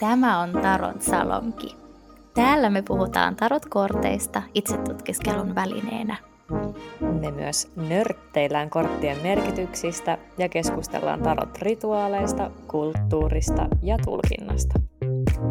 Tämä 0.00 0.40
on 0.40 0.52
Tarot 0.52 1.02
Salonki. 1.02 1.76
Täällä 2.34 2.70
me 2.70 2.82
puhutaan 2.82 3.36
tarotkorteista 3.36 4.42
itsetutkiskelun 4.54 5.54
välineenä. 5.54 6.16
Me 7.20 7.30
myös 7.30 7.72
nörtteillään 7.76 8.70
korttien 8.70 9.16
merkityksistä 9.22 10.18
ja 10.38 10.48
keskustellaan 10.48 11.20
tarot-rituaaleista, 11.22 12.50
kulttuurista 12.68 13.66
ja 13.82 13.98
tulkinnasta. 14.04 14.80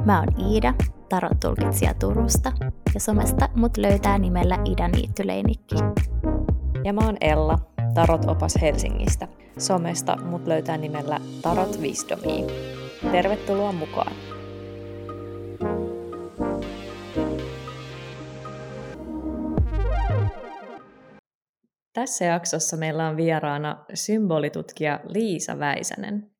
Mä 0.05 0.19
oon 0.19 0.51
Iida, 0.51 0.73
tarot-tulkitsija 1.09 1.93
Turusta, 1.93 2.51
ja 2.93 2.99
somesta 2.99 3.49
mut 3.55 3.77
löytää 3.77 4.17
nimellä 4.17 4.57
Ida 4.65 4.87
Niittyleinikki. 4.87 5.75
Ja 6.83 6.93
mä 6.93 7.01
oon 7.05 7.17
Ella, 7.21 7.59
tarot-opas 7.93 8.61
Helsingistä. 8.61 9.27
Somesta 9.57 10.15
mut 10.15 10.47
löytää 10.47 10.77
nimellä 10.77 11.19
Tarot 11.41 11.79
Wisdomia. 11.79 12.45
Tervetuloa 13.11 13.71
mukaan! 13.71 14.13
Tässä 21.93 22.25
jaksossa 22.25 22.77
meillä 22.77 23.07
on 23.07 23.17
vieraana 23.17 23.85
symbolitutkija 23.93 24.99
Liisa 25.07 25.59
Väisänen. 25.59 26.31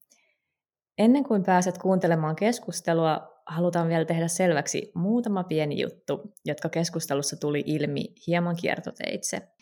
Ennen 0.97 1.23
kuin 1.23 1.43
pääset 1.43 1.77
kuuntelemaan 1.77 2.35
keskustelua, 2.35 3.41
halutaan 3.45 3.88
vielä 3.88 4.05
tehdä 4.05 4.27
selväksi 4.27 4.91
muutama 4.95 5.43
pieni 5.43 5.81
juttu, 5.81 6.33
jotka 6.45 6.69
keskustelussa 6.69 7.35
tuli 7.39 7.63
ilmi 7.66 8.05
hieman 8.27 8.55
kiertoteitse. 8.55 9.52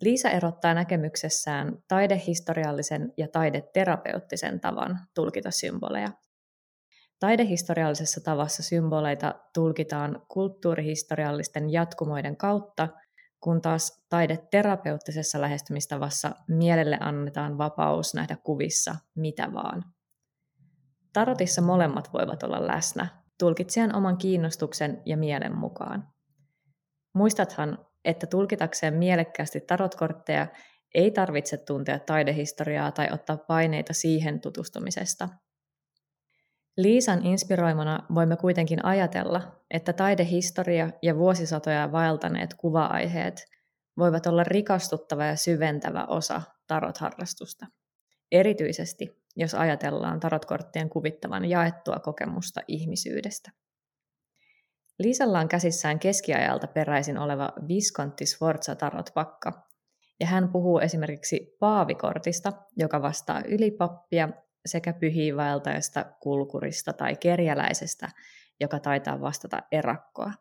Liisa 0.00 0.30
erottaa 0.30 0.74
näkemyksessään 0.74 1.78
taidehistoriallisen 1.88 3.12
ja 3.16 3.28
taideterapeuttisen 3.28 4.60
tavan 4.60 4.98
tulkita 5.14 5.50
symboleja. 5.50 6.08
Taidehistoriallisessa 7.18 8.20
tavassa 8.20 8.62
symboleita 8.62 9.34
tulkitaan 9.54 10.22
kulttuurihistoriallisten 10.28 11.70
jatkumoiden 11.70 12.36
kautta– 12.36 12.88
kun 13.40 13.60
taas 13.62 14.04
taideterapeuttisessa 14.08 15.40
lähestymistavassa 15.40 16.34
mielelle 16.48 16.98
annetaan 17.00 17.58
vapaus 17.58 18.14
nähdä 18.14 18.36
kuvissa 18.36 18.96
mitä 19.14 19.52
vaan. 19.52 19.84
Tarotissa 21.12 21.62
molemmat 21.62 22.12
voivat 22.12 22.42
olla 22.42 22.66
läsnä, 22.66 23.08
tulkitsijan 23.38 23.94
oman 23.94 24.16
kiinnostuksen 24.18 25.02
ja 25.06 25.16
mielen 25.16 25.56
mukaan. 25.56 26.08
Muistathan, 27.12 27.86
että 28.04 28.26
tulkitakseen 28.26 28.94
mielekkäästi 28.94 29.60
tarotkortteja 29.60 30.46
ei 30.94 31.10
tarvitse 31.10 31.56
tuntea 31.56 31.98
taidehistoriaa 31.98 32.92
tai 32.92 33.08
ottaa 33.12 33.36
paineita 33.36 33.92
siihen 33.92 34.40
tutustumisesta– 34.40 35.28
Liisan 36.78 37.26
inspiroimana 37.26 38.06
voimme 38.14 38.36
kuitenkin 38.36 38.84
ajatella, 38.84 39.60
että 39.70 39.92
taidehistoria 39.92 40.90
ja 41.02 41.16
vuosisatoja 41.16 41.92
vaeltaneet 41.92 42.54
kuva-aiheet 42.54 43.44
voivat 43.98 44.26
olla 44.26 44.44
rikastuttava 44.44 45.24
ja 45.24 45.36
syventävä 45.36 46.04
osa 46.04 46.42
tarotharrastusta. 46.66 47.66
Erityisesti, 48.32 49.22
jos 49.36 49.54
ajatellaan 49.54 50.20
tarotkorttien 50.20 50.90
kuvittavan 50.90 51.44
jaettua 51.44 51.96
kokemusta 51.96 52.60
ihmisyydestä. 52.68 53.50
Liisalla 54.98 55.38
on 55.38 55.48
käsissään 55.48 55.98
keskiajalta 55.98 56.66
peräisin 56.66 57.18
oleva 57.18 57.52
Visconti 57.68 58.26
Sforza 58.26 58.74
tarotpakka, 58.74 59.68
ja 60.20 60.26
hän 60.26 60.48
puhuu 60.48 60.78
esimerkiksi 60.78 61.56
paavikortista, 61.60 62.52
joka 62.76 63.02
vastaa 63.02 63.42
ylipappia 63.48 64.28
sekä 64.66 64.92
pyhiinvaeltajasta, 64.92 66.04
kulkurista 66.20 66.92
tai 66.92 67.16
kerjäläisestä, 67.16 68.08
joka 68.60 68.80
taitaa 68.80 69.20
vastata 69.20 69.62
erakkoa. 69.72 70.32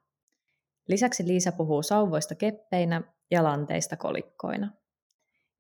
Lisäksi 0.87 1.27
Liisa 1.27 1.52
puhuu 1.52 1.83
sauvoista 1.83 2.36
keppeinä 2.36 3.02
ja 3.32 3.43
lanteista 3.43 3.98
kolikkoina. 3.98 4.71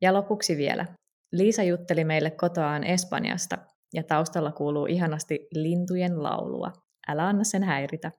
Ja 0.01 0.13
lopuksi 0.13 0.57
vielä. 0.57 0.85
Liisa 1.31 1.63
jutteli 1.63 2.03
meille 2.03 2.31
kotoaan 2.31 2.83
Espanjasta 2.83 3.57
ja 3.93 4.03
taustalla 4.03 4.51
kuuluu 4.51 4.85
ihanasti 4.85 5.47
lintujen 5.51 6.23
laulua. 6.23 6.73
Älä 7.07 7.27
anna 7.27 7.43
sen 7.43 7.63
häiritä. 7.63 8.11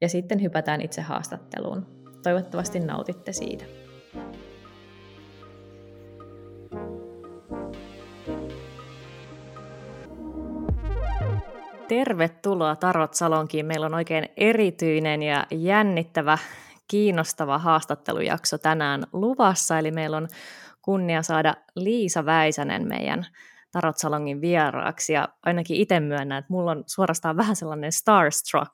Ja 0.00 0.08
sitten 0.08 0.42
hypätään 0.42 0.80
itse 0.80 1.02
haastatteluun. 1.02 1.86
Toivottavasti 2.22 2.80
nautitte 2.80 3.32
siitä. 3.32 3.64
Tervetuloa 11.88 12.76
Tarot 12.76 13.14
Salonkiin. 13.14 13.66
Meillä 13.66 13.86
on 13.86 13.94
oikein 13.94 14.28
erityinen 14.36 15.22
ja 15.22 15.46
jännittävä, 15.50 16.38
kiinnostava 16.88 17.58
haastattelujakso 17.58 18.58
tänään 18.58 19.02
luvassa. 19.12 19.78
Eli 19.78 19.90
meillä 19.90 20.16
on 20.16 20.28
kunnia 20.82 21.22
saada 21.22 21.54
Liisa 21.76 22.26
Väisänen 22.26 22.88
meidän 22.88 23.26
Tarot 23.72 23.98
Salongin 23.98 24.40
vieraaksi. 24.40 25.12
Ja 25.12 25.28
ainakin 25.42 25.76
itse 25.76 26.00
myönnän, 26.00 26.38
että 26.38 26.52
mulla 26.52 26.70
on 26.70 26.84
suorastaan 26.86 27.36
vähän 27.36 27.56
sellainen 27.56 27.92
starstruck 27.92 28.70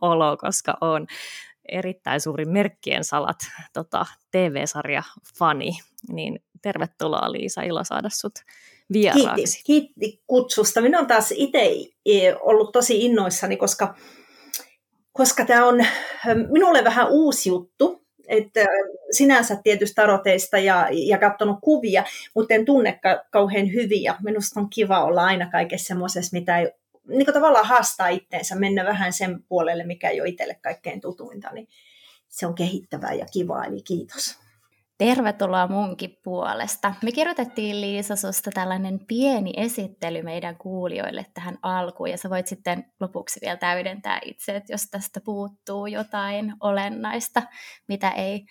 olo, 0.00 0.36
koska 0.36 0.78
on 0.80 1.06
erittäin 1.68 2.20
suuri 2.20 2.44
Merkkien 2.44 3.04
salat 3.04 3.38
tota, 3.72 4.06
TV-sarja 4.30 5.02
fani. 5.38 5.70
Niin 6.12 6.42
tervetuloa 6.62 7.32
Liisa, 7.32 7.62
ilo 7.62 7.84
saada 7.84 8.08
sut 8.10 8.34
vieraaksi. 8.92 9.64
Kiitti, 9.64 9.94
kiitti 9.98 10.22
kutsusta. 10.26 10.80
Minä 10.80 10.98
olen 10.98 11.08
taas 11.08 11.32
itse 11.36 11.74
e, 12.06 12.34
ollut 12.40 12.72
tosi 12.72 13.04
innoissani, 13.04 13.56
koska, 13.56 13.94
koska 15.12 15.44
tämä 15.44 15.66
on 15.66 15.84
minulle 16.52 16.84
vähän 16.84 17.06
uusi 17.10 17.48
juttu. 17.48 18.08
Että 18.28 18.66
sinänsä 19.10 19.60
tietysti 19.62 19.94
taroteista 19.94 20.58
ja, 20.58 20.88
ja 20.90 21.18
katsonut 21.18 21.58
kuvia, 21.62 22.04
mutta 22.34 22.54
en 22.54 22.64
tunne 22.64 22.98
ka- 23.02 23.24
kauhean 23.30 23.72
hyvin. 23.72 24.02
Ja 24.02 24.16
minusta 24.22 24.60
on 24.60 24.70
kiva 24.70 25.04
olla 25.04 25.24
aina 25.24 25.50
kaikessa 25.50 25.86
semmoisessa, 25.86 26.36
mitä 26.36 26.58
ei 26.58 26.70
niin 27.08 27.26
tavallaan 27.26 27.66
haastaa 27.66 28.08
itteensä, 28.08 28.54
mennä 28.54 28.84
vähän 28.84 29.12
sen 29.12 29.42
puolelle, 29.48 29.84
mikä 29.84 30.08
ei 30.08 30.20
ole 30.20 30.28
itselle 30.28 30.54
kaikkein 30.54 31.00
tutuinta, 31.00 31.50
niin 31.52 31.68
se 32.28 32.46
on 32.46 32.54
kehittävää 32.54 33.12
ja 33.12 33.26
kivaa, 33.32 33.64
eli 33.64 33.82
kiitos. 33.82 34.38
Tervetuloa 34.98 35.66
munkin 35.66 36.18
puolesta. 36.24 36.94
Me 37.02 37.12
kirjoitettiin 37.12 37.80
Liisa 37.80 38.16
susta 38.16 38.50
tällainen 38.54 39.00
pieni 39.08 39.52
esittely 39.56 40.22
meidän 40.22 40.56
kuulijoille 40.56 41.26
tähän 41.34 41.58
alkuun, 41.62 42.10
ja 42.10 42.18
sä 42.18 42.30
voit 42.30 42.46
sitten 42.46 42.84
lopuksi 43.00 43.40
vielä 43.42 43.56
täydentää 43.56 44.18
itse, 44.24 44.56
että 44.56 44.72
jos 44.72 44.82
tästä 44.90 45.20
puuttuu 45.24 45.86
jotain 45.86 46.54
olennaista, 46.60 47.42
mitä 47.88 48.10
ei 48.10 48.46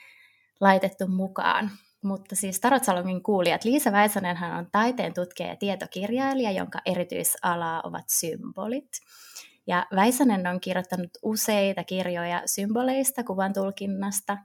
laitettu 0.61 1.07
mukaan. 1.07 1.71
Mutta 2.03 2.35
siis 2.35 2.59
Tarot 2.59 2.83
Salongin 2.83 3.23
kuulijat, 3.23 3.63
Liisa 3.63 3.91
Väisänen 3.91 4.37
hän 4.37 4.57
on 4.57 4.67
taiteen 4.71 5.13
tutkija 5.13 5.49
ja 5.49 5.55
tietokirjailija, 5.55 6.51
jonka 6.51 6.79
erityisalaa 6.85 7.81
ovat 7.83 8.05
symbolit. 8.07 8.89
Ja 9.67 9.85
Väisänen 9.95 10.47
on 10.47 10.59
kirjoittanut 10.59 11.09
useita 11.23 11.83
kirjoja 11.83 12.41
symboleista, 12.45 13.23
kuvan 13.23 13.53
tulkinnasta, 13.53 14.37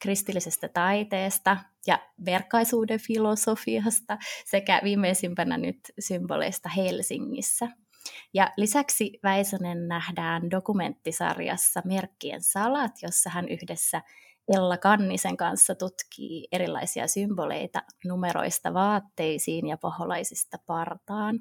kristillisestä 0.00 0.68
taiteesta 0.68 1.56
ja 1.86 1.98
verkkaisuuden 2.24 3.00
filosofiasta 3.00 4.18
sekä 4.44 4.80
viimeisimpänä 4.84 5.58
nyt 5.58 5.80
symboleista 5.98 6.68
Helsingissä. 6.68 7.68
Ja 8.34 8.52
lisäksi 8.56 9.18
Väisänen 9.22 9.88
nähdään 9.88 10.50
dokumenttisarjassa 10.50 11.82
Merkkien 11.84 12.42
salat, 12.42 12.92
jossa 13.02 13.30
hän 13.30 13.48
yhdessä 13.48 14.02
Ella 14.50 14.78
Kannisen 14.78 15.36
kanssa 15.36 15.74
tutkii 15.74 16.48
erilaisia 16.52 17.08
symboleita 17.08 17.82
numeroista 18.04 18.74
vaatteisiin 18.74 19.66
ja 19.66 19.76
paholaisista 19.76 20.58
partaan. 20.66 21.40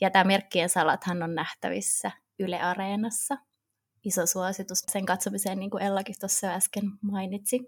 Ja 0.00 0.10
tämä 0.10 0.24
Merkkien 0.24 0.68
salathan 0.68 1.22
on 1.22 1.34
nähtävissä 1.34 2.10
Yle 2.38 2.60
Areenassa. 2.60 3.36
Iso 4.04 4.26
suositus 4.26 4.78
sen 4.92 5.06
katsomiseen, 5.06 5.58
niin 5.58 5.70
kuin 5.70 5.82
Ellakin 5.82 6.14
tuossa 6.20 6.46
äsken 6.46 6.84
mainitsi. 7.02 7.60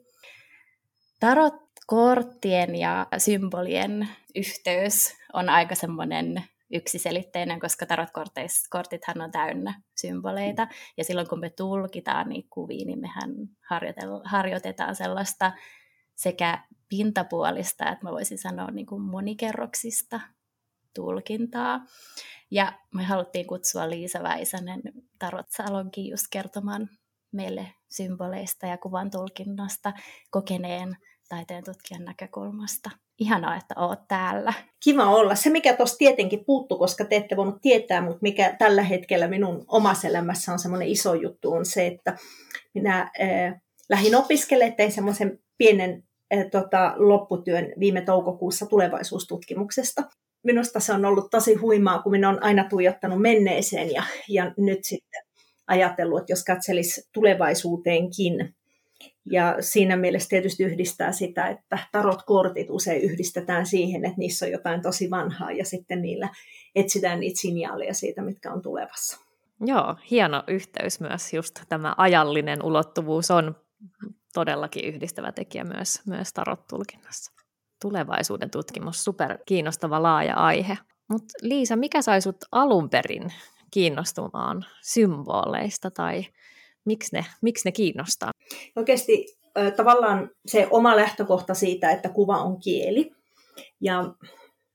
Tarot-korttien 1.21 2.75
ja 2.75 3.07
symbolien 3.19 4.09
yhteys 4.35 5.17
on 5.33 5.49
aika 5.49 5.75
semmoinen 5.75 6.45
yksiselitteinen, 6.73 7.61
koska 7.61 7.87
tarotkortithan 7.87 9.21
on 9.21 9.31
täynnä 9.31 9.83
symboleita. 9.97 10.69
Ja 10.97 11.05
silloin 11.05 11.29
kun 11.29 11.41
me 11.41 11.51
tulkitaan 11.51 12.29
niitä 12.29 12.49
kuvia, 12.51 12.87
niin 12.87 13.01
mehän 13.01 13.31
harjoitetaan 14.25 14.97
sellaista 14.97 15.53
sekä 16.15 16.65
pintapuolista, 16.89 17.91
että 17.91 18.07
mä 18.07 18.13
voisin 18.13 18.39
sanoa 18.39 18.71
niin 18.71 18.87
kuin 18.87 19.03
monikerroksista 19.03 20.21
tulkintaa. 20.95 21.81
Ja 22.51 22.73
me 22.95 23.05
haluttiin 23.05 23.47
kutsua 23.47 23.91
Liisa 23.91 24.23
Väisänen 24.23 24.83
Tarot 25.19 25.47
Salonkin 25.51 26.11
just 26.11 26.27
kertomaan 26.31 26.89
meille 27.33 27.73
symboleista 27.89 28.67
ja 28.67 28.79
kuvan 28.79 29.11
tulkinnasta 29.11 29.93
kokeneen 30.31 30.97
taiteen 31.29 31.65
tutkijan 31.65 32.05
näkökulmasta. 32.05 32.91
Ihanaa, 33.19 33.57
että 33.57 33.75
oot 33.77 34.09
täällä. 34.09 34.53
Kiva 34.85 35.07
olla. 35.07 35.35
Se, 35.35 35.51
mikä 35.51 35.77
tuossa 35.77 35.99
tietenkin 35.99 36.45
puuttu, 36.45 36.79
koska 36.79 37.05
te 37.05 37.17
ette 37.17 37.37
voinut 37.37 37.63
tietää, 37.63 38.01
mutta 38.01 38.19
mikä 38.23 38.57
tällä 38.59 38.83
hetkellä 38.83 39.29
minun 39.29 39.65
omassa 39.69 40.09
elämässä 40.09 40.53
on 40.53 40.59
semmoinen 40.59 40.89
iso 40.89 41.15
juttu, 41.15 41.53
on 41.53 41.67
se, 41.67 41.87
että 41.87 42.17
minä 42.75 43.11
äh, 43.21 43.61
lähdin 43.89 44.17
opiskelemaan, 44.17 44.77
tein 44.77 44.93
semmoisen 44.93 45.39
pienen 45.59 46.05
äh, 46.35 46.45
tota, 46.51 46.95
lopputyön 46.97 47.73
viime 47.81 48.01
toukokuussa 48.01 48.67
tulevaisuustutkimuksesta. 48.67 50.03
Minusta 50.45 50.81
se 50.81 50.93
on 50.93 51.05
ollut 51.05 51.31
tosi 51.31 51.55
huimaa, 51.55 52.03
kun 52.03 52.13
minä 52.13 52.29
olen 52.29 52.43
aina 52.43 52.65
tuijottanut 52.69 53.23
menneeseen 53.23 53.93
ja, 53.93 54.03
ja 54.29 54.53
nyt 54.57 54.85
sitten 54.85 55.23
ajatellut, 55.67 56.21
että 56.21 56.33
jos 56.33 56.45
katselisi 56.45 57.09
tulevaisuuteenkin, 57.13 58.56
ja 59.31 59.57
siinä 59.61 59.97
mielessä 59.97 60.29
tietysti 60.29 60.65
yhdistää 60.65 61.13
sitä, 61.13 61.49
että 61.49 61.79
tarot-kortit 61.93 62.71
usein 62.71 63.03
yhdistetään 63.03 63.67
siihen, 63.67 64.05
että 64.05 64.19
niissä 64.19 64.47
on 64.47 64.53
jotain 64.53 64.83
tosi 64.83 65.11
vanhaa 65.11 65.53
ja 65.53 65.65
sitten 65.65 66.03
niillä 66.03 66.29
etsitään 66.75 67.21
niitä 67.21 67.41
signaaleja 67.41 67.95
siitä, 67.95 68.23
mitkä 68.23 68.53
on 68.53 68.63
tulevassa. 68.63 69.21
Joo, 69.61 69.97
hieno 70.11 70.43
yhteys 70.49 71.01
myös. 71.01 71.35
Just 71.35 71.61
tämä 71.69 71.95
ajallinen 71.99 72.63
ulottuvuus 72.63 73.31
on 73.31 73.57
todellakin 74.35 74.85
yhdistävä 74.85 75.33
tekijä 75.33 75.65
myös, 75.65 76.03
myös 76.07 76.33
tarot-tulkinnassa. 76.33 77.33
Tulevaisuuden 77.83 78.51
tutkimus, 78.51 79.05
super 79.05 79.39
kiinnostava 79.47 80.03
laaja 80.03 80.35
aihe. 80.35 80.79
Mutta 81.09 81.35
Liisa, 81.43 81.77
mikä 81.77 82.03
sai 82.03 82.21
sut 82.21 82.37
alun 82.53 82.91
perin 82.91 83.33
kiinnostumaan 83.71 84.65
symboleista 84.83 85.91
tai 85.91 86.27
miksi 86.87 87.17
ne, 87.17 87.25
miksi 87.43 87.69
ne 87.69 87.73
kiinnostaa? 87.73 88.31
Oikeasti 88.77 89.37
tavallaan 89.77 90.31
se 90.47 90.67
oma 90.71 90.97
lähtökohta 90.97 91.55
siitä, 91.55 91.91
että 91.91 92.09
kuva 92.09 92.37
on 92.37 92.61
kieli. 92.61 93.11
Ja 93.81 94.03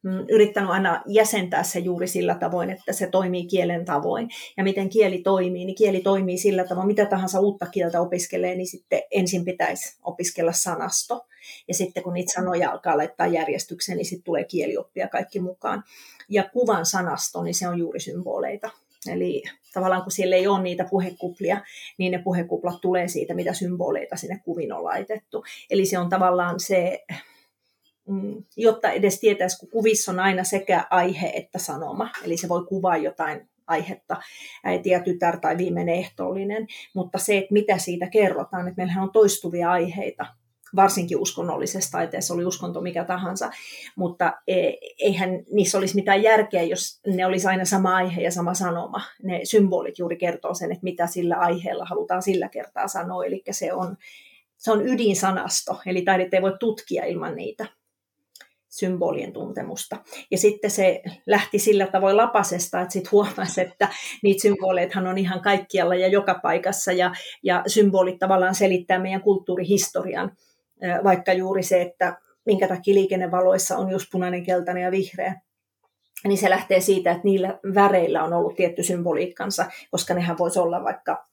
mm, 0.03 0.25
yrittänyt 0.29 0.69
aina 0.69 1.03
jäsentää 1.07 1.63
se 1.63 1.79
juuri 1.79 2.07
sillä 2.07 2.35
tavoin, 2.35 2.69
että 2.69 2.93
se 2.93 3.07
toimii 3.07 3.45
kielen 3.45 3.85
tavoin. 3.85 4.29
Ja 4.57 4.63
miten 4.63 4.89
kieli 4.89 5.17
toimii, 5.17 5.65
niin 5.65 5.75
kieli 5.75 5.99
toimii 5.99 6.37
sillä 6.37 6.63
tavoin, 6.63 6.87
mitä 6.87 7.05
tahansa 7.05 7.39
uutta 7.39 7.65
kieltä 7.65 8.01
opiskelee, 8.01 8.55
niin 8.55 8.67
sitten 8.67 9.01
ensin 9.11 9.45
pitäisi 9.45 9.97
opiskella 10.03 10.51
sanasto. 10.51 11.25
Ja 11.67 11.73
sitten 11.73 12.03
kun 12.03 12.13
niitä 12.13 12.33
sanoja 12.33 12.71
alkaa 12.71 12.97
laittaa 12.97 13.27
järjestykseen, 13.27 13.97
niin 13.97 14.05
sitten 14.05 14.23
tulee 14.23 14.43
kielioppia 14.43 15.07
kaikki 15.07 15.39
mukaan. 15.39 15.83
Ja 16.29 16.49
kuvan 16.53 16.85
sanasto, 16.85 17.43
niin 17.43 17.55
se 17.55 17.67
on 17.67 17.79
juuri 17.79 17.99
symboleita. 17.99 18.69
Eli 19.11 19.43
tavallaan 19.73 20.03
kun 20.03 20.12
siellä 20.12 20.35
ei 20.35 20.47
ole 20.47 20.62
niitä 20.62 20.85
puhekuplia, 20.89 21.62
niin 21.97 22.12
ne 22.12 22.21
puhekuplat 22.23 22.81
tulee 22.81 23.07
siitä, 23.07 23.33
mitä 23.33 23.53
symboleita 23.53 24.15
sinne 24.15 24.41
kuvin 24.45 24.73
on 24.73 24.83
laitettu. 24.83 25.44
Eli 25.69 25.85
se 25.85 26.00
on 26.00 26.09
tavallaan 26.09 26.59
se, 26.59 27.03
mm, 28.07 28.44
jotta 28.57 28.91
edes 28.91 29.19
tietäisi, 29.19 29.59
kun 29.59 29.69
kuvissa 29.69 30.12
on 30.12 30.19
aina 30.19 30.44
sekä 30.44 30.88
aihe 30.89 31.31
että 31.35 31.59
sanoma, 31.59 32.09
eli 32.23 32.38
se 32.38 32.50
voi 32.50 32.65
kuvaa 32.65 32.97
jotain 32.97 33.50
aihetta, 33.68 34.18
äiti 34.63 34.89
ja 34.89 35.00
tytär 35.00 35.39
tai 35.39 35.57
viimeinen 35.57 35.95
ehtoollinen, 35.95 36.68
mutta 36.95 37.18
se, 37.18 37.38
että 37.38 37.53
mitä 37.53 37.77
siitä 37.77 38.09
kerrotaan, 38.09 38.68
että 38.68 38.77
meillähän 38.77 39.03
on 39.03 39.12
toistuvia 39.12 39.71
aiheita, 39.71 40.25
varsinkin 40.75 41.18
uskonnollisessa 41.18 41.91
taiteessa, 41.91 42.33
oli 42.33 42.45
uskonto 42.45 42.81
mikä 42.81 43.03
tahansa, 43.03 43.50
mutta 43.95 44.33
e, 44.47 44.71
eihän 45.00 45.29
niissä 45.51 45.77
olisi 45.77 45.95
mitään 45.95 46.23
järkeä, 46.23 46.63
jos 46.63 47.00
ne 47.07 47.25
olisi 47.25 47.47
aina 47.47 47.65
sama 47.65 47.95
aihe 47.95 48.21
ja 48.21 48.31
sama 48.31 48.53
sanoma. 48.53 49.01
Ne 49.23 49.39
symbolit 49.44 50.00
juuri 50.00 50.18
kertoo 50.18 50.53
sen, 50.53 50.71
että 50.71 50.83
mitä 50.83 51.07
sillä 51.07 51.35
aiheella 51.35 51.85
halutaan 51.85 52.21
sillä 52.21 52.50
kertaa 52.50 52.88
sanoa, 52.88 53.25
eli 53.25 53.44
se 53.51 53.73
on, 53.73 53.97
se 54.57 54.71
on 54.71 54.88
ydinsanasto, 54.88 55.79
eli 55.85 56.01
taidetta 56.01 56.35
ei 56.35 56.41
voi 56.41 56.57
tutkia 56.59 57.06
ilman 57.06 57.35
niitä 57.35 57.65
symbolien 58.71 59.33
tuntemusta. 59.33 59.97
Ja 60.31 60.38
sitten 60.38 60.71
se 60.71 61.01
lähti 61.25 61.59
sillä 61.59 61.88
tavoin 61.88 62.18
lapasesta, 62.18 62.81
että 62.81 62.94
sitten 62.94 63.12
huomasi, 63.12 63.62
että 63.62 63.88
niitä 64.23 64.41
symboleithan 64.41 65.07
on 65.07 65.18
ihan 65.18 65.41
kaikkialla 65.41 65.95
ja 65.95 66.07
joka 66.07 66.39
paikassa, 66.44 66.91
ja, 66.91 67.12
ja 67.44 67.63
symbolit 67.68 68.19
tavallaan 68.19 68.56
selittää 68.56 69.00
meidän 69.00 69.21
kulttuurihistorian 69.21 70.31
vaikka 71.04 71.33
juuri 71.33 71.63
se, 71.63 71.81
että 71.81 72.18
minkä 72.45 72.68
takia 72.68 72.95
liikennevaloissa 72.95 73.78
on 73.78 73.92
just 73.92 74.06
punainen, 74.12 74.44
keltainen 74.44 74.83
ja 74.83 74.92
vihreä, 74.92 75.42
niin 76.24 76.38
se 76.38 76.50
lähtee 76.50 76.80
siitä, 76.80 77.12
että 77.12 77.24
niillä 77.24 77.60
väreillä 77.75 78.24
on 78.24 78.33
ollut 78.33 78.56
tietty 78.56 78.83
symboliikkansa, 78.83 79.66
koska 79.92 80.13
nehän 80.13 80.38
voisi 80.38 80.60
olla 80.60 80.83
vaikka 80.83 81.28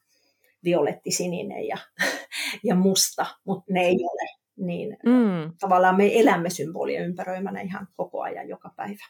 violetti, 0.64 1.10
sininen 1.10 1.66
ja, 1.66 1.76
ja 2.64 2.74
musta, 2.74 3.26
mutta 3.44 3.72
ne 3.72 3.80
ei 3.80 3.96
ole. 4.02 4.38
Niin 4.56 4.96
mm. 5.06 5.52
tavallaan 5.60 5.96
me 5.96 6.20
elämme 6.20 6.50
symbolien 6.50 7.04
ympäröimänä 7.04 7.60
ihan 7.60 7.88
koko 7.96 8.22
ajan 8.22 8.48
joka 8.48 8.70
päivä. 8.76 9.04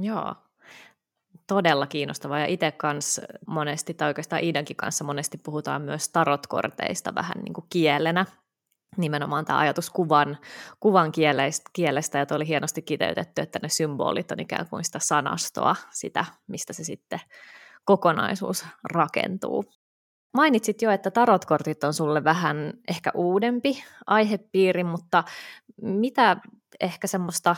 Joo, 0.00 0.34
todella 1.46 1.86
kiinnostavaa. 1.86 2.38
Ja 2.38 2.46
itse 2.46 2.72
kanssa 2.72 3.22
monesti, 3.46 3.94
tai 3.94 4.08
oikeastaan 4.08 4.44
Iidankin 4.44 4.76
kanssa 4.76 5.04
monesti 5.04 5.38
puhutaan 5.38 5.82
myös 5.82 6.08
tarotkorteista 6.08 7.14
vähän 7.14 7.42
niin 7.44 7.52
kuin 7.52 7.66
kielenä 7.70 8.26
nimenomaan 8.96 9.44
tämä 9.44 9.58
ajatus 9.58 9.90
kuvan, 9.90 10.38
kuvan 10.80 11.12
kielestä, 11.12 11.70
kielestä, 11.72 12.18
ja 12.18 12.26
oli 12.30 12.46
hienosti 12.46 12.82
kiteytetty, 12.82 13.42
että 13.42 13.58
ne 13.62 13.68
symbolit 13.68 14.32
on 14.32 14.40
ikään 14.40 14.68
kuin 14.68 14.84
sitä 14.84 14.98
sanastoa, 14.98 15.76
sitä, 15.90 16.24
mistä 16.46 16.72
se 16.72 16.84
sitten 16.84 17.20
kokonaisuus 17.84 18.66
rakentuu. 18.92 19.64
Mainitsit 20.34 20.82
jo, 20.82 20.90
että 20.90 21.10
tarotkortit 21.10 21.84
on 21.84 21.94
sulle 21.94 22.24
vähän 22.24 22.72
ehkä 22.88 23.10
uudempi 23.14 23.84
aihepiiri, 24.06 24.84
mutta 24.84 25.24
mitä 25.82 26.36
ehkä 26.80 27.06
semmoista 27.06 27.56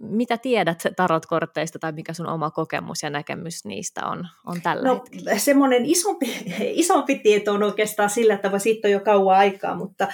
mitä 0.00 0.38
tiedät 0.38 0.82
tarotkortteista 0.96 1.78
tai 1.78 1.92
mikä 1.92 2.12
sun 2.12 2.26
oma 2.26 2.50
kokemus 2.50 3.02
ja 3.02 3.10
näkemys 3.10 3.64
niistä 3.64 4.06
on, 4.06 4.28
on 4.46 4.62
tällä 4.62 4.88
no, 4.88 4.94
hetkellä? 4.94 5.38
Semmoinen 5.38 5.86
isompi, 5.86 6.44
isompi 6.82 7.18
tieto 7.18 7.52
on 7.52 7.62
oikeastaan 7.62 8.10
sillä 8.10 8.36
tavalla, 8.36 8.58
siitä 8.58 8.88
on 8.88 8.92
jo 8.92 9.00
kauan 9.00 9.36
aikaa, 9.36 9.74
mutta 9.74 10.08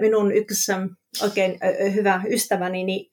minun 0.00 0.32
yksi 0.32 0.72
oikein 1.22 1.58
hyvä 1.94 2.22
ystäväni, 2.30 2.84
niin 2.84 3.10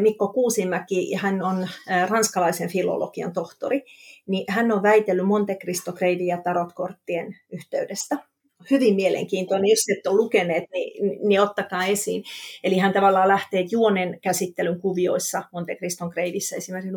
Mikko 0.00 0.28
Kuusimäki, 0.28 1.14
hän 1.14 1.42
on 1.42 1.68
ranskalaisen 2.08 2.68
filologian 2.68 3.32
tohtori, 3.32 3.82
niin 4.26 4.44
hän 4.48 4.72
on 4.72 4.82
väitellyt 4.82 5.26
Monte 5.26 5.54
Cristo 5.54 5.92
Creidin 5.92 6.26
ja 6.26 6.42
tarotkorttien 6.42 7.36
yhteydestä 7.52 8.31
hyvin 8.70 8.94
mielenkiintoinen. 8.94 9.70
Jos 9.70 9.98
et 9.98 10.06
ole 10.06 10.16
lukeneet, 10.16 10.64
niin, 10.72 11.18
niin 11.28 11.40
ottakaa 11.40 11.86
esiin. 11.86 12.24
Eli 12.64 12.78
hän 12.78 12.92
tavallaan 12.92 13.28
lähtee 13.28 13.64
juonen 13.70 14.18
käsittelyn 14.22 14.80
kuvioissa 14.80 15.42
Monte 15.52 15.76
Criston 15.76 16.08
Greidissä, 16.08 16.56
esimerkiksi 16.56 16.96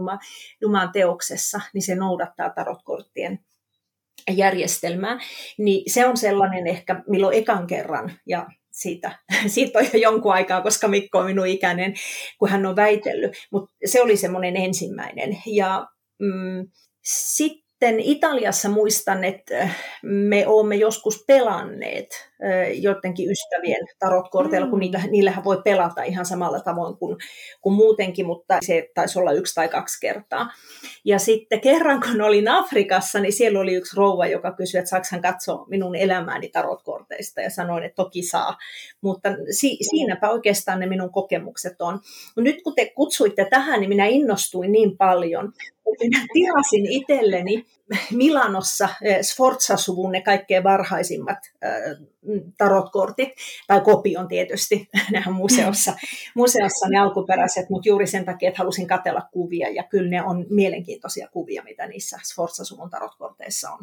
Numaan 0.62 0.92
teoksessa, 0.94 1.62
niin 1.74 1.82
se 1.82 1.96
noudattaa 1.96 2.50
tarotkorttien 2.50 3.40
järjestelmää. 4.32 5.20
Niin 5.58 5.92
se 5.92 6.06
on 6.06 6.18
sellainen 6.18 6.68
ehkä, 6.68 7.04
milloin 7.08 7.38
ekan 7.38 7.68
kerran, 7.68 8.12
ja 8.26 8.48
siitä, 8.72 9.20
siitä 9.48 9.80
on 9.80 9.86
jo 9.94 10.00
jonkun 10.00 10.34
aikaa, 10.34 10.62
koska 10.62 10.88
Mikko 10.88 11.20
on 11.20 11.26
minun 11.26 11.48
ikäinen, 11.48 11.94
kun 12.40 12.50
hän 12.50 12.66
on 12.66 12.76
väitellyt, 12.76 13.34
mutta 13.52 13.76
se 13.86 14.02
oli 14.02 14.18
semmoinen 14.18 14.58
ensimmäinen. 14.58 15.38
Ja 15.46 15.88
mm, 16.20 16.68
sitten 17.04 17.65
sitten 17.76 18.00
Italiassa 18.00 18.70
muistan, 18.70 19.24
että 19.24 19.70
me 20.04 20.48
olemme 20.48 20.76
joskus 20.76 21.24
pelanneet 21.28 22.32
joidenkin 22.74 23.32
ystävien 23.32 23.88
tarotkorteilla, 24.00 24.66
mm. 24.66 24.70
kun 24.70 24.80
niillä, 24.80 25.02
niillähän 25.10 25.44
voi 25.44 25.62
pelata 25.64 26.04
ihan 26.04 26.26
samalla 26.26 26.60
tavoin 26.60 26.98
kuin, 26.98 27.18
kuin 27.62 27.76
muutenkin, 27.76 28.26
mutta 28.26 28.58
se 28.66 28.90
taisi 28.94 29.20
olla 29.20 29.32
yksi 29.32 29.56
tai 29.56 29.68
kaksi 29.68 30.00
kertaa. 30.02 30.50
Ja 31.06 31.20
sitten 31.20 31.62
kerran, 31.62 32.02
kun 32.02 32.22
olin 32.22 32.48
Afrikassa, 32.48 33.20
niin 33.20 33.34
siellä 33.34 33.60
oli 33.60 33.74
yksi 33.74 33.96
rouva, 33.98 34.28
joka 34.28 34.52
kysyi, 34.52 34.80
että 34.80 34.90
saako 34.90 35.06
hän 35.12 35.22
katsoa 35.22 35.66
minun 35.70 35.96
elämääni 35.96 36.50
tarotkorteista, 36.50 37.42
ja 37.42 37.50
sanoin, 37.50 37.84
että 37.84 37.96
toki 37.96 38.24
saa. 38.24 38.58
Mutta 39.02 39.30
si- 39.52 39.78
siinäpä 39.90 40.30
oikeastaan 40.30 40.80
ne 40.80 40.86
minun 40.86 41.12
kokemukset 41.12 41.82
on. 41.82 42.00
No 42.36 42.44
nyt 42.44 42.62
kun 42.64 42.76
te 42.76 42.92
kutsuitte 42.96 43.48
tähän, 43.50 43.80
niin 43.80 43.90
minä 43.90 44.06
innostuin 44.06 44.72
niin 44.72 44.98
paljon, 44.98 45.54
minä 46.00 46.26
tirasin 46.34 46.86
itselleni 46.92 47.66
Milanossa 48.12 48.90
Sforza-suvun 49.22 50.12
ne 50.12 50.22
kaikkein 50.22 50.64
varhaisimmat 50.64 51.38
tarotkortit, 52.58 53.30
tai 53.68 53.82
kopion 53.82 54.28
tietysti, 54.28 54.90
nehän 55.12 55.34
museossa, 55.34 55.94
museossa 56.36 56.88
ne 56.90 57.00
alkuperäiset, 57.00 57.70
mutta 57.70 57.90
juuri 57.90 58.08
sen 58.08 58.26
takia, 58.26 58.50
että 58.50 58.58
halusin 58.58 58.88
katella 58.88 59.22
kuvia, 59.32 59.70
ja 59.70 59.84
kyllä 59.84 60.10
ne 60.10 60.24
on 60.24 60.46
mielenkiintoisia 60.50 61.28
kuvia, 61.32 61.64
mitä 61.64 61.88
niissä 61.88 62.20
Sforza-suvun 62.24 62.90
tarotkorteissa 62.90 63.72
on. 63.72 63.80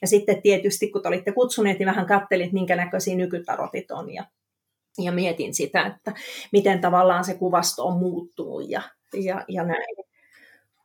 Ja 0.00 0.06
sitten 0.08 0.42
tietysti, 0.42 0.90
kun 0.90 1.02
te 1.02 1.08
olitte 1.08 1.32
kutsuneet, 1.32 1.78
niin 1.78 1.86
vähän 1.86 2.06
kattelit, 2.06 2.52
minkä 2.52 2.76
näköisiä 2.76 3.16
nykytarotit 3.16 3.90
on, 3.90 4.14
ja, 4.14 4.24
ja 4.98 5.12
mietin 5.12 5.54
sitä, 5.54 5.86
että 5.86 6.14
miten 6.52 6.80
tavallaan 6.80 7.24
se 7.24 7.34
kuvasto 7.34 7.86
on 7.86 7.98
muuttunut, 7.98 8.70
ja, 8.70 8.82
ja, 9.14 9.44
ja 9.48 9.64
näin 9.64 10.04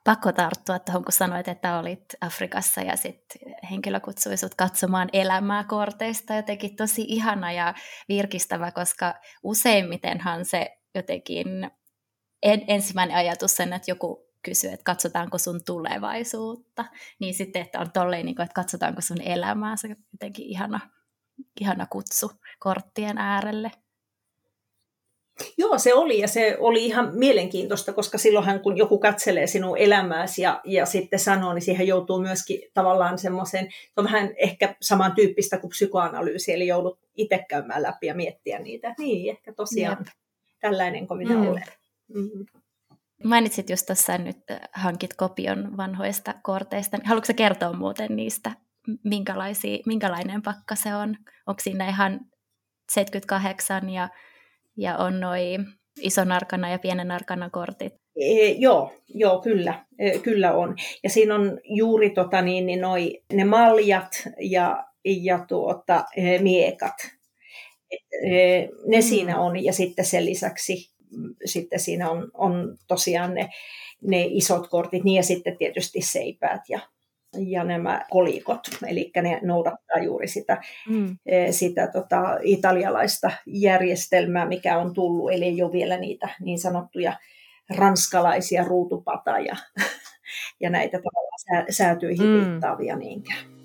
pakko 0.03 0.31
tarttua 0.31 0.79
tuohon, 0.79 1.03
kun 1.03 1.13
sanoit, 1.13 1.47
että 1.47 1.77
olit 1.77 2.05
Afrikassa 2.21 2.81
ja 2.81 2.95
sitten 2.95 3.55
henkilö 3.71 3.99
kutsui 3.99 4.37
sut 4.37 4.55
katsomaan 4.55 5.09
elämää 5.13 5.63
korteista. 5.63 6.33
Jotenkin 6.33 6.75
tosi 6.75 7.05
ihana 7.07 7.51
ja 7.51 7.73
virkistävä, 8.09 8.71
koska 8.71 9.15
useimmitenhan 9.43 10.45
se 10.45 10.77
jotenkin 10.95 11.71
en, 12.43 12.61
ensimmäinen 12.67 13.17
ajatus 13.17 13.55
sen, 13.55 13.73
että 13.73 13.91
joku 13.91 14.29
kysyy, 14.43 14.69
että 14.71 14.83
katsotaanko 14.83 15.37
sun 15.37 15.61
tulevaisuutta, 15.65 16.85
niin 17.19 17.33
sitten, 17.33 17.61
että 17.61 17.79
on 17.79 17.91
tolleen, 17.91 18.25
niin 18.25 18.35
kuin, 18.35 18.43
että 18.43 18.53
katsotaanko 18.53 19.01
sun 19.01 19.21
elämää, 19.21 19.75
se 19.75 19.87
on 19.87 19.95
jotenkin 20.13 20.45
ihana, 20.45 20.79
ihana 21.61 21.85
kutsu 21.85 22.31
korttien 22.59 23.17
äärelle. 23.17 23.71
Joo, 25.57 25.77
se 25.77 25.93
oli 25.93 26.19
ja 26.19 26.27
se 26.27 26.57
oli 26.59 26.85
ihan 26.85 27.11
mielenkiintoista, 27.17 27.93
koska 27.93 28.17
silloinhan 28.17 28.59
kun 28.59 28.77
joku 28.77 28.99
katselee 28.99 29.47
sinun 29.47 29.77
elämääsi 29.77 30.41
ja, 30.41 30.61
ja 30.65 30.85
sitten 30.85 31.19
sanoo, 31.19 31.53
niin 31.53 31.61
siihen 31.61 31.87
joutuu 31.87 32.21
myöskin 32.21 32.61
tavallaan 32.73 33.17
semmoisen, 33.17 33.65
se 33.65 33.93
on 33.97 34.05
vähän 34.05 34.33
ehkä 34.37 34.75
samantyyppistä 34.81 35.57
kuin 35.57 35.69
psykoanalyysi, 35.69 36.53
eli 36.53 36.67
joudut 36.67 36.99
itse 37.15 37.45
käymään 37.49 37.81
läpi 37.81 38.07
ja 38.07 38.15
miettiä 38.15 38.59
niitä. 38.59 38.95
Niin, 38.97 39.29
ehkä 39.29 39.53
tosiaan 39.53 39.97
Jep. 39.99 40.07
tällainen 40.59 41.07
kuin 41.07 41.17
minä 41.17 41.35
mm. 41.35 41.47
olen. 41.47 41.65
Mm. 42.13 42.45
Mainitsit 43.23 43.69
just 43.69 43.85
tuossa 43.85 44.17
nyt 44.17 44.37
hankit 44.73 45.13
kopion 45.13 45.77
vanhoista 45.77 46.33
korteista. 46.43 46.97
Haluatko 47.03 47.33
kertoa 47.35 47.73
muuten 47.73 48.15
niistä, 48.15 48.51
minkälaisia, 49.03 49.77
minkälainen 49.85 50.41
pakka 50.41 50.75
se 50.75 50.95
on? 50.95 51.17
Onko 51.47 51.59
siinä 51.59 51.89
ihan 51.89 52.19
78 52.89 53.89
ja 53.89 54.09
ja 54.79 54.97
on 54.97 55.19
noin 55.19 55.65
ison 56.01 56.31
arkana 56.31 56.71
ja 56.71 56.79
pienen 56.79 57.11
arkana 57.11 57.49
kortit. 57.49 57.93
E, 58.15 58.47
joo, 58.51 58.93
joo, 59.07 59.41
kyllä, 59.41 59.85
e, 59.99 60.19
kyllä 60.19 60.53
on. 60.53 60.75
Ja 61.03 61.09
siinä 61.09 61.35
on 61.35 61.59
juuri 61.63 62.09
tota, 62.09 62.41
niin, 62.41 62.65
niin 62.65 62.81
noi, 62.81 63.21
ne 63.33 63.45
maljat 63.45 64.11
ja, 64.41 64.85
ja 65.05 65.45
tuota, 65.47 66.05
e, 66.17 66.37
miekat. 66.37 66.95
E, 68.23 68.67
ne 68.87 68.97
mm. 68.97 69.01
siinä 69.01 69.39
on 69.39 69.63
ja 69.63 69.73
sitten 69.73 70.05
sen 70.05 70.25
lisäksi 70.25 70.89
sitten 71.45 71.79
siinä 71.79 72.09
on, 72.09 72.31
on 72.33 72.77
tosiaan 72.87 73.33
ne, 73.33 73.49
ne 74.01 74.25
isot 74.29 74.67
kortit, 74.67 75.03
niin 75.03 75.15
ja 75.15 75.23
sitten 75.23 75.57
tietysti 75.57 76.01
seipäät 76.01 76.61
ja, 76.69 76.79
ja 77.37 77.63
nämä 77.63 78.05
kolikot, 78.09 78.59
eli 78.87 79.11
ne 79.21 79.39
noudattaa 79.43 80.03
juuri 80.03 80.27
sitä, 80.27 80.61
mm. 80.89 81.17
E, 81.25 81.51
sitä 81.51 81.87
tota, 81.87 82.37
italialaista 82.41 83.31
järjestelmää, 83.47 84.45
mikä 84.45 84.77
on 84.77 84.93
tullut, 84.93 85.31
eli 85.31 85.45
ei 85.45 85.63
ole 85.63 85.71
vielä 85.71 85.97
niitä 85.97 86.29
niin 86.41 86.59
sanottuja 86.59 87.13
ranskalaisia 87.77 88.63
ruutupata 88.63 89.39
ja, 89.39 89.55
ja 90.61 90.69
näitä 90.69 90.97
tavallaan 90.97 91.65
säätyihin 91.69 92.27
mm. 92.27 92.33
viittaavia 92.33 92.95
niinkään. 92.95 93.58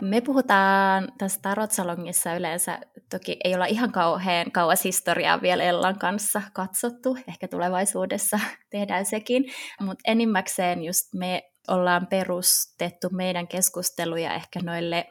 Me 0.00 0.20
puhutaan 0.20 1.12
tässä 1.18 1.40
Tarotsalongissa 1.42 2.34
yleensä, 2.34 2.80
toki 3.10 3.36
ei 3.44 3.54
olla 3.54 3.66
ihan 3.66 3.92
kauhean 3.92 4.52
kauas 4.52 4.84
historiaa 4.84 5.42
vielä 5.42 5.64
Ellan 5.64 5.98
kanssa 5.98 6.42
katsottu, 6.52 7.16
ehkä 7.28 7.48
tulevaisuudessa 7.48 8.40
tehdään 8.70 9.06
sekin, 9.06 9.44
mutta 9.80 10.02
enimmäkseen 10.06 10.82
just 10.82 11.14
me 11.14 11.52
ollaan 11.68 12.06
perustettu 12.06 13.08
meidän 13.12 13.48
keskusteluja 13.48 14.34
ehkä 14.34 14.60
noille 14.62 15.06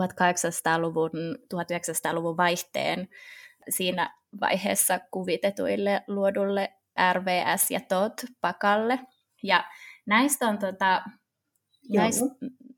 1800-luvun, 0.00 1.10
1900-luvun 1.54 2.36
vaihteen 2.36 3.08
siinä 3.68 4.14
vaiheessa 4.40 5.00
kuvitetuille 5.10 6.02
luodulle 6.08 6.72
RVS 7.12 7.70
ja 7.70 7.80
TOT-pakalle. 7.80 8.98
Ja 9.42 9.64
näistä 10.06 10.48
on 10.48 10.58
tota, 10.58 11.02
näistä, 11.94 12.24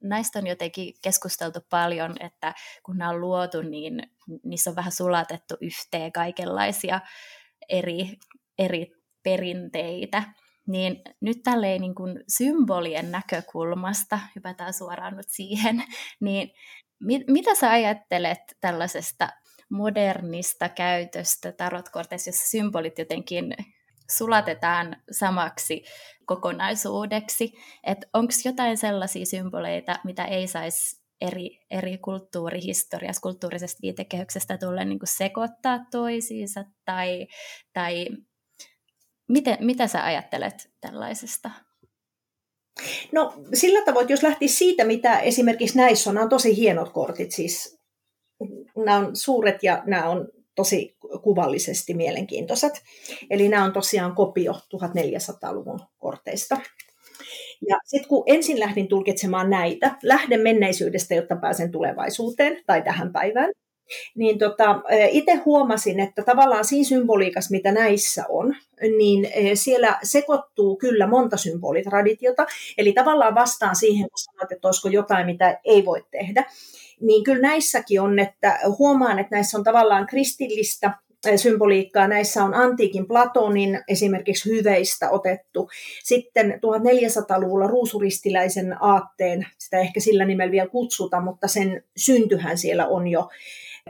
näistä 0.09 0.39
on 0.39 0.47
jotenkin 0.47 0.95
keskusteltu 1.03 1.61
paljon, 1.71 2.15
että 2.21 2.55
kun 2.83 2.97
nämä 2.99 3.11
on 3.11 3.21
luotu, 3.21 3.63
niin 3.63 4.03
niissä 4.45 4.71
on 4.71 4.77
vähän 4.77 4.93
sulatettu 4.93 5.57
yhteen 5.61 6.13
kaikenlaisia 6.13 7.01
eri, 7.69 8.17
eri 8.59 8.93
perinteitä. 9.23 10.23
Niin 10.67 11.03
nyt 11.21 11.43
tälleen 11.43 11.81
niin 11.81 11.95
kuin 11.95 12.25
symbolien 12.29 13.11
näkökulmasta, 13.13 14.19
hypätään 14.37 14.73
suoraan 14.73 15.17
nyt 15.17 15.29
siihen, 15.29 15.85
niin 16.21 16.51
mit, 17.01 17.23
mitä 17.29 17.55
sä 17.55 17.71
ajattelet 17.71 18.39
tällaisesta 18.61 19.29
modernista 19.71 20.69
käytöstä 20.69 21.53
tarotkorteissa, 21.53 22.29
jossa 22.29 22.51
symbolit 22.51 22.99
jotenkin 22.99 23.57
sulatetaan 24.11 24.97
samaksi 25.11 25.85
kokonaisuudeksi. 26.27 27.53
Että 27.85 28.07
onko 28.13 28.33
jotain 28.45 28.79
sellaisia 28.79 29.27
symboleita, 29.27 29.99
mitä 30.05 30.25
ei 30.25 30.47
saisi 30.47 31.07
eri, 31.21 31.61
eri 31.71 31.99
kulttuurihistoriassa, 31.99 33.23
kulttuurisesta 33.23 33.79
viitekehyksestä 33.83 34.59
tulla 34.59 34.85
niin 34.85 34.99
sekoittaa 35.05 35.87
toisiinsa, 35.91 36.65
tai, 36.85 37.27
tai 37.73 38.09
miten, 39.29 39.57
mitä 39.61 39.87
sä 39.87 40.05
ajattelet 40.05 40.71
tällaisesta? 40.81 41.51
No 43.13 43.35
sillä 43.55 43.85
tavoin, 43.85 44.03
että 44.05 44.13
jos 44.13 44.23
lähti 44.23 44.49
siitä, 44.49 44.85
mitä 44.85 45.19
esimerkiksi 45.19 45.77
näissä 45.77 46.11
on, 46.11 46.15
nämä 46.15 46.25
on 46.25 46.31
tosi 46.31 46.57
hienot 46.57 46.93
kortit, 46.93 47.33
siis 47.33 47.79
nämä 48.77 48.99
on 48.99 49.17
suuret 49.17 49.63
ja 49.63 49.83
nämä 49.87 50.09
on 50.09 50.29
tosi 50.57 50.97
kuvallisesti 51.23 51.95
mielenkiintoiset. 51.95 52.83
Eli 53.31 53.49
nämä 53.49 53.65
on 53.65 53.73
tosiaan 53.73 54.15
kopio 54.15 54.53
1400-luvun 54.53 55.81
korteista. 55.99 56.59
Ja 57.69 57.77
sitten 57.85 58.09
kun 58.09 58.23
ensin 58.27 58.61
lähdin 58.61 58.89
tulkitsemaan 58.89 59.51
näitä, 59.51 59.97
lähden 60.03 60.41
menneisyydestä, 60.41 61.15
jotta 61.15 61.37
pääsen 61.37 61.73
tulevaisuuteen 61.73 62.63
tai 62.67 62.83
tähän 62.83 63.13
päivään, 63.13 63.53
niin 64.15 64.39
tota, 64.39 64.83
itse 65.11 65.35
huomasin, 65.35 66.01
että 66.01 66.23
tavallaan 66.23 66.65
siinä 66.65 66.89
symboliikassa, 66.89 67.51
mitä 67.51 67.73
näissä 67.73 68.25
on, 68.29 68.57
niin 68.99 69.29
siellä 69.55 69.99
sekoittuu 70.03 70.77
kyllä 70.77 71.07
monta 71.07 71.37
symbolitraditiota, 71.37 72.47
eli 72.79 72.93
tavallaan 72.93 73.35
vastaan 73.35 73.77
siihen, 73.77 74.09
kun 74.11 74.19
sanot, 74.19 74.53
että 74.53 74.69
olisiko 74.69 74.89
jotain, 74.89 75.27
mitä 75.27 75.61
ei 75.65 75.85
voi 75.85 76.05
tehdä, 76.11 76.45
niin 77.01 77.25
kyllä 77.25 77.43
näissäkin 77.43 78.01
on, 78.01 78.19
että 78.19 78.59
huomaan, 78.79 79.19
että 79.19 79.37
näissä 79.37 79.59
on 79.59 79.65
tavallaan 79.65 80.07
kristillistä 80.07 80.91
symboliikkaa. 81.37 82.09
Näissä 82.09 82.45
on 82.45 82.55
antiikin 82.55 83.07
Platonin 83.07 83.81
esimerkiksi 83.89 84.51
hyveistä 84.51 85.11
otettu. 85.11 85.71
Sitten 86.05 86.53
1400-luvulla 86.53 87.67
ruusuristiläisen 87.67 88.77
aatteen, 88.83 89.47
sitä 89.59 89.79
ehkä 89.79 90.01
sillä 90.01 90.25
nimellä 90.25 90.53
vielä 90.53 90.69
kutsuta, 90.69 91.21
mutta 91.21 91.49
sen 91.49 91.85
syntyhän 91.97 92.59
siellä 92.59 92.87
on 92.87 93.09
jo, 93.09 93.29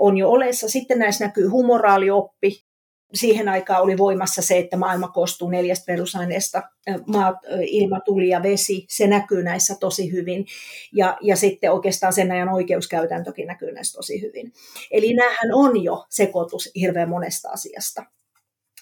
on 0.00 0.16
jo 0.16 0.30
olessa. 0.30 0.68
Sitten 0.68 0.98
näissä 0.98 1.24
näkyy 1.26 1.48
humoraalioppi, 1.48 2.65
siihen 3.14 3.48
aikaan 3.48 3.82
oli 3.82 3.98
voimassa 3.98 4.42
se, 4.42 4.58
että 4.58 4.76
maailma 4.76 5.08
koostuu 5.08 5.50
neljästä 5.50 5.86
perusaineesta, 5.86 6.62
maa, 7.06 7.40
ilma, 7.60 8.00
tuli 8.00 8.28
ja 8.28 8.42
vesi, 8.42 8.86
se 8.88 9.06
näkyy 9.06 9.42
näissä 9.42 9.76
tosi 9.80 10.12
hyvin. 10.12 10.46
Ja, 10.92 11.18
ja 11.20 11.36
sitten 11.36 11.72
oikeastaan 11.72 12.12
sen 12.12 12.32
ajan 12.32 12.48
oikeuskäytäntökin 12.48 13.46
näkyy 13.46 13.72
näissä 13.72 13.98
tosi 13.98 14.22
hyvin. 14.22 14.52
Eli 14.90 15.14
näähän 15.14 15.54
on 15.54 15.82
jo 15.82 16.04
sekoitus 16.10 16.70
hirveän 16.74 17.08
monesta 17.08 17.50
asiasta. 17.50 18.04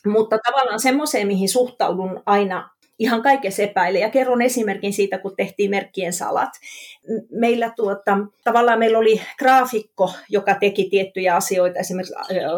Mutta 0.07 0.39
tavallaan 0.45 0.81
semmoiseen, 0.81 1.27
mihin 1.27 1.49
suhtaudun 1.49 2.23
aina 2.27 2.71
ihan 2.99 3.23
kaikessa 3.23 3.63
epäile. 3.63 3.99
Ja 3.99 4.11
kerron 4.11 4.43
esimerkin 4.43 4.93
siitä, 4.93 5.19
kun 5.19 5.37
tehtiin 5.37 5.71
merkkien 5.71 6.13
salat. 6.13 6.51
Meillä 7.31 7.73
tuota, 7.77 8.19
tavallaan 8.45 8.79
meillä 8.79 8.99
oli 8.99 9.21
graafikko, 9.39 10.13
joka 10.29 10.55
teki 10.55 10.89
tiettyjä 10.91 11.37
asioita 11.37 11.79
esimerkiksi 11.79 12.15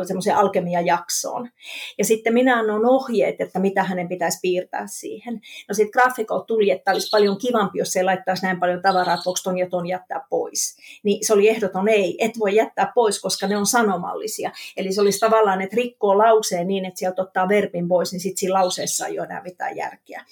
semmoiseen 0.06 0.36
alkemia-jaksoon. 0.36 1.50
Ja 1.98 2.04
sitten 2.04 2.34
minä 2.34 2.58
annoin 2.58 2.86
ohjeet, 2.86 3.40
että 3.40 3.58
mitä 3.58 3.82
hänen 3.84 4.08
pitäisi 4.08 4.38
piirtää 4.42 4.86
siihen. 4.86 5.40
No 5.68 5.74
sitten 5.74 5.90
graafikko 5.92 6.40
tuli, 6.40 6.70
että 6.70 6.92
olisi 6.92 7.08
paljon 7.10 7.38
kivampi, 7.38 7.78
jos 7.78 7.92
se 7.92 8.02
laittaisi 8.02 8.42
näin 8.42 8.60
paljon 8.60 8.82
tavaraa, 8.82 9.14
että 9.14 9.24
voiko 9.26 9.40
ton 9.44 9.58
ja 9.58 9.68
ton 9.70 9.86
jättää 9.86 10.26
pois. 10.30 10.76
Niin 11.02 11.26
se 11.26 11.32
oli 11.32 11.48
ehdoton 11.48 11.88
ei, 11.88 12.16
et 12.18 12.38
voi 12.38 12.54
jättää 12.54 12.92
pois, 12.94 13.20
koska 13.20 13.46
ne 13.46 13.56
on 13.56 13.66
sanomallisia. 13.66 14.50
Eli 14.76 14.92
se 14.92 15.00
olisi 15.00 15.20
tavallaan, 15.20 15.60
että 15.60 15.76
rikkoo 15.76 16.18
lauseen 16.18 16.68
niin, 16.68 16.84
että 16.84 16.98
sieltä 16.98 17.22
ottaa 17.22 17.48
verbin 17.48 17.88
pois, 17.88 18.12
niin 18.12 18.20
sitten 18.20 18.38
siinä 18.38 18.54
lauseessa 18.54 19.06
ei 19.06 19.18
ole 19.18 19.26
enää 19.26 19.42
mitään 19.42 19.76
järkeä. 19.76 20.24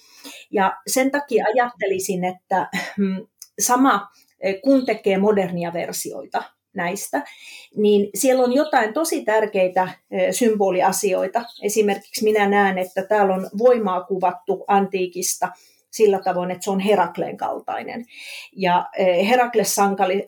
Ja 0.51 0.77
sen 0.87 1.11
takia 1.11 1.45
ajattelisin, 1.53 2.23
että 2.23 2.69
mm, 2.97 3.27
sama 3.59 4.07
eh, 4.39 4.61
kun 4.61 4.85
tekee 4.85 5.17
modernia 5.17 5.73
versioita 5.73 6.43
näistä, 6.75 7.23
niin 7.77 8.09
siellä 8.15 8.43
on 8.43 8.53
jotain 8.53 8.93
tosi 8.93 9.25
tärkeitä 9.25 9.89
eh, 10.11 10.33
symboliasioita. 10.33 11.45
Esimerkiksi 11.61 12.23
minä 12.23 12.49
näen, 12.49 12.77
että 12.77 13.03
täällä 13.03 13.33
on 13.35 13.49
voimaa 13.57 14.03
kuvattu 14.03 14.63
antiikista 14.67 15.49
sillä 15.91 16.19
tavoin, 16.19 16.51
että 16.51 16.63
se 16.63 16.71
on 16.71 16.79
Herakleen 16.79 17.37
kaltainen. 17.37 18.05
Ja 18.55 18.89
eh, 18.97 19.29
Herakles 19.29 19.75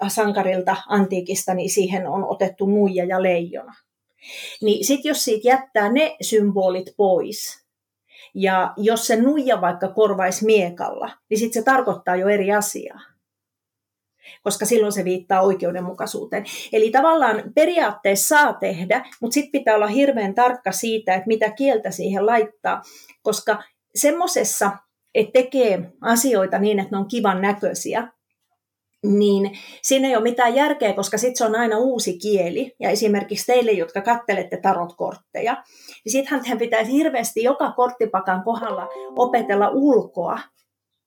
sankarilta 0.08 0.76
antiikista, 0.88 1.54
niin 1.54 1.70
siihen 1.70 2.08
on 2.08 2.26
otettu 2.26 2.66
nuija 2.66 3.06
ja 3.06 3.24
leijona. 3.24 3.74
Niin 4.62 4.86
sitten 4.86 5.10
jos 5.10 5.24
siitä 5.24 5.48
jättää 5.48 5.92
ne 5.92 6.16
symbolit 6.22 6.94
pois, 6.98 7.68
ja 8.34 8.74
jos 8.78 9.08
se 9.08 9.16
nuija 9.16 9.62
vaikka 9.62 9.88
korvaisi 9.88 10.46
miekalla, 10.46 11.12
niin 11.30 11.40
sitten 11.40 11.62
se 11.62 11.66
tarkoittaa 11.66 12.16
jo 12.16 12.28
eri 12.28 12.52
asiaa. 12.52 13.17
Koska 14.44 14.66
silloin 14.66 14.92
se 14.92 15.04
viittaa 15.04 15.42
oikeudenmukaisuuteen. 15.42 16.46
Eli 16.74 16.92
tavallaan 16.92 17.44
periaatteessa 17.56 18.28
saa 18.28 18.54
tehdä, 18.54 19.06
mutta 19.22 19.34
sitten 19.34 19.52
pitää 19.52 19.76
olla 19.76 19.88
hirveän 19.88 20.36
tarkka 20.36 20.72
siitä, 20.72 21.14
että 21.14 21.28
mitä 21.28 21.52
kieltä 21.52 21.92
siihen 21.92 22.26
laittaa, 22.26 22.82
koska 23.22 23.64
semmoisessa, 23.96 24.72
että 25.16 25.32
tekee 25.34 25.92
asioita 26.02 26.60
niin, 26.60 26.80
että 26.80 26.92
ne 26.92 26.98
on 26.98 27.08
kivan 27.08 27.42
näköisiä, 27.42 28.08
niin 29.04 29.58
siinä 29.82 30.08
ei 30.08 30.16
ole 30.16 30.24
mitään 30.24 30.56
järkeä, 30.56 30.94
koska 30.94 31.18
sitten 31.18 31.38
se 31.38 31.46
on 31.46 31.56
aina 31.56 31.78
uusi 31.78 32.18
kieli. 32.18 32.76
Ja 32.80 32.90
esimerkiksi 32.90 33.46
teille, 33.46 33.72
jotka 33.72 34.02
kattelette 34.02 34.58
tarotkortteja, 34.58 35.64
niin 36.06 36.12
sittenhän 36.12 36.58
pitäisi 36.58 36.92
hirveästi 36.92 37.44
joka 37.44 37.72
korttipakan 37.72 38.44
kohdalla 38.44 38.88
opetella 39.16 39.70
ulkoa, 39.70 40.40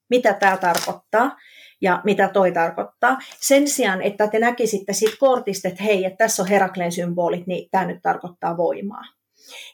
mitä 0.09 0.33
tämä 0.33 0.57
tarkoittaa 0.57 1.37
ja 1.81 2.01
mitä 2.03 2.27
toi 2.27 2.51
tarkoittaa. 2.51 3.17
Sen 3.39 3.67
sijaan, 3.67 4.01
että 4.01 4.27
te 4.27 4.39
näkisitte 4.39 4.93
siitä 4.93 5.15
kortista, 5.19 5.67
että 5.67 5.83
hei, 5.83 6.05
että 6.05 6.17
tässä 6.17 6.43
on 6.43 6.49
Herakleen 6.49 6.91
symbolit, 6.91 7.47
niin 7.47 7.69
tämä 7.71 7.85
nyt 7.85 7.99
tarkoittaa 8.01 8.57
voimaa. 8.57 9.03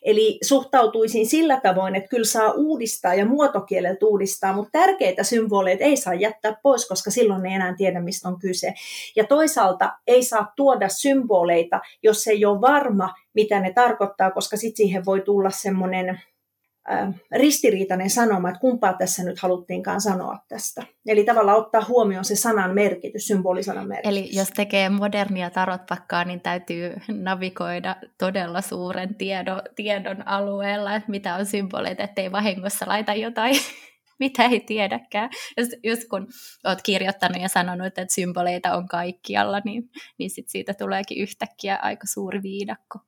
Eli 0.02 0.40
suhtautuisin 0.44 1.28
sillä 1.28 1.60
tavoin, 1.64 1.96
että 1.96 2.10
kyllä 2.10 2.26
saa 2.26 2.52
uudistaa 2.52 3.14
ja 3.14 3.26
muotokieleltä 3.26 4.06
uudistaa, 4.06 4.54
mutta 4.54 4.70
tärkeitä 4.72 5.24
symboleita 5.24 5.84
ei 5.84 5.98
saa 5.98 6.14
jättää 6.14 6.56
pois, 6.64 6.88
koska 6.88 7.12
silloin 7.12 7.46
ei 7.46 7.54
enää 7.54 7.76
tiedä, 7.78 8.02
mistä 8.02 8.28
on 8.28 8.40
kyse. 8.40 8.74
Ja 9.16 9.24
toisaalta 9.24 9.94
ei 10.08 10.24
saa 10.24 10.54
tuoda 10.56 10.90
symboleita, 10.90 11.80
jos 12.04 12.28
ei 12.28 12.46
ole 12.46 12.62
varma, 12.62 13.14
mitä 13.34 13.60
ne 13.60 13.74
tarkoittaa, 13.74 14.32
koska 14.32 14.58
sitten 14.58 14.78
siihen 14.78 15.06
voi 15.06 15.22
tulla 15.22 15.50
semmoinen 15.50 16.22
ristiriitainen 17.36 18.10
sanoma, 18.10 18.50
että 18.50 18.60
kumpaa 18.60 18.94
tässä 18.94 19.24
nyt 19.24 19.40
haluttiinkaan 19.40 20.02
sanoa 20.02 20.38
tästä. 20.48 20.84
Eli 21.08 21.24
tavallaan 21.24 21.58
ottaa 21.58 21.86
huomioon 21.88 22.26
se 22.26 22.36
sanan 22.36 22.76
merkitys, 22.76 23.28
symbolisanan 23.28 23.88
merkitys. 23.88 24.18
Eli 24.18 24.30
jos 24.32 24.50
tekee 24.50 24.90
modernia 24.90 25.50
tarotpakkaa, 25.50 26.24
niin 26.24 26.42
täytyy 26.42 26.94
navigoida 27.08 27.96
todella 28.18 28.62
suuren 28.62 29.16
tiedon, 29.16 29.62
tiedon 29.76 30.28
alueella, 30.28 30.96
että 30.96 31.12
mitä 31.12 31.36
on 31.36 31.46
symboleita, 31.46 32.04
ettei 32.04 32.32
vahingossa 32.32 32.86
laita 32.88 33.14
jotain, 33.14 33.56
mitä 34.20 34.44
ei 34.44 34.60
tiedäkään. 34.60 35.30
Just, 35.58 35.72
just 35.84 36.02
kun 36.10 36.28
olet 36.66 36.82
kirjoittanut 36.84 37.42
ja 37.42 37.50
sanonut, 37.50 37.88
että 37.88 38.06
symboleita 38.10 38.78
on 38.78 38.88
kaikkialla, 38.88 39.62
niin, 39.66 39.90
niin 40.18 40.30
sit 40.30 40.50
siitä 40.50 40.74
tuleekin 40.74 41.22
yhtäkkiä 41.22 41.80
aika 41.82 42.08
suuri 42.08 42.44
viidakko. 42.44 43.00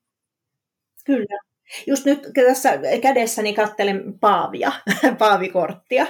Kyllä. 1.05 1.48
Just 1.87 2.05
nyt 2.05 2.19
tässä 2.45 2.69
kädessäni 3.01 3.53
kattelen 3.53 4.19
paavia, 4.19 4.71
paavikorttia, 5.19 6.05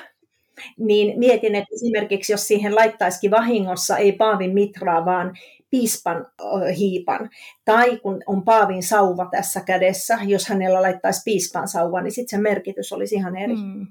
niin 0.78 1.20
mietin, 1.20 1.56
että 1.56 1.76
esimerkiksi 1.76 2.34
jos 2.34 2.48
siihen 2.48 2.76
laittaisikin 2.76 3.32
vahingossa 3.32 3.98
ei 3.98 4.12
paavin 4.12 4.54
mitraa, 4.54 5.06
vaan 5.06 5.34
piispan 5.70 6.26
hiipan, 6.78 7.30
tai 7.66 7.98
kun 7.98 8.24
on 8.26 8.44
paavin 8.44 8.84
sauva 8.84 9.28
tässä 9.32 9.62
kädessä, 9.62 10.18
jos 10.28 10.48
hänellä 10.48 10.82
laittaisi 10.82 11.22
piispan 11.26 11.68
sauva, 11.68 12.02
niin 12.02 12.12
sitten 12.12 12.40
se 12.40 12.44
merkitys 12.44 12.94
olisi 12.94 13.16
ihan 13.16 13.38
eri. 13.38 13.56
Mm. 13.56 13.88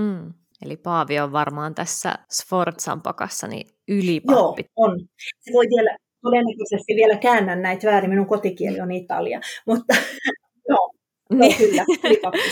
Mm. 0.00 0.32
Eli 0.62 0.76
Paavi 0.76 1.18
on 1.20 1.32
varmaan 1.32 1.74
tässä 1.74 2.14
Sforzan 2.32 3.02
pakassa 3.02 3.46
niin 3.46 3.66
ylipappi. 3.88 4.62
Joo, 4.62 4.86
on. 4.86 5.00
Se 5.40 5.52
voi 5.52 5.64
vielä, 5.76 5.96
todennäköisesti 6.22 6.94
vielä 6.94 7.18
käännä 7.18 7.56
näitä 7.56 7.86
väärin, 7.86 8.10
minun 8.10 8.26
kotikieli 8.26 8.80
on 8.80 8.92
Italia, 8.92 9.40
mutta 9.66 9.94
Joo, 10.68 10.92
niin. 11.32 11.56
kyllä, 11.56 11.84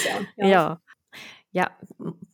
se 0.02 0.14
on. 0.14 0.26
Joo. 0.38 0.50
Joo. 0.50 0.76
Ja 1.54 1.66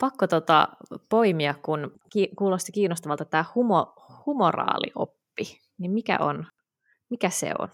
pakko 0.01 0.27
tota 0.27 0.69
poimia, 1.09 1.55
kun 1.63 1.93
ki- 2.13 2.31
kuulosti 2.39 2.73
kiinnostavalta 2.73 3.25
tämä 3.25 3.45
humo, 3.55 3.93
humoraalioppi, 4.27 5.59
niin 5.79 5.91
mikä 5.91 6.19
on, 6.21 6.47
mikä 7.11 7.31
se 7.31 7.53
on? 7.59 7.69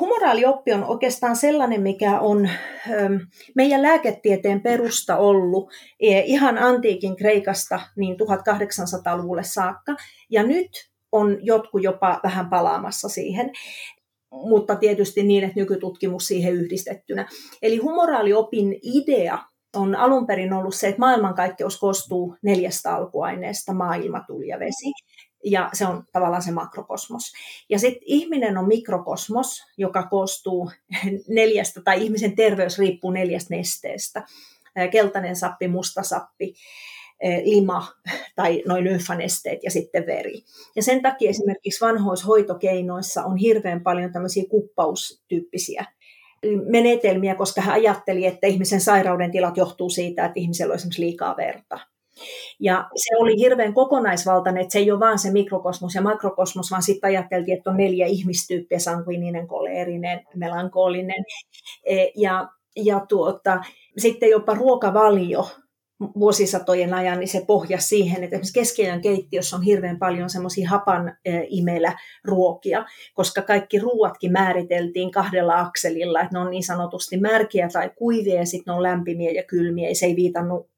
Humoraalioppi 0.00 0.72
on 0.72 0.84
oikeastaan 0.84 1.36
sellainen, 1.36 1.82
mikä 1.82 2.20
on 2.20 2.48
meidän 3.56 3.82
lääketieteen 3.82 4.60
perusta 4.60 5.16
ollut 5.16 5.72
e, 6.00 6.20
ihan 6.20 6.58
antiikin 6.58 7.16
Kreikasta 7.16 7.80
niin 7.96 8.16
1800-luvulle 8.20 9.44
saakka. 9.44 9.96
Ja 10.30 10.42
nyt 10.42 10.70
on 11.12 11.38
jotkut 11.40 11.82
jopa 11.82 12.20
vähän 12.22 12.50
palaamassa 12.50 13.08
siihen 13.08 13.50
mutta 14.32 14.76
tietysti 14.76 15.22
niin, 15.22 15.44
että 15.44 15.60
nykytutkimus 15.60 16.26
siihen 16.26 16.54
yhdistettynä. 16.54 17.28
Eli 17.62 17.76
humoraaliopin 17.76 18.78
idea 18.82 19.38
on 19.76 19.94
alun 19.94 20.26
perin 20.26 20.52
ollut 20.52 20.74
se, 20.74 20.88
että 20.88 21.00
maailmankaikkeus 21.00 21.78
koostuu 21.78 22.36
neljästä 22.42 22.94
alkuaineesta, 22.94 23.74
maa, 23.74 23.94
ilma, 23.94 24.24
tuli 24.26 24.48
ja 24.48 24.58
vesi. 24.58 24.92
Ja 25.44 25.70
se 25.72 25.86
on 25.86 26.04
tavallaan 26.12 26.42
se 26.42 26.50
makrokosmos. 26.50 27.32
Ja 27.68 27.78
sitten 27.78 28.02
ihminen 28.06 28.58
on 28.58 28.68
mikrokosmos, 28.68 29.62
joka 29.78 30.02
koostuu 30.02 30.70
neljästä, 31.28 31.80
tai 31.84 32.02
ihmisen 32.02 32.36
terveys 32.36 32.78
riippuu 32.78 33.10
neljästä 33.10 33.56
nesteestä. 33.56 34.24
Keltainen 34.90 35.36
sappi, 35.36 35.68
musta 35.68 36.02
sappi, 36.02 36.54
lima 37.44 37.86
tai 38.36 38.62
noin 38.66 38.84
lymfanesteet 38.84 39.64
ja 39.64 39.70
sitten 39.70 40.06
veri. 40.06 40.42
Ja 40.76 40.82
sen 40.82 41.02
takia 41.02 41.30
esimerkiksi 41.30 41.84
vanhoishoitokeinoissa 41.84 43.24
on 43.24 43.36
hirveän 43.36 43.82
paljon 43.82 44.12
tämmöisiä 44.12 44.44
kuppaustyyppisiä 44.50 45.84
menetelmiä, 46.66 47.34
koska 47.34 47.60
hän 47.60 47.74
ajatteli, 47.74 48.26
että 48.26 48.46
ihmisen 48.46 48.80
sairauden 48.80 49.30
tilat 49.30 49.56
johtuu 49.56 49.90
siitä, 49.90 50.24
että 50.24 50.40
ihmisellä 50.40 50.72
on 50.72 50.76
esimerkiksi 50.76 51.02
liikaa 51.02 51.36
verta. 51.36 51.78
Ja 52.60 52.88
se 52.96 53.16
oli 53.18 53.38
hirveän 53.38 53.74
kokonaisvaltainen, 53.74 54.62
että 54.62 54.72
se 54.72 54.78
ei 54.78 54.90
ole 54.90 55.00
vain 55.00 55.18
se 55.18 55.30
mikrokosmos 55.30 55.94
ja 55.94 56.02
makrokosmos, 56.02 56.70
vaan 56.70 56.82
sitten 56.82 57.08
ajateltiin, 57.08 57.58
että 57.58 57.70
on 57.70 57.76
neljä 57.76 58.06
ihmistyyppiä, 58.06 58.78
sanguininen, 58.78 59.48
koleerinen, 59.48 60.26
melankolinen. 60.34 61.24
Eh, 61.84 62.12
ja, 62.16 62.48
ja 62.76 63.06
tuota, 63.08 63.64
sitten 63.98 64.30
jopa 64.30 64.54
ruokavalio 64.54 65.48
vuosisatojen 66.18 66.94
ajan, 66.94 67.18
niin 67.20 67.28
se 67.28 67.44
pohjasi 67.46 67.86
siihen, 67.86 68.24
että 68.24 68.36
esimerkiksi 68.36 68.54
keskiajan 68.54 69.00
keittiössä 69.00 69.56
on 69.56 69.62
hirveän 69.62 69.98
paljon 69.98 70.30
semmoisia 70.30 70.70
hapan 70.70 71.16
imellä 71.48 71.92
ruokia, 72.24 72.84
koska 73.14 73.42
kaikki 73.42 73.78
ruuatkin 73.78 74.32
määriteltiin 74.32 75.10
kahdella 75.10 75.60
akselilla, 75.60 76.20
että 76.20 76.32
ne 76.32 76.38
on 76.38 76.50
niin 76.50 76.64
sanotusti 76.64 77.20
märkiä 77.20 77.68
tai 77.72 77.90
kuivia 77.96 78.34
ja 78.34 78.46
sitten 78.46 78.72
ne 78.72 78.76
on 78.76 78.82
lämpimiä 78.82 79.30
ja 79.30 79.42
kylmiä, 79.42 79.88
ja 79.88 79.94
se 79.94 80.06
ei 80.06 80.16
viitannut 80.16 80.71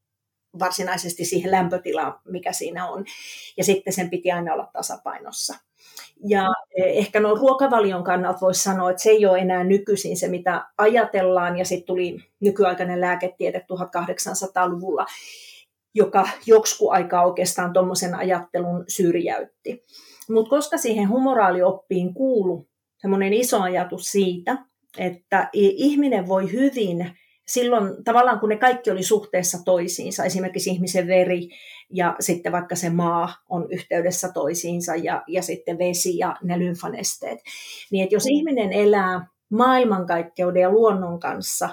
varsinaisesti 0.58 1.24
siihen 1.24 1.50
lämpötilaan, 1.50 2.20
mikä 2.24 2.52
siinä 2.52 2.88
on. 2.88 3.04
Ja 3.56 3.64
sitten 3.64 3.92
sen 3.92 4.10
piti 4.10 4.32
aina 4.32 4.52
olla 4.52 4.70
tasapainossa. 4.72 5.54
Ja 6.28 6.48
eh, 6.76 6.98
ehkä 6.98 7.20
no 7.20 7.34
ruokavalion 7.34 8.04
kannalta 8.04 8.40
voisi 8.40 8.62
sanoa, 8.62 8.90
että 8.90 9.02
se 9.02 9.10
ei 9.10 9.26
ole 9.26 9.38
enää 9.38 9.64
nykyisin 9.64 10.16
se, 10.16 10.28
mitä 10.28 10.66
ajatellaan, 10.78 11.58
ja 11.58 11.64
sitten 11.64 11.86
tuli 11.86 12.18
nykyaikainen 12.40 13.00
lääketiede 13.00 13.66
1800-luvulla, 13.72 15.06
joka 15.94 16.28
joksku 16.46 16.90
aikaa 16.90 17.26
oikeastaan 17.26 17.72
tuommoisen 17.72 18.14
ajattelun 18.14 18.84
syrjäytti. 18.88 19.84
Mutta 20.30 20.50
koska 20.50 20.78
siihen 20.78 21.08
humoraalioppiin 21.08 22.14
kuulu 22.14 22.66
semmoinen 22.96 23.32
iso 23.32 23.60
ajatus 23.60 24.04
siitä, 24.04 24.58
että 24.98 25.48
ihminen 25.52 26.28
voi 26.28 26.52
hyvin 26.52 27.18
silloin 27.48 28.04
tavallaan 28.04 28.40
kun 28.40 28.48
ne 28.48 28.56
kaikki 28.56 28.90
oli 28.90 29.02
suhteessa 29.02 29.58
toisiinsa, 29.64 30.24
esimerkiksi 30.24 30.70
ihmisen 30.70 31.06
veri 31.06 31.48
ja 31.90 32.16
sitten 32.20 32.52
vaikka 32.52 32.76
se 32.76 32.90
maa 32.90 33.34
on 33.48 33.66
yhteydessä 33.70 34.32
toisiinsa 34.32 34.96
ja, 34.96 35.22
ja 35.26 35.42
sitten 35.42 35.78
vesi 35.78 36.18
ja 36.18 36.36
ne 36.42 36.58
lymfanesteet, 36.58 37.38
niin 37.90 38.02
että 38.04 38.14
jos 38.14 38.26
ihminen 38.26 38.72
elää 38.72 39.26
maailmankaikkeuden 39.48 40.62
ja 40.62 40.70
luonnon 40.70 41.20
kanssa 41.20 41.68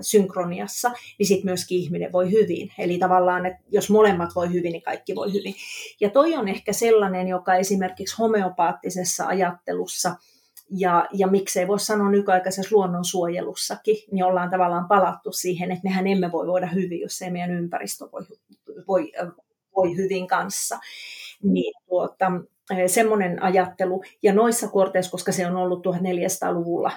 synkroniassa, 0.00 0.92
niin 1.18 1.26
sitten 1.26 1.46
myöskin 1.46 1.78
ihminen 1.78 2.12
voi 2.12 2.30
hyvin. 2.30 2.72
Eli 2.78 2.98
tavallaan, 2.98 3.46
että 3.46 3.62
jos 3.68 3.90
molemmat 3.90 4.30
voi 4.34 4.52
hyvin, 4.52 4.72
niin 4.72 4.82
kaikki 4.82 5.14
voi 5.14 5.32
hyvin. 5.32 5.54
Ja 6.00 6.10
toi 6.10 6.34
on 6.34 6.48
ehkä 6.48 6.72
sellainen, 6.72 7.28
joka 7.28 7.54
esimerkiksi 7.54 8.16
homeopaattisessa 8.18 9.26
ajattelussa– 9.26 10.14
ja, 10.70 11.08
ja 11.12 11.26
miksei 11.26 11.68
voi 11.68 11.80
sanoa 11.80 12.10
nykyaikaisessa 12.10 12.76
luonnonsuojelussakin, 12.76 13.96
niin 14.12 14.24
ollaan 14.24 14.50
tavallaan 14.50 14.88
palattu 14.88 15.32
siihen, 15.32 15.70
että 15.70 15.84
mehän 15.84 16.06
emme 16.06 16.32
voi 16.32 16.46
voida 16.46 16.66
hyvin, 16.66 17.00
jos 17.00 17.22
ei 17.22 17.30
meidän 17.30 17.50
ympäristö 17.50 18.04
voi, 18.12 18.22
voi, 18.88 19.12
voi 19.76 19.96
hyvin 19.96 20.26
kanssa. 20.26 20.78
Niin 21.42 21.74
tuota, 21.88 22.32
semmoinen 22.86 23.42
ajattelu. 23.42 24.02
Ja 24.22 24.32
noissa 24.32 24.68
korteissa, 24.68 25.10
koska 25.10 25.32
se 25.32 25.46
on 25.46 25.56
ollut 25.56 25.86
1400-luvulla 25.86 26.92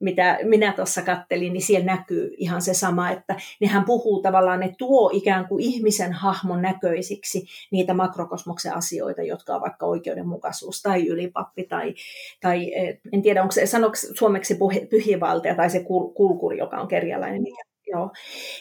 mitä 0.00 0.38
minä 0.42 0.72
tuossa 0.72 1.02
kattelin, 1.02 1.52
niin 1.52 1.62
siellä 1.62 1.86
näkyy 1.86 2.34
ihan 2.36 2.62
se 2.62 2.74
sama, 2.74 3.10
että 3.10 3.36
nehän 3.60 3.84
puhuu 3.84 4.22
tavallaan, 4.22 4.60
ne 4.60 4.74
tuo 4.78 5.10
ikään 5.12 5.48
kuin 5.48 5.64
ihmisen 5.64 6.12
hahmon 6.12 6.62
näköisiksi 6.62 7.46
niitä 7.70 7.94
makrokosmoksen 7.94 8.74
asioita, 8.74 9.22
jotka 9.22 9.54
on 9.54 9.60
vaikka 9.60 9.86
oikeudenmukaisuus 9.86 10.82
tai 10.82 11.06
ylipappi 11.06 11.64
tai, 11.64 11.94
tai 12.40 12.74
eh, 12.74 12.98
en 13.12 13.22
tiedä, 13.22 13.42
onko 13.42 13.52
se 13.52 13.66
sanoksi 13.66 14.06
suomeksi 14.14 14.58
pyhivaltaja 14.90 15.54
tai 15.54 15.70
se 15.70 15.84
kulkuri, 16.14 16.58
joka 16.58 16.80
on 16.80 16.88
kerjäläinen, 16.88 17.42
mikä 17.42 17.62
Joo. 17.86 18.10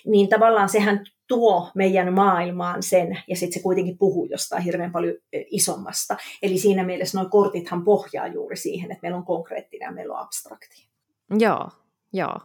Niin 0.05 0.29
tavallaan 0.29 0.69
sehän 0.69 1.05
tuo 1.27 1.71
meidän 1.75 2.13
maailmaan 2.13 2.83
sen, 2.83 3.17
ja 3.27 3.35
sitten 3.35 3.53
se 3.53 3.63
kuitenkin 3.63 3.97
puhuu 3.97 4.25
jostain 4.25 4.63
hirveän 4.63 4.91
paljon 4.91 5.15
isommasta. 5.33 6.17
Eli 6.41 6.57
siinä 6.57 6.83
mielessä 6.83 7.19
nuo 7.19 7.29
kortithan 7.29 7.83
pohjaa 7.83 8.27
juuri 8.27 8.57
siihen, 8.57 8.91
että 8.91 9.01
meillä 9.01 9.17
on 9.17 9.25
konkreettinen 9.25 9.85
ja 9.85 9.91
meillä 9.91 10.13
on 10.13 10.19
abstrakti. 10.19 10.84
Joo, 11.29 11.69
joo. 12.13 12.39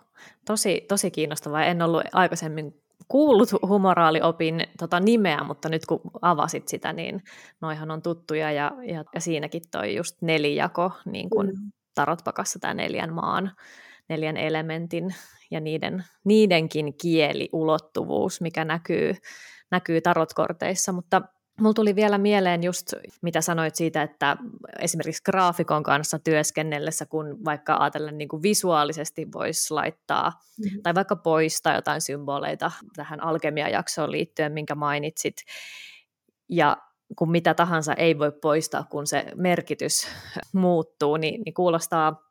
Tosi, 0.46 0.84
tosi 0.88 1.10
kiinnostavaa. 1.10 1.64
En 1.64 1.82
ollut 1.82 2.02
aikaisemmin 2.12 2.82
kuullut 3.08 3.48
humoraaliopin 3.68 4.66
tota 4.78 5.00
nimeä, 5.00 5.44
mutta 5.44 5.68
nyt 5.68 5.86
kun 5.86 6.00
avasit 6.22 6.68
sitä, 6.68 6.92
niin 6.92 7.22
noihan 7.60 7.90
on 7.90 8.02
tuttuja 8.02 8.52
ja, 8.52 8.72
ja, 8.82 9.04
ja 9.14 9.20
siinäkin 9.20 9.62
toi 9.70 9.96
just 9.96 10.22
nelijako, 10.22 10.92
niin 11.04 11.30
kuin 11.30 11.46
mm. 11.46 11.72
tarotpakassa 11.94 12.58
tämä 12.58 12.74
neljän 12.74 13.12
maan, 13.12 13.52
neljän 14.08 14.36
elementin 14.36 15.14
ja 15.50 15.60
niiden, 15.60 16.04
niidenkin 16.24 16.94
kieliulottuvuus, 17.02 18.40
mikä 18.40 18.64
näkyy, 18.64 19.14
näkyy 19.70 20.00
tarotkorteissa, 20.00 20.92
mutta 20.92 21.22
Mulla 21.60 21.74
tuli 21.74 21.96
vielä 21.96 22.18
mieleen 22.18 22.62
just, 22.62 22.92
mitä 23.22 23.40
sanoit 23.40 23.74
siitä, 23.74 24.02
että 24.02 24.36
esimerkiksi 24.78 25.22
graafikon 25.22 25.82
kanssa 25.82 26.18
työskennellessä, 26.18 27.06
kun 27.06 27.44
vaikka 27.44 27.76
ajatellen 27.76 28.18
niin 28.18 28.28
kuin 28.28 28.42
visuaalisesti 28.42 29.26
voisi 29.32 29.74
laittaa, 29.74 30.30
mm-hmm. 30.30 30.82
tai 30.82 30.94
vaikka 30.94 31.16
poistaa 31.16 31.74
jotain 31.74 32.00
symboleita 32.00 32.70
tähän 32.96 33.22
alkemiajaksoon 33.22 34.10
liittyen, 34.10 34.52
minkä 34.52 34.74
mainitsit, 34.74 35.36
ja 36.48 36.76
kun 37.16 37.30
mitä 37.30 37.54
tahansa 37.54 37.94
ei 37.94 38.18
voi 38.18 38.32
poistaa, 38.42 38.84
kun 38.90 39.06
se 39.06 39.26
merkitys 39.34 40.08
muuttuu, 40.52 41.16
niin, 41.16 41.42
niin 41.44 41.54
kuulostaa 41.54 42.29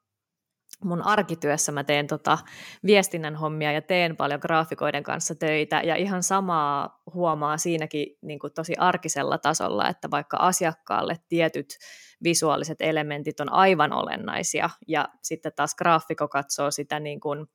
mun 0.83 1.01
arkityössä 1.01 1.71
mä 1.71 1.83
teen 1.83 2.07
tota 2.07 2.37
viestinnän 2.85 3.35
hommia 3.35 3.71
ja 3.71 3.81
teen 3.81 4.17
paljon 4.17 4.39
graafikoiden 4.41 5.03
kanssa 5.03 5.35
töitä 5.35 5.81
ja 5.81 5.95
ihan 5.95 6.23
samaa 6.23 7.01
huomaa 7.13 7.57
siinäkin 7.57 8.17
niin 8.21 8.39
kuin 8.39 8.53
tosi 8.53 8.73
arkisella 8.77 9.37
tasolla, 9.37 9.89
että 9.89 10.11
vaikka 10.11 10.37
asiakkaalle 10.37 11.15
tietyt 11.29 11.77
visuaaliset 12.23 12.81
elementit 12.81 13.39
on 13.39 13.53
aivan 13.53 13.93
olennaisia 13.93 14.69
ja 14.87 15.09
sitten 15.23 15.51
taas 15.55 15.75
graafikko 15.75 16.27
katsoo 16.27 16.71
sitä 16.71 16.99
niin 16.99 17.19
kuin 17.19 17.47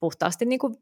puhtaasti 0.00 0.44
niin 0.44 0.58
kuin 0.58 0.74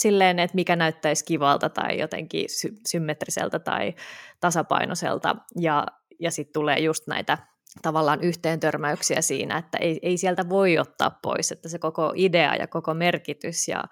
silleen, 0.00 0.38
että 0.38 0.54
mikä 0.54 0.76
näyttäisi 0.76 1.24
kivalta 1.24 1.68
tai 1.68 1.98
jotenkin 1.98 2.44
sy- 2.50 2.76
symmetriseltä 2.86 3.58
tai 3.58 3.94
tasapainoiselta 4.40 5.36
ja, 5.56 5.86
ja 6.20 6.30
sitten 6.30 6.52
tulee 6.52 6.78
just 6.78 7.06
näitä 7.06 7.38
tavallaan 7.82 8.20
yhteen 8.20 8.60
törmäyksiä 8.60 9.22
siinä, 9.22 9.58
että 9.58 9.78
ei, 9.78 9.98
ei 10.02 10.16
sieltä 10.16 10.48
voi 10.48 10.78
ottaa 10.78 11.18
pois, 11.22 11.52
että 11.52 11.68
se 11.68 11.78
koko 11.78 12.12
idea 12.16 12.54
ja 12.54 12.66
koko 12.66 12.94
merkitys 12.94 13.68
ja 13.68 13.84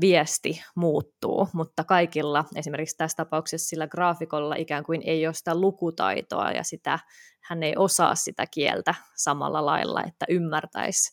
viesti 0.00 0.62
muuttuu, 0.74 1.48
mutta 1.52 1.84
kaikilla, 1.84 2.44
esimerkiksi 2.56 2.96
tässä 2.96 3.16
tapauksessa 3.16 3.68
sillä 3.68 3.86
graafikolla 3.86 4.54
ikään 4.54 4.84
kuin 4.84 5.02
ei 5.04 5.26
ole 5.26 5.34
sitä 5.34 5.60
lukutaitoa 5.60 6.50
ja 6.50 6.62
sitä, 6.64 6.98
hän 7.40 7.62
ei 7.62 7.74
osaa 7.76 8.14
sitä 8.14 8.46
kieltä 8.46 8.94
samalla 9.16 9.66
lailla, 9.66 10.02
että 10.06 10.26
ymmärtäisi, 10.28 11.12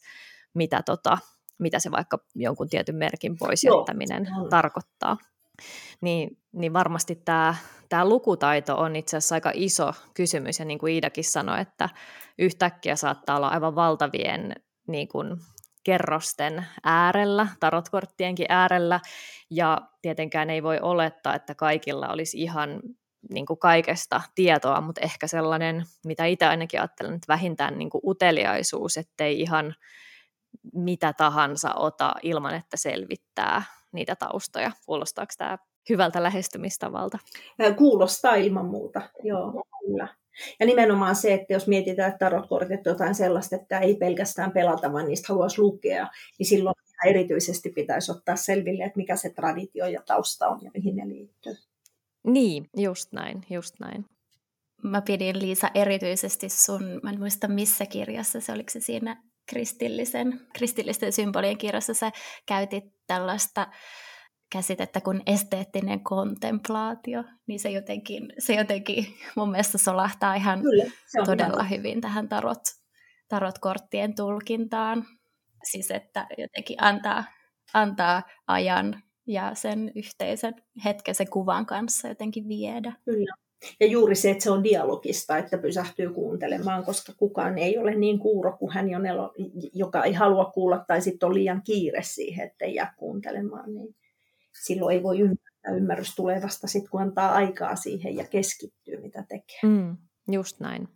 mitä, 0.54 0.82
tota, 0.86 1.18
mitä 1.60 1.80
se 1.80 1.92
vaikka 1.92 2.18
jonkun 2.36 2.70
tietyn 2.70 2.96
merkin 2.96 3.38
pois 3.40 3.64
jättäminen 3.64 4.28
tarkoittaa 4.50 5.18
niin, 6.02 6.38
niin 6.52 6.74
varmasti 6.74 7.16
tämä, 7.16 7.56
tämä 7.90 8.06
lukutaito 8.06 8.78
on 8.78 8.96
itse 8.96 9.18
asiassa 9.18 9.36
aika 9.36 9.52
iso 9.54 9.94
kysymys, 10.14 10.60
ja 10.60 10.66
niin 10.66 10.80
kuin 10.80 10.94
Iidakin 10.94 11.24
sanoi, 11.24 11.62
että 11.62 11.90
yhtäkkiä 12.40 12.96
saattaa 12.96 13.36
olla 13.36 13.48
aivan 13.48 13.76
valtavien 13.76 14.56
niin 14.88 15.08
kuin, 15.08 15.38
kerrosten 15.84 16.66
äärellä, 16.84 17.48
tarotkorttienkin 17.60 18.46
äärellä, 18.50 19.00
ja 19.52 19.78
tietenkään 20.02 20.50
ei 20.50 20.64
voi 20.64 20.80
olettaa, 20.82 21.36
että 21.36 21.56
kaikilla 21.56 22.08
olisi 22.08 22.42
ihan 22.42 22.82
niin 23.30 23.46
kuin 23.46 23.60
kaikesta 23.60 24.22
tietoa, 24.36 24.82
mutta 24.82 25.02
ehkä 25.02 25.28
sellainen, 25.28 25.84
mitä 26.06 26.26
itse 26.26 26.46
ainakin 26.46 26.80
ajattelen, 26.80 27.14
että 27.14 27.34
vähintään 27.34 27.78
niin 27.78 27.90
kuin 27.90 28.02
uteliaisuus, 28.06 28.98
ettei 28.98 29.42
ihan 29.42 29.76
mitä 30.74 31.14
tahansa 31.14 31.74
ota 31.74 32.14
ilman, 32.24 32.56
että 32.56 32.78
selvittää 32.78 33.64
niitä 33.92 34.16
taustoja. 34.16 34.72
Kuulostaako 34.86 35.34
tämä 35.38 35.58
hyvältä 35.90 36.24
lähestymistavalta? 36.24 37.20
Kuulostaa 37.78 38.36
ilman 38.36 38.66
muuta, 38.66 39.02
joo, 39.24 39.64
kyllä. 39.86 40.08
Ja 40.60 40.66
nimenomaan 40.66 41.16
se, 41.16 41.34
että 41.34 41.54
jos 41.54 41.68
mietitään, 41.68 42.12
että 42.12 42.26
tarotkortit 42.26 42.88
on 42.88 42.94
jotain 42.94 43.16
sellaista, 43.16 43.56
että 43.56 43.80
ei 43.80 43.96
pelkästään 43.96 44.52
pelata, 44.52 44.94
vaan 44.94 45.08
niistä 45.08 45.26
haluaisi 45.30 45.62
lukea, 45.62 46.08
niin 46.40 46.48
silloin 46.48 46.76
erityisesti 47.06 47.70
pitäisi 47.70 48.12
ottaa 48.12 48.36
selville, 48.36 48.84
että 48.84 48.98
mikä 48.98 49.16
se 49.16 49.30
traditio 49.30 49.88
ja 49.88 50.02
tausta 50.06 50.48
on 50.48 50.60
ja 50.64 50.72
mihin 50.74 50.96
ne 50.96 51.08
liittyy. 51.08 51.56
Niin, 52.24 52.70
just 52.78 53.12
näin, 53.12 53.42
just 53.50 53.76
näin. 53.80 54.06
Mä 54.84 55.02
pidin 55.02 55.40
Liisa 55.40 55.70
erityisesti 55.74 56.50
sun, 56.50 57.00
mä 57.04 57.10
en 57.10 57.20
muista 57.20 57.48
missä 57.48 57.86
kirjassa 57.86 58.42
se, 58.42 58.52
oliko 58.52 58.70
se 58.70 58.80
siinä 58.80 59.24
kristillisen, 59.50 60.42
kristillisten 60.54 61.14
symbolien 61.14 61.58
kirjassa 61.58 61.94
sä 61.94 62.12
käytit 62.46 62.99
tällaista 63.10 63.68
käsitettä 64.52 65.02
kuin 65.02 65.22
esteettinen 65.26 66.04
kontemplaatio, 66.04 67.24
niin 67.48 67.60
se 67.60 67.70
jotenkin, 67.70 68.34
se 68.40 68.54
jotenkin 68.56 69.06
mun 69.36 69.52
mielestä 69.52 69.78
solahtaa 69.78 70.36
ihan 70.36 70.62
Kyllä, 70.62 70.84
todella 71.26 71.64
hyvä. 71.64 71.78
hyvin 71.78 72.02
tähän 72.02 72.30
tarot, 72.30 72.64
tarotkorttien 73.28 74.16
tulkintaan. 74.16 75.06
Siis 75.64 75.92
että 75.92 76.28
jotenkin 76.38 76.84
antaa, 76.84 77.24
antaa 77.74 78.24
ajan 78.48 79.04
ja 79.28 79.56
sen 79.56 79.92
yhteisen 79.96 80.54
hetken 80.86 81.16
sen 81.16 81.30
kuvan 81.30 81.66
kanssa 81.66 82.08
jotenkin 82.08 82.48
viedä. 82.48 82.94
Kyllä. 83.06 83.34
Ja 83.80 83.88
juuri 83.88 84.16
se, 84.16 84.32
että 84.32 84.44
se 84.44 84.52
on 84.52 84.64
dialogista, 84.64 85.38
että 85.38 85.58
pysähtyy 85.58 86.10
kuuntelemaan, 86.10 86.86
koska 86.86 87.14
kukaan 87.18 87.58
ei 87.58 87.78
ole 87.78 87.96
niin 87.96 88.20
kuuro 88.20 88.58
kuin 88.58 88.74
hän, 88.74 88.88
joka 89.74 90.04
ei 90.04 90.14
halua 90.14 90.46
kuulla, 90.46 90.84
tai 90.88 91.02
sitten 91.02 91.28
on 91.28 91.34
liian 91.34 91.62
kiire 91.64 92.02
siihen, 92.04 92.48
että 92.48 92.66
ei 92.66 92.76
jää 92.76 92.94
kuuntelemaan, 92.98 93.74
niin 93.74 93.96
silloin 94.64 94.98
ei 94.98 95.04
voi 95.04 95.20
ymmärtää. 95.20 95.50
Ymmärrys 95.76 96.16
tulee 96.16 96.42
vasta 96.42 96.68
sitten, 96.68 96.90
kun 96.90 97.02
antaa 97.02 97.32
aikaa 97.32 97.76
siihen 97.76 98.16
ja 98.16 98.26
keskittyy, 98.28 99.02
mitä 99.02 99.24
tekee. 99.30 99.60
Mm, 99.64 99.98
just 100.32 100.60
näin. 100.60 100.88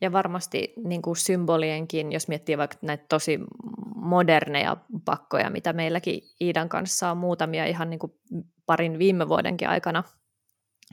Ja 0.00 0.12
varmasti 0.12 0.72
niin 0.84 1.02
kuin 1.02 1.16
symbolienkin, 1.16 2.12
jos 2.12 2.28
miettii 2.28 2.58
vaikka 2.58 2.76
näitä 2.82 3.04
tosi 3.08 3.40
moderneja 3.94 4.76
pakkoja, 5.04 5.50
mitä 5.50 5.72
meilläkin 5.72 6.20
Iidan 6.40 6.68
kanssa 6.68 7.10
on 7.10 7.16
muutamia 7.16 7.66
ihan 7.66 7.90
niin 7.90 7.98
kuin 7.98 8.12
parin 8.66 8.98
viime 8.98 9.28
vuodenkin 9.28 9.68
aikana 9.68 10.02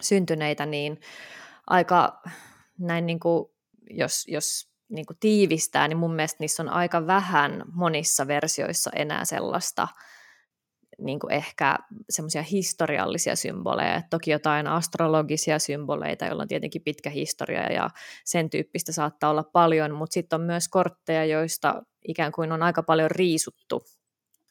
syntyneitä, 0.02 0.66
niin 0.66 1.00
aika 1.68 2.22
näin 2.80 3.06
niin 3.06 3.20
kuin, 3.20 3.46
jos, 3.90 4.24
jos 4.28 4.74
niin 4.90 5.06
kuin 5.06 5.18
tiivistää, 5.20 5.88
niin 5.88 5.98
mun 5.98 6.16
mielestä 6.16 6.38
niissä 6.40 6.64
on 6.64 6.70
aika 6.70 7.08
vähän 7.08 7.64
monissa 7.74 8.28
versioissa 8.28 8.92
enää 8.96 9.26
sellaista 9.26 9.88
niin 10.98 11.20
kuin 11.20 11.34
ehkä 11.34 11.78
semmoisia 12.10 12.44
historiallisia 12.44 13.36
symboleja, 13.36 14.02
toki 14.10 14.32
jotain 14.32 14.68
astrologisia 14.68 15.60
symboleita, 15.60 16.26
joilla 16.26 16.42
on 16.42 16.48
tietenkin 16.48 16.82
pitkä 16.82 17.10
historia 17.10 17.72
ja 17.72 17.90
sen 18.26 18.50
tyyppistä 18.50 18.92
saattaa 18.92 19.30
olla 19.30 19.44
paljon, 19.44 19.92
mutta 19.92 20.14
sitten 20.14 20.42
on 20.42 20.46
myös 20.46 20.68
kortteja, 20.68 21.26
joista 21.26 21.84
ikään 22.08 22.32
kuin 22.32 22.52
on 22.52 22.64
aika 22.64 22.84
paljon 22.84 23.12
riisuttu, 23.12 23.84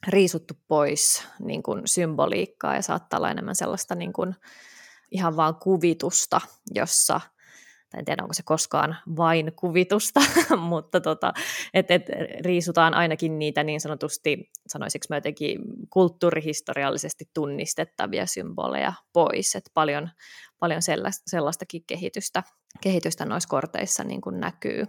riisuttu 0.07 0.53
pois 0.67 1.27
niin 1.39 1.63
kuin 1.63 1.81
symboliikkaa 1.85 2.75
ja 2.75 2.81
saattaa 2.81 3.17
olla 3.17 3.31
enemmän 3.31 3.55
sellaista 3.55 3.95
niin 3.95 4.13
kuin, 4.13 4.35
ihan 5.13 5.35
vaan 5.35 5.55
kuvitusta, 5.55 6.41
jossa 6.75 7.21
tai 7.93 7.99
en 7.99 8.05
tiedä 8.05 8.23
onko 8.23 8.33
se 8.33 8.43
koskaan 8.45 8.95
vain 9.17 9.51
kuvitusta, 9.55 10.19
mutta 10.69 11.01
tota, 11.01 11.33
et, 11.73 11.91
et, 11.91 12.03
riisutaan 12.41 12.93
ainakin 12.93 13.39
niitä 13.39 13.63
niin 13.63 13.81
sanotusti, 13.81 14.51
sanoisiko 14.67 15.05
mä 15.09 15.17
jotenkin 15.17 15.59
kulttuurihistoriallisesti 15.89 17.25
tunnistettavia 17.33 18.25
symboleja 18.25 18.93
pois, 19.13 19.55
että 19.55 19.71
paljon, 19.73 20.09
paljon 20.59 20.81
sellaistakin 21.27 21.83
kehitystä, 21.87 22.43
kehitystä 22.81 23.25
noissa 23.25 23.49
korteissa 23.49 24.03
niin 24.03 24.21
kuin 24.21 24.39
näkyy. 24.39 24.85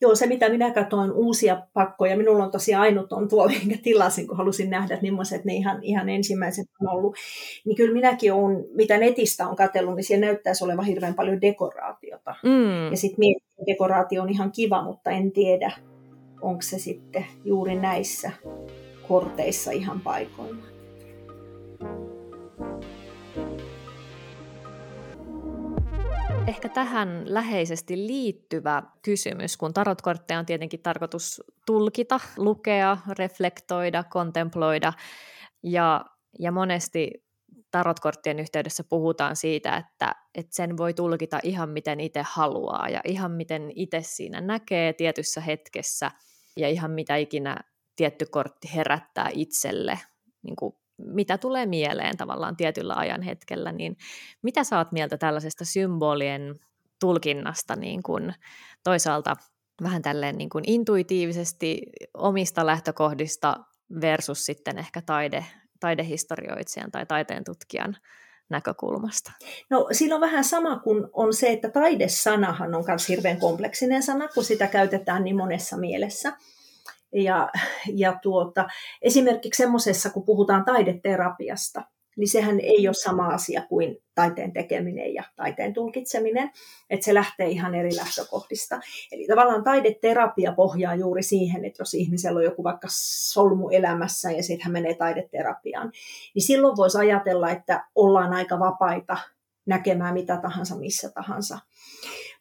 Joo, 0.00 0.14
se 0.14 0.26
mitä 0.26 0.48
minä 0.48 0.70
katsoin 0.70 1.12
uusia 1.12 1.62
pakkoja, 1.72 2.16
minulla 2.16 2.44
on 2.44 2.50
tosiaan 2.50 2.82
ainut 2.82 3.12
on 3.12 3.28
tuo, 3.28 3.48
minkä 3.64 3.76
tilasin, 3.82 4.26
kun 4.28 4.36
halusin 4.36 4.70
nähdä, 4.70 4.94
että 4.94 5.02
millaiset 5.02 5.44
ne 5.44 5.54
ihan, 5.54 5.78
ihan 5.82 6.08
ensimmäiset 6.08 6.66
on 6.80 6.88
ollut. 6.88 7.16
Niin 7.64 7.76
kyllä 7.76 7.92
minäkin 7.92 8.32
olen, 8.32 8.64
mitä 8.74 8.98
netistä 8.98 9.48
on 9.48 9.56
katsellut, 9.56 9.96
niin 9.96 10.04
siellä 10.04 10.26
näyttäisi 10.26 10.64
olevan 10.64 10.84
hirveän 10.84 11.14
paljon 11.14 11.40
dekoraatiota. 11.40 12.34
Mm. 12.42 12.90
Ja 12.90 12.96
sitten 12.96 13.18
mietin, 13.18 13.66
dekoraatio 13.66 14.22
on 14.22 14.28
ihan 14.28 14.52
kiva, 14.52 14.82
mutta 14.82 15.10
en 15.10 15.32
tiedä, 15.32 15.72
onko 16.40 16.62
se 16.62 16.78
sitten 16.78 17.26
juuri 17.44 17.74
näissä 17.74 18.30
korteissa 19.08 19.70
ihan 19.70 20.00
paikoilla. 20.00 20.67
Ehkä 26.48 26.68
tähän 26.68 27.22
läheisesti 27.24 27.96
liittyvä 27.96 28.82
kysymys, 29.02 29.56
kun 29.56 29.74
tarotkortteja 29.74 30.38
on 30.38 30.46
tietenkin 30.46 30.82
tarkoitus 30.82 31.42
tulkita, 31.66 32.20
lukea, 32.36 32.98
reflektoida, 33.18 34.04
kontemploida, 34.04 34.92
ja, 35.62 36.04
ja 36.38 36.52
monesti 36.52 37.10
tarotkorttien 37.70 38.38
yhteydessä 38.38 38.84
puhutaan 38.84 39.36
siitä, 39.36 39.76
että, 39.76 40.14
että 40.34 40.56
sen 40.56 40.76
voi 40.76 40.94
tulkita 40.94 41.40
ihan 41.42 41.68
miten 41.68 42.00
itse 42.00 42.22
haluaa 42.26 42.88
ja 42.88 43.00
ihan 43.04 43.32
miten 43.32 43.72
itse 43.74 44.00
siinä 44.02 44.40
näkee 44.40 44.92
tietyssä 44.92 45.40
hetkessä 45.40 46.10
ja 46.56 46.68
ihan 46.68 46.90
mitä 46.90 47.16
ikinä 47.16 47.56
tietty 47.96 48.26
kortti 48.26 48.70
herättää 48.74 49.30
itselle, 49.32 49.98
niin 50.42 50.56
kuin 50.56 50.74
mitä 50.98 51.38
tulee 51.38 51.66
mieleen 51.66 52.16
tavallaan 52.16 52.56
tietyllä 52.56 52.94
ajan 52.94 53.22
hetkellä, 53.22 53.72
niin 53.72 53.96
mitä 54.42 54.60
oot 54.76 54.92
mieltä 54.92 55.18
tällaisesta 55.18 55.64
symbolien 55.64 56.54
tulkinnasta 57.00 57.76
niin 57.76 58.02
kuin 58.02 58.34
toisaalta 58.84 59.36
vähän 59.82 60.02
tälleen 60.02 60.38
niin 60.38 60.50
kuin 60.50 60.64
intuitiivisesti 60.66 61.82
omista 62.14 62.66
lähtökohdista 62.66 63.56
versus 64.00 64.46
sitten 64.46 64.78
ehkä 64.78 65.02
taide, 65.02 65.44
taidehistorioitsijan 65.80 66.90
tai 66.90 67.06
taiteen 67.06 67.44
tutkijan 67.44 67.96
näkökulmasta? 68.50 69.32
No 69.70 69.88
siinä 69.92 70.14
on 70.14 70.20
vähän 70.20 70.44
sama 70.44 70.78
kuin 70.78 71.08
on 71.12 71.34
se, 71.34 71.52
että 71.52 71.68
taidesanahan 71.68 72.74
on 72.74 72.84
myös 72.86 73.08
hirveän 73.08 73.40
kompleksinen 73.40 74.02
sana, 74.02 74.28
kun 74.28 74.44
sitä 74.44 74.66
käytetään 74.66 75.24
niin 75.24 75.36
monessa 75.36 75.76
mielessä. 75.76 76.32
Ja, 77.12 77.50
ja 77.94 78.18
tuota, 78.22 78.66
esimerkiksi 79.02 79.62
semmoisessa, 79.62 80.10
kun 80.10 80.24
puhutaan 80.24 80.64
taideterapiasta, 80.64 81.82
niin 82.16 82.28
sehän 82.28 82.60
ei 82.60 82.88
ole 82.88 82.94
sama 82.94 83.26
asia 83.26 83.62
kuin 83.68 83.96
taiteen 84.14 84.52
tekeminen 84.52 85.14
ja 85.14 85.22
taiteen 85.36 85.74
tulkitseminen, 85.74 86.50
että 86.90 87.04
se 87.04 87.14
lähtee 87.14 87.48
ihan 87.48 87.74
eri 87.74 87.96
lähtökohdista. 87.96 88.80
Eli 89.12 89.26
tavallaan 89.26 89.64
taideterapia 89.64 90.52
pohjaa 90.52 90.94
juuri 90.94 91.22
siihen, 91.22 91.64
että 91.64 91.80
jos 91.80 91.94
ihmisellä 91.94 92.38
on 92.38 92.44
joku 92.44 92.64
vaikka 92.64 92.88
solmu 92.90 93.68
elämässä 93.68 94.30
ja 94.30 94.42
sitten 94.42 94.64
hän 94.64 94.72
menee 94.72 94.94
taideterapiaan, 94.94 95.92
niin 96.34 96.42
silloin 96.42 96.76
voisi 96.76 96.98
ajatella, 96.98 97.50
että 97.50 97.88
ollaan 97.94 98.32
aika 98.32 98.58
vapaita 98.58 99.16
näkemään 99.66 100.14
mitä 100.14 100.36
tahansa 100.36 100.76
missä 100.76 101.10
tahansa. 101.10 101.58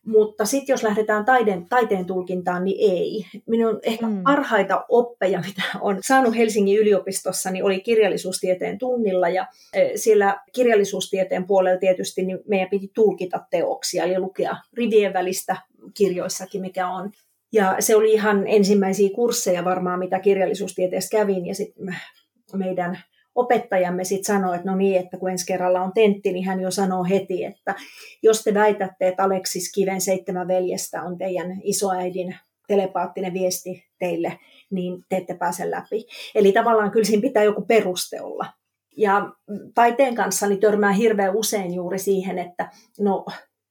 Mutta 0.05 0.45
sitten 0.45 0.73
jos 0.73 0.83
lähdetään 0.83 1.25
taiteen, 1.25 1.65
taiteen 1.69 2.05
tulkintaan, 2.05 2.63
niin 2.63 2.91
ei. 2.91 3.25
Minun 3.47 3.79
ehkä 3.83 4.07
mm. 4.07 4.23
parhaita 4.23 4.85
oppeja, 4.89 5.39
mitä 5.39 5.61
on 5.81 5.97
saanut 6.07 6.35
Helsingin 6.35 6.79
yliopistossa, 6.79 7.51
niin 7.51 7.63
oli 7.63 7.79
kirjallisuustieteen 7.79 8.77
tunnilla. 8.77 9.29
Ja 9.29 9.47
e, 9.73 9.97
siellä 9.97 10.37
kirjallisuustieteen 10.53 11.47
puolella 11.47 11.79
tietysti 11.79 12.25
niin 12.25 12.39
meidän 12.47 12.69
piti 12.69 12.91
tulkita 12.95 13.45
teoksia, 13.51 14.03
eli 14.03 14.19
lukea 14.19 14.55
rivien 14.73 15.13
välistä 15.13 15.57
kirjoissakin, 15.97 16.61
mikä 16.61 16.89
on. 16.89 17.11
Ja 17.53 17.75
se 17.79 17.95
oli 17.95 18.13
ihan 18.13 18.47
ensimmäisiä 18.47 19.09
kursseja 19.15 19.65
varmaan, 19.65 19.99
mitä 19.99 20.19
kirjallisuustieteessä 20.19 21.17
kävin. 21.17 21.45
Ja 21.45 21.55
sitten 21.55 21.95
meidän 22.53 22.99
opettajamme 23.37 24.03
sitten 24.03 24.35
sanoi, 24.35 24.55
että 24.55 24.71
no 24.71 24.77
niin, 24.77 24.97
että 25.01 25.17
kun 25.17 25.31
ensi 25.31 25.45
kerralla 25.45 25.81
on 25.81 25.91
tentti, 25.93 26.33
niin 26.33 26.45
hän 26.45 26.59
jo 26.59 26.71
sanoo 26.71 27.03
heti, 27.03 27.45
että 27.45 27.75
jos 28.23 28.43
te 28.43 28.53
väitätte, 28.53 29.07
että 29.07 29.23
Aleksis 29.23 29.71
Kiven 29.71 30.01
seitsemän 30.01 30.47
veljestä 30.47 31.03
on 31.03 31.17
teidän 31.17 31.61
isoäidin 31.63 32.35
telepaattinen 32.67 33.33
viesti 33.33 33.85
teille, 33.99 34.39
niin 34.69 35.03
te 35.09 35.17
ette 35.17 35.33
pääse 35.33 35.71
läpi. 35.71 36.05
Eli 36.35 36.51
tavallaan 36.51 36.91
kyllä 36.91 37.05
siinä 37.05 37.21
pitää 37.21 37.43
joku 37.43 37.61
peruste 37.61 38.21
olla. 38.21 38.45
Ja 38.97 39.31
taiteen 39.75 40.15
kanssa 40.15 40.47
niin 40.47 40.59
törmää 40.59 40.91
hirveän 40.91 41.35
usein 41.35 41.73
juuri 41.73 41.99
siihen, 41.99 42.39
että 42.39 42.69
no, 42.99 43.25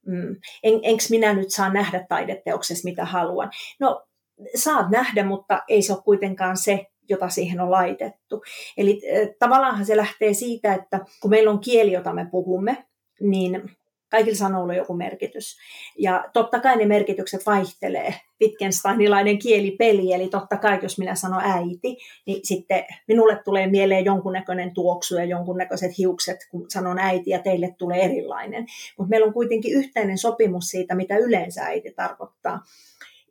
mm, 0.06 0.36
en, 0.62 0.80
enkö 0.82 1.04
minä 1.10 1.32
nyt 1.32 1.50
saa 1.50 1.72
nähdä 1.72 2.06
taideteoksessa 2.08 2.88
mitä 2.88 3.04
haluan. 3.04 3.50
No, 3.80 4.06
saat 4.54 4.90
nähdä, 4.90 5.24
mutta 5.24 5.62
ei 5.68 5.82
se 5.82 5.92
ole 5.92 6.02
kuitenkaan 6.02 6.56
se, 6.56 6.86
jota 7.08 7.28
siihen 7.28 7.60
on 7.60 7.70
laitettu. 7.70 8.42
Eli 8.76 9.00
eh, 9.04 9.28
tavallaan 9.38 9.86
se 9.86 9.96
lähtee 9.96 10.34
siitä, 10.34 10.74
että 10.74 11.00
kun 11.20 11.30
meillä 11.30 11.50
on 11.50 11.60
kieli, 11.60 11.92
jota 11.92 12.12
me 12.12 12.26
puhumme, 12.30 12.86
niin 13.20 13.70
kaikilla 14.10 14.36
sanoilla 14.36 14.72
on 14.72 14.76
joku 14.76 14.94
merkitys. 14.94 15.56
Ja 15.98 16.24
totta 16.32 16.60
kai 16.60 16.76
ne 16.76 16.86
merkitykset 16.86 17.46
vaihtelee. 17.46 18.14
Wittgensteinilainen 18.42 19.38
kielipeli, 19.38 20.12
eli 20.12 20.28
totta 20.28 20.56
kai 20.56 20.78
jos 20.82 20.98
minä 20.98 21.14
sanon 21.14 21.42
äiti, 21.44 21.96
niin 22.26 22.40
sitten 22.44 22.84
minulle 23.08 23.40
tulee 23.44 23.66
mieleen 23.66 24.04
jonkunnäköinen 24.04 24.74
tuoksu 24.74 25.16
ja 25.16 25.24
jonkunnäköiset 25.24 25.98
hiukset, 25.98 26.38
kun 26.50 26.66
sanon 26.68 26.98
äiti 26.98 27.30
ja 27.30 27.38
teille 27.38 27.74
tulee 27.78 28.00
erilainen. 28.00 28.66
Mutta 28.98 29.10
meillä 29.10 29.26
on 29.26 29.32
kuitenkin 29.32 29.72
yhteinen 29.72 30.18
sopimus 30.18 30.64
siitä, 30.64 30.94
mitä 30.94 31.16
yleensä 31.16 31.64
äiti 31.64 31.92
tarkoittaa 31.92 32.60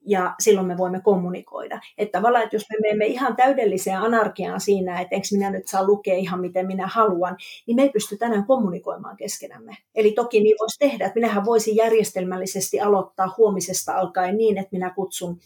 ja 0.06 0.36
silloin 0.40 0.68
me 0.68 0.78
voimme 0.78 1.02
kommunikoida. 1.02 1.80
Että 1.98 2.20
tavallaan, 2.20 2.44
että 2.44 2.56
jos 2.56 2.66
me 2.70 2.78
menemme 2.82 3.06
ihan 3.06 3.36
täydelliseen 3.36 4.00
anarkiaan 4.00 4.62
siinä, 4.62 5.02
että 5.02 5.16
enkö 5.16 5.28
minä 5.32 5.50
nyt 5.50 5.68
saa 5.68 5.88
lukea 5.88 6.16
ihan 6.16 6.42
miten 6.42 6.68
minä 6.68 6.88
haluan, 6.88 7.38
niin 7.68 7.76
me 7.76 7.82
ei 7.82 7.90
pysty 7.90 8.18
tänään 8.18 8.46
kommunikoimaan 8.46 9.18
keskenämme. 9.18 9.78
Eli 9.96 10.12
toki 10.12 10.40
niin 10.40 10.56
voisi 10.60 10.80
tehdä, 10.80 11.06
että 11.06 11.20
minähän 11.20 11.46
voisin 11.46 11.76
järjestelmällisesti 11.76 12.80
aloittaa 12.82 13.34
huomisesta 13.38 13.94
alkaen 13.94 14.38
niin, 14.38 14.58
että 14.58 14.70
minä 14.72 14.90
kutsun 14.90 15.40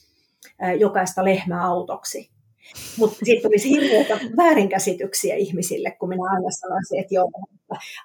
jokaista 0.80 1.26
lehmää 1.26 1.64
autoksi. 1.66 2.30
Mutta 2.98 3.18
sitten 3.26 3.50
tulisi 3.50 3.70
hirveitä 3.70 4.20
väärinkäsityksiä 4.38 5.36
ihmisille, 5.36 5.92
kun 5.92 6.10
minä 6.10 6.24
aina 6.32 6.52
sanoisin, 6.52 7.00
että 7.00 7.16
joo, 7.16 7.32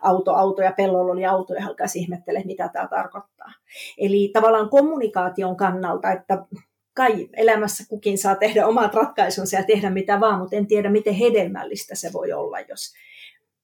auto, 0.03 0.35
auto 0.35 0.63
ja 0.63 0.73
pellolla 0.73 1.13
oli 1.13 1.27
auto 1.27 1.55
ja 1.55 1.67
alkaisi 1.67 1.99
ihmettelemään, 1.99 2.47
mitä 2.47 2.69
tämä 2.69 2.89
tarkoittaa. 2.89 3.53
Eli 3.99 4.31
tavallaan 4.33 4.69
kommunikaation 4.69 5.57
kannalta, 5.57 6.13
että 6.13 6.47
kai 6.95 7.29
elämässä 7.33 7.85
kukin 7.89 8.19
saa 8.19 8.35
tehdä 8.35 8.67
omat 8.67 8.95
ratkaisunsa 8.95 9.57
ja 9.57 9.65
tehdä 9.65 9.91
mitä 9.91 10.21
vaan, 10.21 10.39
mutta 10.39 10.57
en 10.57 10.67
tiedä, 10.67 10.91
miten 10.91 11.15
hedelmällistä 11.15 11.95
se 11.95 12.13
voi 12.13 12.33
olla, 12.33 12.61
jos 12.61 12.95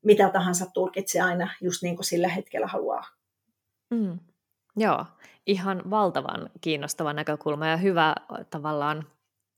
mitä 0.05 0.29
tahansa 0.29 0.67
tulkitsee 0.75 1.23
aina 1.23 1.55
just 1.61 1.83
niin 1.83 1.97
kuin 1.97 2.05
sillä 2.05 2.29
hetkellä 2.29 2.67
haluaa. 2.67 3.05
Mm. 3.91 4.19
Joo, 4.77 5.05
ihan 5.47 5.91
valtavan 5.91 6.51
kiinnostava 6.61 7.13
näkökulma 7.13 7.67
ja 7.67 7.77
hyvä 7.77 8.15
tavallaan 8.51 9.07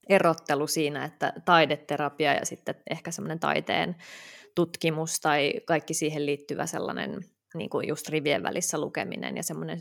erottelu 0.09 0.67
siinä, 0.67 1.05
että 1.05 1.33
taideterapia 1.45 2.35
ja 2.35 2.47
sitten 2.47 2.75
ehkä 2.91 3.11
semmoinen 3.11 3.41
taiteen 3.41 3.97
tutkimus 4.55 5.21
tai 5.21 5.53
kaikki 5.67 5.95
siihen 5.95 6.27
liittyvä 6.27 6.67
sellainen 6.67 7.21
niin 7.55 7.71
kuin 7.71 7.88
just 7.88 8.09
rivien 8.09 8.43
välissä 8.43 8.79
lukeminen 8.81 9.37
ja 9.37 9.43
semmoinen 9.43 9.81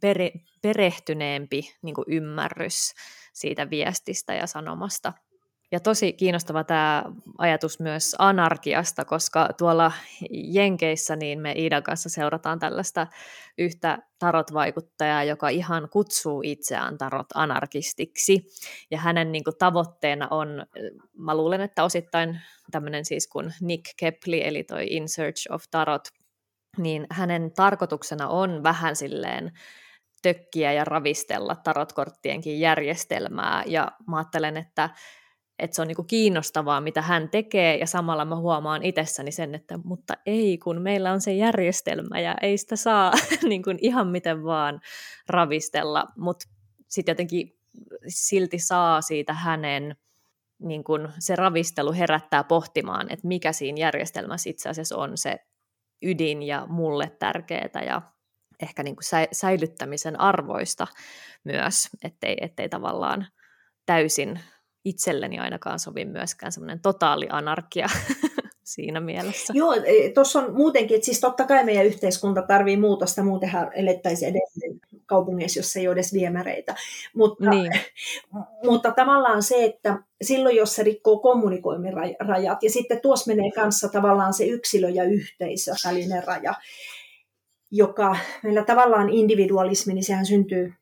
pere, 0.00 0.32
perehtyneempi 0.62 1.74
niin 1.82 1.94
kuin 1.94 2.04
ymmärrys 2.08 2.94
siitä 3.32 3.70
viestistä 3.70 4.34
ja 4.34 4.46
sanomasta 4.46 5.12
ja 5.72 5.80
tosi 5.80 6.12
kiinnostava 6.12 6.64
tämä 6.64 7.04
ajatus 7.38 7.80
myös 7.80 8.16
anarkiasta, 8.18 9.04
koska 9.04 9.48
tuolla 9.58 9.92
Jenkeissä 10.30 11.16
niin 11.16 11.40
me 11.40 11.52
Iidan 11.52 11.82
kanssa 11.82 12.08
seurataan 12.08 12.58
tällaista 12.58 13.06
yhtä 13.58 13.98
tarot-vaikuttajaa, 14.18 15.24
joka 15.24 15.48
ihan 15.48 15.88
kutsuu 15.88 16.42
itseään 16.44 16.98
tarot-anarkistiksi. 16.98 18.44
Ja 18.90 18.98
hänen 18.98 19.32
niin 19.32 19.44
kuin, 19.44 19.58
tavoitteena 19.58 20.28
on, 20.30 20.66
mä 21.18 21.36
luulen, 21.36 21.60
että 21.60 21.84
osittain 21.84 22.40
tämmöinen 22.70 23.04
siis 23.04 23.28
kuin 23.28 23.54
Nick 23.60 23.84
Kepley, 23.96 24.40
eli 24.44 24.64
toi 24.64 24.86
In 24.86 25.08
Search 25.08 25.52
of 25.52 25.64
Tarot, 25.70 26.08
niin 26.78 27.06
hänen 27.10 27.52
tarkoituksena 27.52 28.28
on 28.28 28.62
vähän 28.62 28.96
silleen 28.96 29.52
tökkiä 30.22 30.72
ja 30.72 30.84
ravistella 30.84 31.56
tarotkorttienkin 31.56 32.60
järjestelmää. 32.60 33.62
Ja 33.66 33.92
mä 34.08 34.16
ajattelen, 34.16 34.56
että 34.56 34.90
että 35.60 35.74
se 35.74 35.82
on 35.82 35.88
niinku 35.88 36.02
kiinnostavaa, 36.02 36.80
mitä 36.80 37.02
hän 37.02 37.28
tekee, 37.28 37.76
ja 37.76 37.86
samalla 37.86 38.24
mä 38.24 38.36
huomaan 38.36 38.82
itsessäni 38.82 39.32
sen, 39.32 39.54
että 39.54 39.78
mutta 39.84 40.14
ei, 40.26 40.58
kun 40.58 40.82
meillä 40.82 41.12
on 41.12 41.20
se 41.20 41.32
järjestelmä, 41.32 42.20
ja 42.20 42.34
ei 42.42 42.58
sitä 42.58 42.76
saa 42.76 43.12
niinku 43.48 43.70
ihan 43.80 44.06
miten 44.08 44.44
vaan 44.44 44.80
ravistella, 45.28 46.06
mutta 46.16 46.46
sitten 46.88 47.12
jotenkin 47.12 47.58
silti 48.08 48.58
saa 48.58 49.02
siitä 49.02 49.32
hänen, 49.32 49.96
niin 50.58 50.84
kun 50.84 51.08
se 51.18 51.36
ravistelu 51.36 51.92
herättää 51.92 52.44
pohtimaan, 52.44 53.12
että 53.12 53.28
mikä 53.28 53.52
siinä 53.52 53.80
järjestelmässä 53.80 54.50
itse 54.50 54.68
asiassa 54.68 54.96
on 54.96 55.18
se 55.18 55.36
ydin 56.02 56.42
ja 56.42 56.66
mulle 56.66 57.16
tärkeää, 57.18 57.82
ja 57.86 58.02
ehkä 58.62 58.82
niin 58.82 58.96
säilyttämisen 59.32 60.20
arvoista 60.20 60.86
myös, 61.44 61.88
ettei, 62.04 62.36
ettei 62.40 62.68
tavallaan 62.68 63.26
täysin 63.86 64.40
itselleni 64.84 65.38
ainakaan 65.38 65.78
sovi 65.78 66.04
myöskään 66.04 66.52
semmoinen 66.52 66.80
totaali 66.80 67.26
anarkia 67.30 67.86
siinä 68.74 69.00
mielessä. 69.00 69.52
Joo, 69.56 69.72
e, 69.72 70.10
tuossa 70.14 70.38
on 70.38 70.54
muutenkin, 70.54 70.94
että 70.94 71.04
siis 71.04 71.20
totta 71.20 71.46
kai 71.46 71.64
meidän 71.64 71.86
yhteiskunta 71.86 72.42
tarvii 72.42 72.76
muutosta, 72.76 73.22
muutenhan 73.22 73.70
elettäisiin 73.74 74.28
edelleen 74.28 74.80
kaupungeissa, 75.06 75.58
jossa 75.58 75.78
ei 75.78 75.88
ole 75.88 75.92
edes 75.92 76.12
viemäreitä. 76.12 76.74
Mutta, 77.14 77.50
niin. 77.50 77.72
mutta 78.68 78.92
tavallaan 78.92 79.42
se, 79.42 79.64
että 79.64 79.98
silloin 80.22 80.56
jos 80.56 80.74
se 80.74 80.82
rikkoo 80.82 81.18
kommunikoimin 81.18 81.92
rajat, 82.20 82.62
ja 82.62 82.70
sitten 82.70 83.00
tuossa 83.00 83.34
menee 83.34 83.50
kanssa 83.50 83.88
tavallaan 83.88 84.34
se 84.34 84.44
yksilö 84.44 84.88
ja 84.88 85.04
yhteisö 85.04 85.72
välinen 85.84 86.24
raja, 86.24 86.54
joka 87.70 88.16
meillä 88.42 88.64
tavallaan 88.64 89.08
individualismi, 89.08 89.94
niin 89.94 90.04
sehän 90.04 90.26
syntyy 90.26 90.72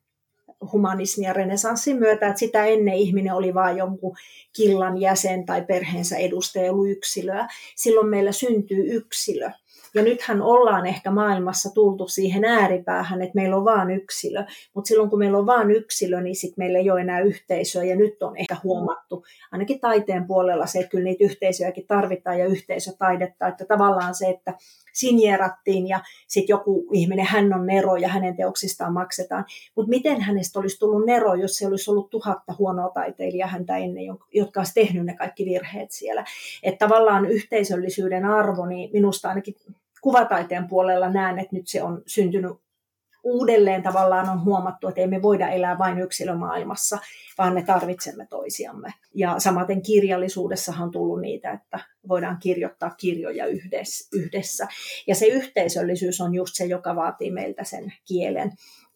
humanismin 0.71 1.25
ja 1.25 1.33
renesanssin 1.33 1.97
myötä, 1.97 2.27
että 2.27 2.39
sitä 2.39 2.65
ennen 2.65 2.95
ihminen 2.95 3.33
oli 3.33 3.53
vain 3.53 3.77
jonkun 3.77 4.15
killan 4.55 5.01
jäsen 5.01 5.45
tai 5.45 5.61
perheensä 5.61 6.17
edustaja, 6.17 6.71
ollut 6.71 6.89
yksilöä. 6.89 7.47
Silloin 7.75 8.07
meillä 8.07 8.31
syntyy 8.31 8.95
yksilö. 8.95 9.49
Ja 9.93 10.01
nythän 10.01 10.41
ollaan 10.41 10.85
ehkä 10.85 11.11
maailmassa 11.11 11.69
tultu 11.73 12.07
siihen 12.07 12.45
ääripäähän, 12.45 13.21
että 13.21 13.35
meillä 13.35 13.55
on 13.55 13.65
vain 13.65 13.89
yksilö. 13.89 14.45
Mutta 14.73 14.87
silloin 14.87 15.09
kun 15.09 15.19
meillä 15.19 15.37
on 15.37 15.45
vain 15.45 15.71
yksilö, 15.71 16.21
niin 16.21 16.35
sitten 16.35 16.55
meillä 16.57 16.79
ei 16.79 16.91
ole 16.91 17.01
enää 17.01 17.19
yhteisöä. 17.19 17.83
Ja 17.83 17.95
nyt 17.95 18.23
on 18.23 18.37
ehkä 18.37 18.57
huomattu, 18.63 19.25
ainakin 19.51 19.79
taiteen 19.79 20.27
puolella 20.27 20.65
se, 20.65 20.79
että 20.79 20.89
kyllä 20.89 21.03
niitä 21.03 21.23
yhteisöjäkin 21.23 21.87
tarvitaan 21.87 22.39
ja 22.39 22.45
yhteisötaidetta. 22.45 23.47
Että 23.47 23.65
tavallaan 23.65 24.15
se, 24.15 24.29
että 24.29 24.53
sinjerattiin 24.93 25.87
ja 25.87 25.99
sitten 26.27 26.53
joku 26.53 26.87
ihminen, 26.93 27.25
hän 27.25 27.53
on 27.53 27.65
Nero 27.65 27.95
ja 27.95 28.07
hänen 28.07 28.35
teoksistaan 28.37 28.93
maksetaan. 28.93 29.45
Mutta 29.75 29.89
miten 29.89 30.21
hänestä 30.21 30.59
olisi 30.59 30.79
tullut 30.79 31.05
Nero, 31.05 31.33
jos 31.33 31.55
se 31.55 31.67
olisi 31.67 31.91
ollut 31.91 32.09
tuhatta 32.09 32.55
huonoa 32.59 32.89
taiteilijaa 32.89 33.49
häntä 33.49 33.77
ennen, 33.77 34.03
jotka 34.33 34.59
olisi 34.59 34.73
tehnyt 34.73 35.05
ne 35.05 35.15
kaikki 35.15 35.45
virheet 35.45 35.91
siellä. 35.91 36.25
Että 36.63 36.85
tavallaan 36.85 37.25
yhteisöllisyyden 37.25 38.25
arvo, 38.25 38.65
niin 38.65 38.89
minusta 38.93 39.29
ainakin 39.29 39.55
kuvataiteen 40.01 40.67
puolella 40.67 41.09
näen, 41.09 41.39
että 41.39 41.55
nyt 41.55 41.67
se 41.67 41.83
on 41.83 42.01
syntynyt 42.07 42.51
uudelleen 43.23 43.83
tavallaan 43.83 44.29
on 44.29 44.43
huomattu, 44.43 44.87
että 44.87 45.01
ei 45.01 45.07
me 45.07 45.21
voida 45.21 45.49
elää 45.49 45.77
vain 45.77 45.99
yksilömaailmassa, 45.99 46.97
vaan 47.37 47.53
me 47.53 47.63
tarvitsemme 47.63 48.27
toisiamme. 48.29 48.93
Ja 49.15 49.39
samaten 49.39 49.81
kirjallisuudessahan 49.81 50.83
on 50.83 50.91
tullut 50.91 51.21
niitä, 51.21 51.51
että 51.51 51.79
voidaan 52.07 52.37
kirjoittaa 52.39 52.89
kirjoja 52.89 53.45
yhdessä. 54.11 54.67
Ja 55.07 55.15
se 55.15 55.25
yhteisöllisyys 55.25 56.21
on 56.21 56.33
just 56.33 56.55
se, 56.55 56.65
joka 56.65 56.95
vaatii 56.95 57.31
meiltä 57.31 57.63
sen 57.63 57.93
kielen. 58.05 58.51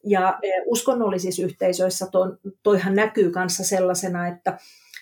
Ja 0.06 0.40
e, 0.44 0.50
uskonnollisissa 0.66 1.44
yhteisöissä 1.44 2.08
to, 2.12 2.20
toihan 2.64 2.96
näkyy 2.96 3.32
kanssa 3.32 3.64
sellaisena, 3.64 4.28
että 4.28 4.58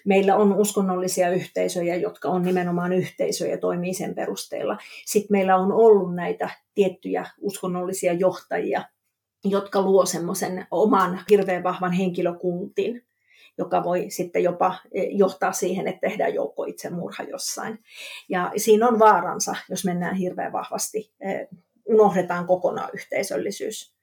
meillä 0.05 0.35
on 0.35 0.53
uskonnollisia 0.53 1.29
yhteisöjä, 1.29 1.95
jotka 1.95 2.29
on 2.29 2.41
nimenomaan 2.41 2.93
yhteisöjä 2.93 3.57
toimii 3.57 3.93
sen 3.93 4.15
perusteella. 4.15 4.77
Sitten 5.05 5.31
meillä 5.31 5.55
on 5.55 5.71
ollut 5.71 6.15
näitä 6.15 6.49
tiettyjä 6.75 7.25
uskonnollisia 7.41 8.13
johtajia, 8.13 8.83
jotka 9.43 9.81
luo 9.81 10.05
semmoisen 10.05 10.67
oman 10.71 11.19
hirveän 11.29 11.63
vahvan 11.63 11.91
henkilökuntin, 11.91 13.05
joka 13.57 13.83
voi 13.83 14.05
sitten 14.09 14.43
jopa 14.43 14.75
eh, 14.91 15.07
johtaa 15.11 15.51
siihen, 15.51 15.87
että 15.87 16.09
tehdään 16.09 16.33
joukko 16.33 16.65
itsemurha 16.65 17.23
jossain. 17.23 17.79
Ja 18.29 18.51
siinä 18.57 18.87
on 18.87 18.99
vaaransa, 18.99 19.55
jos 19.69 19.85
mennään 19.85 20.15
hirveän 20.15 20.51
vahvasti, 20.51 21.11
eh, 21.19 21.47
unohdetaan 21.85 22.47
kokonaan 22.47 22.89
yhteisöllisyys. 22.93 23.93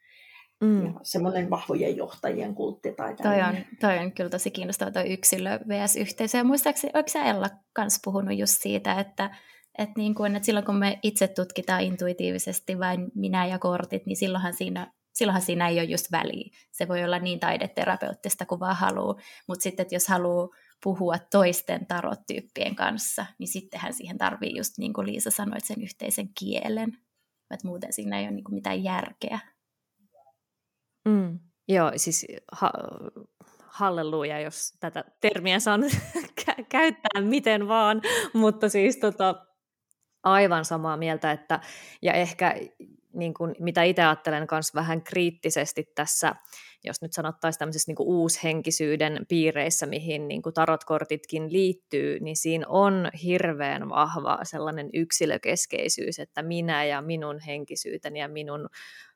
Mm. 0.61 0.87
Ja 0.87 0.93
semmoinen 1.03 1.51
vahvojen 1.51 1.97
johtajien 1.97 2.55
kultti 2.55 2.93
tai 2.93 3.15
toi 3.15 3.43
on, 3.43 3.57
toi 3.81 3.99
on 3.99 4.13
kyllä 4.13 4.31
tosi 4.31 4.51
kiinnostava 4.51 4.91
tuo 4.91 5.03
yksilö 5.03 5.59
vs-yhteisö. 5.69 6.39
Ja 6.39 6.45
muistaakseni, 6.45 6.91
oliko 6.95 7.09
sä 7.09 7.25
Ella 7.25 7.49
kanssa 7.73 8.01
puhunut 8.05 8.39
just 8.39 8.63
siitä, 8.63 9.01
että, 9.01 9.37
että, 9.79 9.93
niin 9.97 10.15
kuin, 10.15 10.37
että 10.37 10.47
silloin 10.47 10.67
kun 10.67 10.77
me 10.77 10.99
itse 11.03 11.29
tutkitaan 11.29 11.81
intuitiivisesti 11.83 12.79
vain 12.79 13.07
minä 13.15 13.47
ja 13.47 13.59
kortit, 13.59 14.07
niin 14.07 14.17
silloinhan 14.17 14.55
siinä 14.55 14.93
silloinhan 15.19 15.43
siinä 15.43 15.69
ei 15.69 15.79
ole 15.79 15.85
just 15.85 16.13
väliä. 16.13 16.51
Se 16.71 16.89
voi 16.89 17.05
olla 17.05 17.19
niin 17.19 17.41
taideterapeuttista 17.41 18.47
kuin 18.47 18.61
vaan 18.61 18.77
haluaa, 18.77 19.21
mutta 19.49 19.63
sitten 19.63 19.83
että 19.83 19.95
jos 19.95 20.09
haluaa 20.09 20.49
puhua 20.83 21.19
toisten 21.31 21.87
tarot-tyyppien 21.87 22.75
kanssa, 22.75 23.27
niin 23.39 23.49
sittenhän 23.49 23.93
siihen 23.93 24.19
tarvii 24.19 24.57
just 24.57 24.79
niin 24.79 24.93
kuin 24.93 25.07
Liisa 25.07 25.31
sanoi, 25.31 25.61
sen 25.61 25.83
yhteisen 25.83 26.29
kielen. 26.39 26.99
Että 27.51 27.67
muuten 27.67 27.93
siinä 27.93 28.19
ei 28.19 28.25
ole 28.25 28.33
niin 28.33 28.45
kuin 28.45 28.55
mitään 28.55 28.85
järkeä. 28.85 29.39
Mm. 31.05 31.39
Joo, 31.69 31.93
siis 31.97 32.27
ha- 32.53 32.73
halleluja, 33.67 34.41
jos 34.41 34.73
tätä 34.81 35.05
termiä 35.21 35.61
saan 35.61 35.85
käyttää 36.69 37.21
miten 37.21 37.69
vaan, 37.69 38.03
mutta 38.33 38.69
siis 38.69 38.97
tota, 38.97 39.47
aivan 40.23 40.65
samaa 40.65 40.97
mieltä, 40.97 41.33
että 41.33 41.61
ja 42.03 42.13
ehkä 42.13 42.55
niin 43.19 43.35
kuin, 43.35 43.55
mitä 43.59 43.83
itse 43.83 44.03
ajattelen 44.03 44.47
myös 44.51 44.75
vähän 44.75 45.03
kriittisesti 45.03 45.93
tässä, 45.95 46.35
jos 46.85 47.03
nyt 47.03 47.13
sanottaisiin 47.13 47.59
tämmöisessä 47.59 47.91
niin 47.91 47.97
kuin 47.97 48.09
uushenkisyyden 48.09 49.27
piireissä, 49.29 49.87
mihin 49.87 50.29
niin 50.29 50.43
kuin 50.43 50.55
tarotkortitkin 50.55 51.53
liittyy, 51.53 52.21
niin 52.21 52.37
siinä 52.37 52.67
on 52.69 53.11
hirveän 53.23 53.89
vahva 53.89 54.39
sellainen 54.43 54.91
yksilökeskeisyys, 54.95 56.19
että 56.19 56.43
minä 56.43 56.85
ja 56.85 57.03
minun 57.03 57.41
henkisyyteni 57.41 58.21
ja 58.21 58.29
minun 58.29 58.69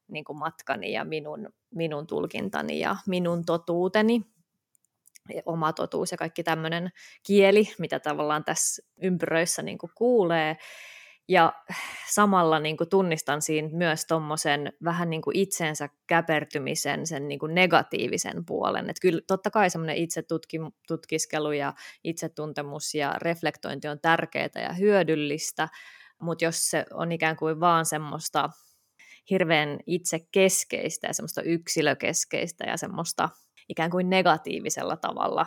niin 0.09 0.25
kuin 0.25 0.39
matkani 0.39 0.93
ja 0.93 1.05
minun, 1.05 1.49
minun 1.75 2.07
tulkintani 2.07 2.81
ja 2.81 2.97
minun 3.07 3.45
totuuteni, 3.45 4.23
oma 5.47 5.73
totuus 5.73 6.11
ja 6.11 6.19
kaikki 6.19 6.43
tämmöinen 6.43 6.93
kieli, 7.23 7.69
mitä 7.79 8.01
tavallaan 8.01 8.45
tässä 8.45 8.83
ympyröissä 9.03 9.63
niin 9.63 9.79
kuin 9.79 9.91
kuulee, 9.95 10.57
ja 11.29 11.53
samalla 12.11 12.59
niin 12.61 12.77
kuin 12.77 12.91
tunnistan 12.91 13.43
siinä 13.43 13.69
myös 13.73 14.07
tuommoisen 14.07 14.73
vähän 14.85 15.11
niin 15.11 15.23
kuin 15.23 15.37
itsensä 15.37 15.89
käpertymisen, 16.07 17.07
sen 17.07 17.29
niin 17.29 17.39
kuin 17.39 17.55
negatiivisen 17.55 18.45
puolen. 18.47 18.91
Että 18.91 19.01
kyllä 19.01 19.21
totta 19.27 19.51
kai 19.51 19.71
semmoinen 19.71 19.97
itsetutkiskelu 19.97 21.53
ja 21.53 21.75
itsetuntemus 22.05 22.95
ja 22.95 23.15
reflektointi 23.23 23.89
on 23.89 24.01
tärkeää 24.01 24.49
ja 24.55 24.73
hyödyllistä, 24.73 25.69
mutta 26.21 26.45
jos 26.45 26.71
se 26.71 26.85
on 26.93 27.13
ikään 27.13 27.37
kuin 27.37 27.61
vaan 27.61 27.87
semmoista 27.87 28.51
hirveän 29.31 29.79
itsekeskeistä 29.87 31.07
ja 31.07 31.15
semmoista 31.15 31.43
yksilökeskeistä 31.43 32.65
ja 32.65 32.77
semmoista 32.77 33.29
ikään 33.69 33.91
kuin 33.91 34.11
negatiivisella 34.11 34.97
tavalla 34.97 35.47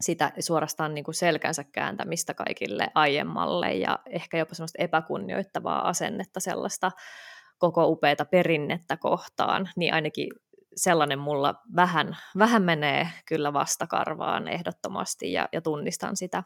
sitä 0.00 0.32
suorastaan 0.40 0.94
niin 0.94 1.04
kuin 1.04 1.14
selkänsä 1.14 1.64
kääntämistä 1.64 2.34
kaikille 2.34 2.88
aiemmalle 2.94 3.74
ja 3.74 3.98
ehkä 4.10 4.38
jopa 4.38 4.54
semmoista 4.54 4.82
epäkunnioittavaa 4.82 5.88
asennetta 5.88 6.40
sellaista 6.40 6.90
koko 7.58 7.86
upeata 7.86 8.24
perinnettä 8.24 8.96
kohtaan, 8.96 9.68
niin 9.76 9.94
ainakin 9.94 10.28
sellainen 10.76 11.18
mulla 11.18 11.54
vähän, 11.76 12.16
vähän 12.38 12.62
menee 12.62 13.08
kyllä 13.26 13.52
vastakarvaan 13.52 14.48
ehdottomasti 14.48 15.32
ja, 15.32 15.48
ja 15.52 15.60
tunnistan 15.60 16.16
sitä 16.16 16.42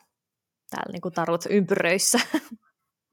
täällä 0.70 0.92
niin 0.92 1.02
kuin 1.02 1.14
tarot 1.14 1.44
ympyröissä. 1.50 2.18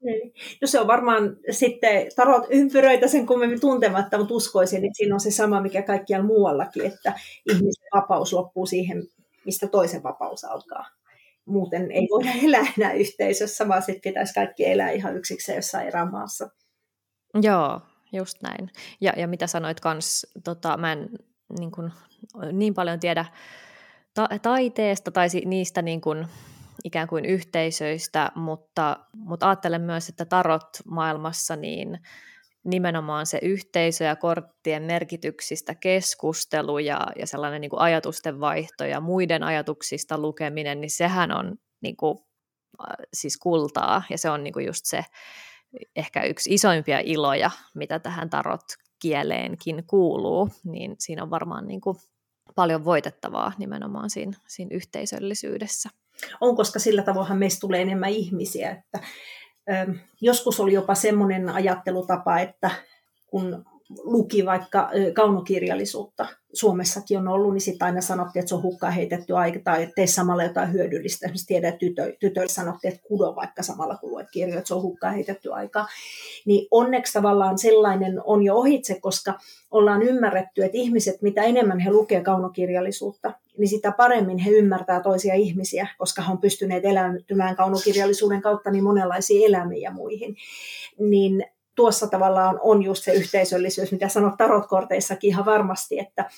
Niin. 0.04 0.32
No 0.62 0.66
se 0.66 0.80
on 0.80 0.86
varmaan 0.86 1.36
sitten 1.50 2.06
tarot 2.16 2.46
ympyröitä 2.50 3.08
sen 3.08 3.26
kummemmin 3.26 3.60
tuntematta, 3.60 4.18
mutta 4.18 4.34
uskoisin, 4.34 4.84
että 4.84 4.96
siinä 4.96 5.14
on 5.14 5.20
se 5.20 5.30
sama, 5.30 5.60
mikä 5.60 5.82
kaikkialla 5.82 6.26
muuallakin, 6.26 6.86
että 6.86 7.14
ihmisen 7.50 7.88
vapaus 7.94 8.32
loppuu 8.32 8.66
siihen 8.66 9.02
mistä 9.44 9.68
toisen 9.68 10.02
vapaus 10.02 10.44
alkaa. 10.44 10.86
Muuten 11.44 11.90
ei 11.90 12.08
voida 12.10 12.30
elää 12.46 12.72
enää 12.78 12.92
yhteisössä, 12.92 13.68
vaan 13.68 13.82
sitten 13.82 14.10
pitäisi 14.12 14.34
kaikki 14.34 14.66
elää 14.66 14.90
ihan 14.90 15.16
yksikseen 15.16 15.56
jossain 15.56 15.86
erämaassa. 15.86 16.50
Joo, 17.42 17.80
just 18.12 18.42
näin. 18.42 18.70
Ja, 19.00 19.12
ja 19.16 19.28
mitä 19.28 19.46
sanoit 19.46 19.80
kans, 19.80 20.26
tota, 20.44 20.76
mä 20.76 20.92
en 20.92 21.08
niin, 21.58 21.70
kun, 21.70 21.92
niin 22.52 22.74
paljon 22.74 23.00
tiedä 23.00 23.24
ta- 24.14 24.28
taiteesta 24.42 25.10
tai 25.10 25.28
niistä 25.44 25.82
niin 25.82 26.00
kun, 26.00 26.26
ikään 26.84 27.08
kuin 27.08 27.24
yhteisöistä, 27.24 28.32
mutta, 28.34 28.96
mutta 29.14 29.48
ajattelen 29.48 29.82
myös, 29.82 30.08
että 30.08 30.24
tarot 30.24 30.68
maailmassa 30.84 31.56
niin 31.56 31.98
nimenomaan 32.64 33.26
se 33.26 33.38
yhteisö 33.42 34.04
ja 34.04 34.16
korttien 34.16 34.82
merkityksistä 34.82 35.74
keskustelu 35.74 36.78
ja, 36.78 37.06
ja 37.16 37.26
sellainen 37.26 37.60
niin 37.60 37.70
kuin 37.70 37.80
ajatusten 37.80 38.40
vaihto 38.40 38.84
ja 38.84 39.00
muiden 39.00 39.42
ajatuksista 39.42 40.18
lukeminen, 40.18 40.80
niin 40.80 40.90
sehän 40.90 41.36
on 41.36 41.56
niin 41.82 41.96
kuin, 41.96 42.18
siis 43.14 43.38
kultaa 43.38 44.02
ja 44.10 44.18
se 44.18 44.30
on 44.30 44.44
niin 44.44 44.52
kuin 44.52 44.66
just 44.66 44.84
se 44.84 45.04
ehkä 45.96 46.22
yksi 46.22 46.54
isoimpia 46.54 47.00
iloja, 47.04 47.50
mitä 47.74 47.98
tähän 47.98 48.30
tarot 48.30 48.64
kieleenkin 49.02 49.84
kuuluu, 49.86 50.50
niin 50.64 50.96
siinä 50.98 51.22
on 51.22 51.30
varmaan 51.30 51.66
niin 51.66 51.80
kuin 51.80 51.96
paljon 52.54 52.84
voitettavaa 52.84 53.52
nimenomaan 53.58 54.10
siinä, 54.10 54.36
siinä 54.48 54.76
yhteisöllisyydessä. 54.76 55.88
On, 56.40 56.56
koska 56.56 56.78
sillä 56.78 57.02
tavoinhan 57.02 57.38
meistä 57.38 57.60
tulee 57.60 57.82
enemmän 57.82 58.10
ihmisiä, 58.10 58.70
että 58.70 59.08
Joskus 60.20 60.60
oli 60.60 60.72
jopa 60.72 60.94
semmoinen 60.94 61.48
ajattelutapa, 61.48 62.38
että 62.38 62.70
kun 63.26 63.64
luki 63.98 64.46
vaikka 64.46 64.90
kaunokirjallisuutta, 65.14 66.26
Suomessakin 66.52 67.18
on 67.18 67.28
ollut, 67.28 67.52
niin 67.52 67.60
sitten 67.60 67.86
aina 67.86 68.00
sanottiin, 68.00 68.40
että 68.40 68.48
se 68.48 68.54
on 68.54 68.62
hukkaan 68.62 68.92
heitetty 68.92 69.36
aika 69.36 69.58
tai 69.64 69.88
tee 69.96 70.06
samalla 70.06 70.42
jotain 70.42 70.72
hyödyllistä. 70.72 71.26
Esimerkiksi 71.26 71.46
tiedän, 71.46 71.68
että 71.68 71.78
tytö, 71.78 72.16
tytöille 72.20 72.48
sanottiin, 72.48 72.94
että 72.94 73.08
kudo 73.08 73.36
vaikka 73.36 73.62
samalla 73.62 73.96
kun 73.96 74.10
luet 74.10 74.26
kirjoja, 74.30 74.58
että 74.58 74.68
se 74.68 74.74
on 74.74 74.82
hukkaan 74.82 75.14
heitetty 75.14 75.52
aika. 75.52 75.86
Niin 76.46 76.68
onneksi 76.70 77.12
tavallaan 77.12 77.58
sellainen 77.58 78.20
on 78.24 78.42
jo 78.42 78.56
ohitse, 78.56 79.00
koska 79.00 79.34
ollaan 79.70 80.02
ymmärretty, 80.02 80.64
että 80.64 80.78
ihmiset, 80.78 81.22
mitä 81.22 81.42
enemmän 81.42 81.78
he 81.78 81.90
lukee 81.90 82.20
kaunokirjallisuutta, 82.20 83.32
niin 83.58 83.68
sitä 83.68 83.92
paremmin 83.92 84.38
he 84.38 84.50
ymmärtää 84.50 85.00
toisia 85.00 85.34
ihmisiä, 85.34 85.88
koska 85.98 86.22
he 86.22 86.32
on 86.32 86.38
pystyneet 86.38 86.84
elämään 86.84 87.56
kaunokirjallisuuden 87.56 88.42
kautta 88.42 88.70
niin 88.70 88.84
monenlaisiin 88.84 89.46
elämiin 89.46 89.82
ja 89.82 89.90
muihin. 89.90 90.36
Niin 90.98 91.44
tuossa 91.80 92.06
tavallaan 92.06 92.58
on 92.62 92.82
just 92.82 93.04
se 93.04 93.12
yhteisöllisyys, 93.12 93.92
mitä 93.92 94.08
sanot 94.08 94.36
tarotkorteissakin 94.36 95.28
ihan 95.28 95.44
varmasti, 95.44 95.98
että 95.98 96.30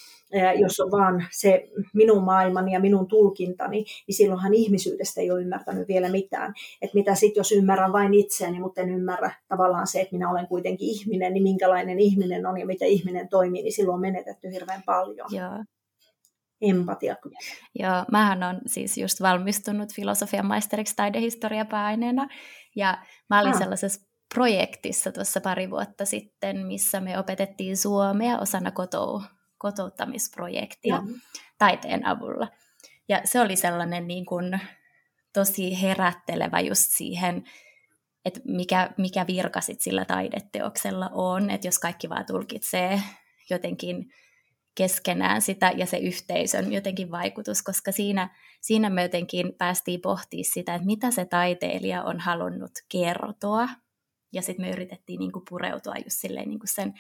jos 0.59 0.81
on 0.81 0.91
vaan 0.91 1.27
se 1.31 1.69
minun 1.95 2.25
maailmani 2.25 2.73
ja 2.73 2.81
minun 2.81 3.09
tulkintani, 3.09 3.85
niin 4.07 4.15
silloinhan 4.15 4.55
ihmisyydestä 4.55 5.21
ei 5.21 5.31
ole 5.31 5.41
ymmärtänyt 5.41 5.89
vielä 5.89 6.09
mitään. 6.09 6.55
Että 6.83 6.95
mitä 6.95 7.15
sitten, 7.15 7.41
jos 7.41 7.53
ymmärrän 7.53 7.93
vain 7.93 8.15
itseäni, 8.15 8.61
mutta 8.61 8.81
en 8.81 8.91
ymmärrä 8.91 9.31
tavallaan 9.49 9.87
se, 9.87 10.01
että 10.01 10.15
minä 10.15 10.31
olen 10.31 10.47
kuitenkin 10.47 10.89
ihminen, 10.89 11.33
niin 11.33 11.43
minkälainen 11.43 12.01
ihminen 12.01 12.47
on 12.47 12.59
ja 12.61 12.67
miten 12.67 12.89
ihminen 12.89 13.29
toimii, 13.29 13.63
niin 13.63 13.73
silloin 13.73 13.95
on 13.95 14.01
menetetty 14.01 14.53
hirveän 14.53 14.83
paljon. 14.87 15.29
Joo. 15.31 15.65
Empatia. 16.61 17.17
Joo, 17.75 18.05
mähän 18.13 18.43
on 18.43 18.61
siis 18.67 18.99
just 18.99 19.23
valmistunut 19.23 19.95
filosofian 19.95 20.47
maisteriksi 20.47 20.97
taidehistoriapääaineena, 20.97 22.29
ja 22.77 22.99
mä 23.31 23.41
olin 23.41 23.53
ah. 23.53 23.59
sellaisessa 23.59 24.12
projektissa 24.35 25.13
tuossa 25.13 25.41
pari 25.41 25.71
vuotta 25.71 26.05
sitten, 26.05 26.67
missä 26.67 27.01
me 27.01 27.19
opetettiin 27.19 27.77
suomea 27.77 28.39
osana 28.39 28.71
kotou, 28.71 29.23
kotouttamisprojektia 29.59 31.01
mm. 31.01 31.15
taiteen 31.59 32.07
avulla. 32.07 32.49
Ja 33.09 33.21
se 33.25 33.41
oli 33.41 33.57
sellainen 33.57 34.07
niin 34.07 34.27
kuin, 34.27 34.61
tosi 35.33 35.83
herättelevä 35.83 36.61
just 36.61 36.91
siihen, 36.91 37.45
että 38.25 38.41
mikä, 38.45 38.91
mikä 38.99 39.27
virka 39.27 39.61
sit 39.61 39.81
sillä 39.81 40.05
taideteoksella 40.05 41.11
on, 41.13 41.51
että 41.51 41.67
jos 41.67 41.79
kaikki 41.79 42.09
vaan 42.09 42.27
tulkitsee 42.27 43.03
jotenkin 43.51 44.13
keskenään 44.75 45.43
sitä 45.43 45.73
ja 45.77 45.87
se 45.87 45.97
yhteisön 45.97 46.73
jotenkin 46.73 47.11
vaikutus, 47.11 47.63
koska 47.63 47.93
siinä, 47.93 48.37
siinä 48.61 48.91
me 48.91 49.03
jotenkin 49.03 49.55
päästiin 49.59 50.01
pohtimaan 50.01 50.45
sitä, 50.45 50.75
että 50.75 50.87
mitä 50.87 51.11
se 51.11 51.25
taiteilija 51.25 52.03
on 52.03 52.21
halunnut 52.21 52.71
kertoa. 52.89 53.69
Ja 54.33 54.43
sitten 54.43 54.67
me 54.67 54.71
yritettiin 54.71 55.19
niinku 55.19 55.43
pureutua 55.49 55.95
just 56.05 56.19
silleen 56.21 56.49
niinku 56.49 56.67
sen, 56.67 56.95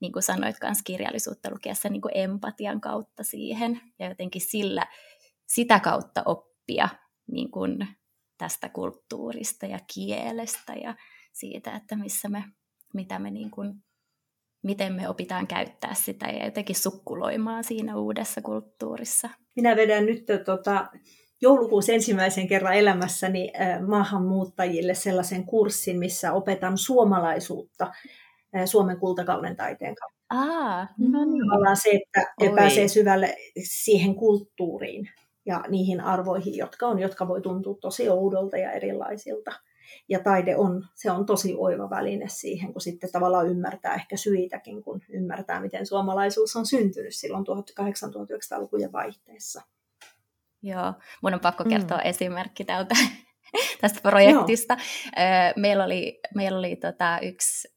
niin 0.00 0.12
kuin 0.12 0.22
sanoit 0.22 0.56
myös 0.62 0.78
kirjallisuutta 0.84 1.50
lukiessa, 1.50 1.88
niinku 1.88 2.08
empatian 2.14 2.80
kautta 2.80 3.24
siihen. 3.24 3.80
Ja 3.98 4.08
jotenkin 4.08 4.42
sillä, 4.42 4.86
sitä 5.46 5.80
kautta 5.80 6.22
oppia 6.26 6.88
niin 7.32 7.50
kuin 7.50 7.88
tästä 8.38 8.68
kulttuurista 8.68 9.66
ja 9.66 9.78
kielestä 9.94 10.74
ja 10.74 10.94
siitä, 11.32 11.76
että 11.76 11.96
missä 11.96 12.28
me, 12.28 12.44
mitä 12.94 13.18
me 13.18 13.30
niin 13.30 13.50
kuin 13.50 13.74
miten 14.62 14.92
me 14.92 15.08
opitaan 15.08 15.46
käyttää 15.46 15.94
sitä 15.94 16.26
ja 16.26 16.44
jotenkin 16.44 16.76
sukkuloimaan 16.76 17.64
siinä 17.64 17.96
uudessa 17.96 18.42
kulttuurissa. 18.42 19.28
Minä 19.56 19.76
vedän 19.76 20.06
nyt 20.06 20.24
tota, 20.46 20.86
joulukuussa 21.40 21.92
ensimmäisen 21.92 22.48
kerran 22.48 22.74
elämässäni 22.74 23.52
maahanmuuttajille 23.86 24.94
sellaisen 24.94 25.44
kurssin, 25.44 25.98
missä 25.98 26.32
opetan 26.32 26.78
suomalaisuutta 26.78 27.92
Suomen 28.64 28.96
kultakauden 29.00 29.56
taiteen 29.56 29.94
kautta. 29.94 30.20
Aa, 30.30 30.88
no 30.98 31.24
niin. 31.24 31.44
Tavallaan 31.48 31.76
se, 31.76 31.90
että 31.90 32.34
Oi. 32.40 32.54
pääsee 32.54 32.88
syvälle 32.88 33.36
siihen 33.62 34.14
kulttuuriin 34.14 35.08
ja 35.46 35.64
niihin 35.68 36.00
arvoihin, 36.00 36.56
jotka 36.56 36.86
on, 36.86 36.98
jotka 36.98 37.28
voi 37.28 37.40
tuntua 37.40 37.78
tosi 37.80 38.08
oudolta 38.08 38.56
ja 38.56 38.72
erilaisilta. 38.72 39.50
Ja 40.08 40.18
taide 40.18 40.56
on, 40.56 40.84
se 40.94 41.10
on 41.10 41.26
tosi 41.26 41.54
oiva 41.58 41.90
väline 41.90 42.28
siihen, 42.28 42.72
kun 42.72 42.80
sitten 42.80 43.12
tavallaan 43.12 43.48
ymmärtää 43.48 43.94
ehkä 43.94 44.16
syitäkin, 44.16 44.82
kun 44.82 45.00
ymmärtää, 45.08 45.60
miten 45.60 45.86
suomalaisuus 45.86 46.56
on 46.56 46.66
syntynyt 46.66 47.14
silloin 47.14 47.44
1800-1900-lukujen 47.46 48.92
vaihteessa. 48.92 49.62
Joo, 50.62 50.94
mun 51.22 51.34
on 51.34 51.40
pakko 51.40 51.64
kertoa 51.64 51.98
mm. 51.98 52.06
esimerkki 52.06 52.64
tältä, 52.64 52.94
tästä 53.80 54.00
projektista. 54.02 54.74
No. 54.74 54.82
Meillä 55.56 55.84
oli, 55.84 56.20
meillä 56.34 56.58
oli 56.58 56.76
tota, 56.76 57.18
yksi 57.22 57.68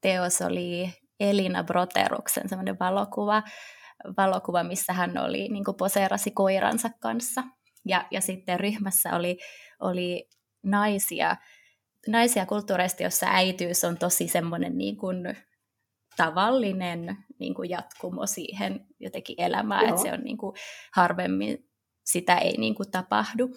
teos, 0.00 0.42
oli 0.42 0.92
Elina 1.20 1.64
Broteruksen 1.64 2.48
semmoinen 2.48 2.78
valokuva, 2.80 3.42
valokuva, 4.16 4.64
missä 4.64 4.92
hän 4.92 5.18
oli 5.18 5.48
niin 5.48 5.64
poseerasi 5.78 6.30
koiransa 6.30 6.90
kanssa. 7.00 7.44
Ja, 7.84 8.06
ja 8.10 8.20
sitten 8.20 8.60
ryhmässä 8.60 9.16
oli, 9.16 9.38
oli 9.80 10.28
naisia, 10.62 11.36
naisia 12.06 12.46
kulttuureista, 12.46 13.02
jossa 13.02 13.26
äityys 13.30 13.84
on 13.84 13.98
tosi 13.98 14.28
semmoinen 14.28 14.78
niin 14.78 14.96
kuin 14.96 15.36
tavallinen 16.16 17.16
niin 17.40 17.54
kuin 17.54 17.70
jatkumo 17.70 18.26
siihen 18.26 18.86
jotenkin 19.00 19.36
elämään, 19.38 19.82
Joo. 19.82 19.90
että 19.90 20.02
se 20.02 20.12
on 20.12 20.20
niin 20.20 20.38
kuin 20.38 20.56
harvemmin 20.94 21.67
sitä 22.12 22.38
ei 22.38 22.56
niin 22.58 22.74
kuin 22.74 22.90
tapahdu. 22.90 23.50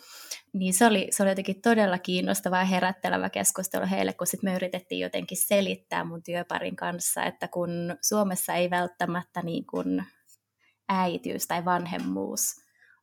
Niin 0.53 0.73
se 0.73 0.85
oli, 0.85 1.07
se 1.11 1.23
oli 1.23 1.31
jotenkin 1.31 1.61
todella 1.61 1.97
kiinnostava 1.97 2.57
ja 2.57 2.65
herättelevä 2.65 3.29
keskustelu 3.29 3.85
heille, 3.91 4.13
kun 4.13 4.27
sit 4.27 4.43
me 4.43 4.55
yritettiin 4.55 5.01
jotenkin 5.01 5.37
selittää 5.37 6.03
mun 6.03 6.23
työparin 6.23 6.75
kanssa, 6.75 7.23
että 7.23 7.47
kun 7.47 7.69
Suomessa 8.01 8.53
ei 8.53 8.69
välttämättä 8.69 9.41
niin 9.41 9.65
kuin 9.65 10.03
äitiys 10.89 11.47
tai 11.47 11.65
vanhemmuus 11.65 12.55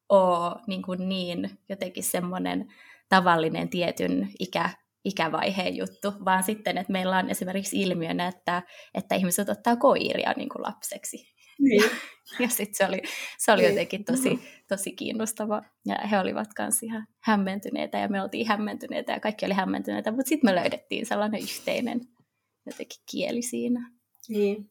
ole 0.08 0.62
niin, 0.66 0.82
kuin 0.82 1.08
niin 1.08 1.50
jotenkin 1.68 2.04
semmoinen 2.04 2.72
tavallinen 3.08 3.68
tietyn 3.68 4.28
ikä, 4.38 4.70
ikävaiheen 5.04 5.76
juttu, 5.76 6.12
vaan 6.24 6.42
sitten, 6.42 6.78
että 6.78 6.92
meillä 6.92 7.18
on 7.18 7.30
esimerkiksi 7.30 7.82
ilmiönä, 7.82 8.26
että, 8.26 8.62
että 8.94 9.14
ihmiset 9.14 9.48
ottaa 9.48 9.76
koiria 9.76 10.32
niin 10.36 10.48
kuin 10.48 10.62
lapseksi. 10.62 11.37
Niin. 11.58 11.82
Ja, 12.38 12.48
sitten 12.48 12.74
se 12.74 12.86
oli, 12.86 13.02
se 13.38 13.52
oli 13.52 13.62
niin. 13.62 13.70
jotenkin 13.70 14.04
tosi, 14.04 14.40
tosi 14.68 14.92
kiinnostava. 14.92 15.62
Ja 15.86 15.94
he 16.10 16.18
olivat 16.18 16.48
kanssa 16.56 16.86
ihan 16.86 17.06
hämmentyneitä 17.20 17.98
ja 17.98 18.08
me 18.08 18.22
oltiin 18.22 18.48
hämmentyneitä 18.48 19.12
ja 19.12 19.20
kaikki 19.20 19.46
oli 19.46 19.54
hämmentyneitä, 19.54 20.10
mutta 20.10 20.28
sitten 20.28 20.50
me 20.50 20.54
löydettiin 20.54 21.06
sellainen 21.06 21.42
yhteinen 21.42 22.00
jotenkin 22.66 23.00
kieli 23.10 23.42
siinä. 23.42 23.90
Niin. 24.28 24.70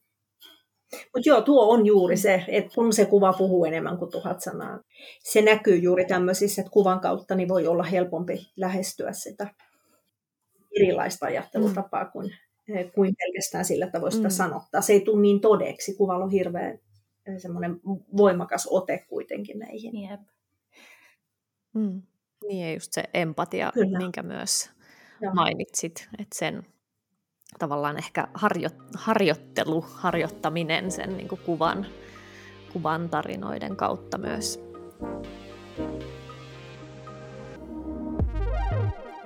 Mutta 0.92 1.28
joo, 1.28 1.40
tuo 1.40 1.72
on 1.72 1.86
juuri 1.86 2.16
se, 2.16 2.44
että 2.48 2.74
kun 2.74 2.92
se 2.92 3.04
kuva 3.04 3.32
puhuu 3.32 3.64
enemmän 3.64 3.98
kuin 3.98 4.10
tuhat 4.10 4.40
sanaa, 4.40 4.80
se 5.22 5.42
näkyy 5.42 5.76
juuri 5.76 6.04
tämmöisissä, 6.04 6.62
että 6.62 6.72
kuvan 6.72 7.00
kautta 7.00 7.34
niin 7.34 7.48
voi 7.48 7.66
olla 7.66 7.82
helpompi 7.82 8.52
lähestyä 8.56 9.12
sitä 9.12 9.54
erilaista 10.76 11.26
ajattelutapaa 11.26 12.04
kuin, 12.04 12.34
kuin 12.94 13.14
pelkästään 13.16 13.64
sillä 13.64 13.86
tavoin 13.86 14.12
sitä 14.12 14.28
mm. 14.28 14.32
sanottaa. 14.32 14.80
Se 14.80 14.92
ei 14.92 15.00
tule 15.00 15.20
niin 15.20 15.40
todeksi. 15.40 15.94
Kuvalla 15.94 16.24
on 16.24 16.30
hirveän 16.30 16.78
eh, 17.26 17.38
semmoinen 17.38 17.80
voimakas 18.16 18.68
ote 18.70 19.06
kuitenkin 19.08 19.58
näihin. 19.58 20.02
Jep. 20.02 20.20
Mm. 21.74 22.02
Niin 22.48 22.66
ja 22.66 22.74
just 22.74 22.92
se 22.92 23.04
empatia, 23.14 23.70
Kyllä. 23.74 23.98
minkä 23.98 24.22
myös 24.22 24.70
Joo. 25.20 25.34
mainitsit, 25.34 26.08
että 26.18 26.38
sen 26.38 26.66
tavallaan 27.58 27.98
ehkä 27.98 28.28
harjo, 28.34 28.68
harjoittelu, 28.94 29.80
harjoittaminen 29.80 30.90
sen 30.90 31.16
niin 31.16 31.28
kuin 31.28 31.40
kuvan, 31.46 31.86
kuvan 32.72 33.08
tarinoiden 33.08 33.76
kautta 33.76 34.18
myös. 34.18 34.60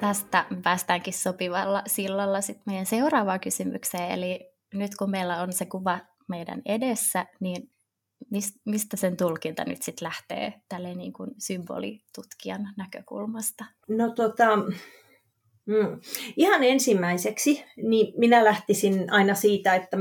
Tästä 0.02 0.46
päästäänkin 0.62 1.14
sopivalla 1.14 1.82
sillalla 1.86 2.40
sitten 2.40 2.62
meidän 2.66 2.86
seuraavaan 2.86 3.40
kysymykseen. 3.40 4.10
Eli 4.10 4.50
nyt 4.74 4.94
kun 4.94 5.10
meillä 5.10 5.42
on 5.42 5.52
se 5.52 5.66
kuva 5.66 5.98
meidän 6.28 6.62
edessä, 6.64 7.26
niin 7.40 7.70
mistä 8.64 8.96
sen 8.96 9.16
tulkinta 9.16 9.64
nyt 9.64 9.82
sitten 9.82 10.06
lähtee 10.06 10.62
tälle 10.68 10.94
niin 10.94 11.12
kuin 11.12 11.30
symbolitutkijan 11.38 12.68
näkökulmasta? 12.76 13.64
No 13.88 14.10
tota, 14.10 14.48
Mm. 15.66 16.00
Ihan 16.36 16.64
ensimmäiseksi 16.64 17.64
niin 17.76 18.14
minä 18.16 18.44
lähtisin 18.44 19.12
aina 19.12 19.34
siitä, 19.34 19.74
että 19.74 19.96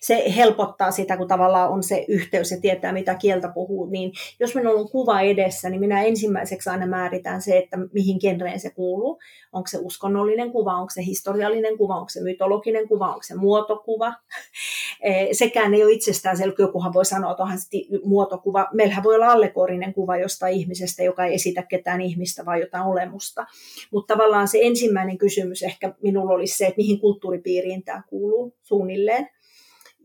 se 0.00 0.24
helpottaa 0.36 0.90
sitä, 0.90 1.16
kun 1.16 1.28
tavallaan 1.28 1.70
on 1.70 1.82
se 1.82 2.04
yhteys 2.08 2.50
ja 2.50 2.60
tietää, 2.60 2.92
mitä 2.92 3.14
kieltä 3.14 3.48
puhuu. 3.48 3.86
Niin 3.86 4.12
jos 4.40 4.54
minulla 4.54 4.80
on 4.80 4.90
kuva 4.90 5.20
edessä, 5.20 5.70
niin 5.70 5.80
minä 5.80 6.02
ensimmäiseksi 6.02 6.70
aina 6.70 6.86
määritän 6.86 7.42
se, 7.42 7.58
että 7.58 7.76
mihin 7.92 8.18
genreen 8.20 8.60
se 8.60 8.70
kuuluu. 8.70 9.18
Onko 9.52 9.66
se 9.66 9.78
uskonnollinen 9.78 10.52
kuva, 10.52 10.74
onko 10.74 10.90
se 10.90 11.04
historiallinen 11.04 11.78
kuva, 11.78 11.96
onko 11.96 12.08
se 12.08 12.20
mytologinen 12.22 12.88
kuva, 12.88 13.08
onko 13.08 13.22
se 13.22 13.34
muotokuva. 13.34 14.14
E, 15.00 15.34
sekään 15.34 15.74
ei 15.74 15.84
ole 15.84 15.92
itsestään 15.92 16.36
selkeä. 16.36 16.64
Jokuhan 16.64 16.92
voi 16.92 17.04
sanoa, 17.04 17.30
että 17.30 17.42
onhan 17.42 17.58
muotokuva. 18.04 18.66
Meillähän 18.72 19.04
voi 19.04 19.14
olla 19.14 19.32
allegorinen 19.32 19.94
kuva 19.94 20.16
jostain 20.16 20.54
ihmisestä, 20.54 21.02
joka 21.02 21.24
ei 21.24 21.34
esitä 21.34 21.62
ketään 21.62 22.00
ihmistä, 22.00 22.44
vaan 22.44 22.60
jotain 22.60 22.84
olemusta. 22.84 23.46
Mutta 23.92 24.14
tavallaan 24.14 24.48
se 24.48 24.58
ensimmäinen 24.62 25.05
ensimmäinen 25.06 25.18
kysymys 25.18 25.62
ehkä 25.62 25.94
minulla 26.02 26.34
olisi 26.34 26.56
se, 26.56 26.66
että 26.66 26.76
mihin 26.76 27.00
kulttuuripiiriin 27.00 27.84
tämä 27.84 28.02
kuuluu 28.08 28.54
suunnilleen. 28.62 29.28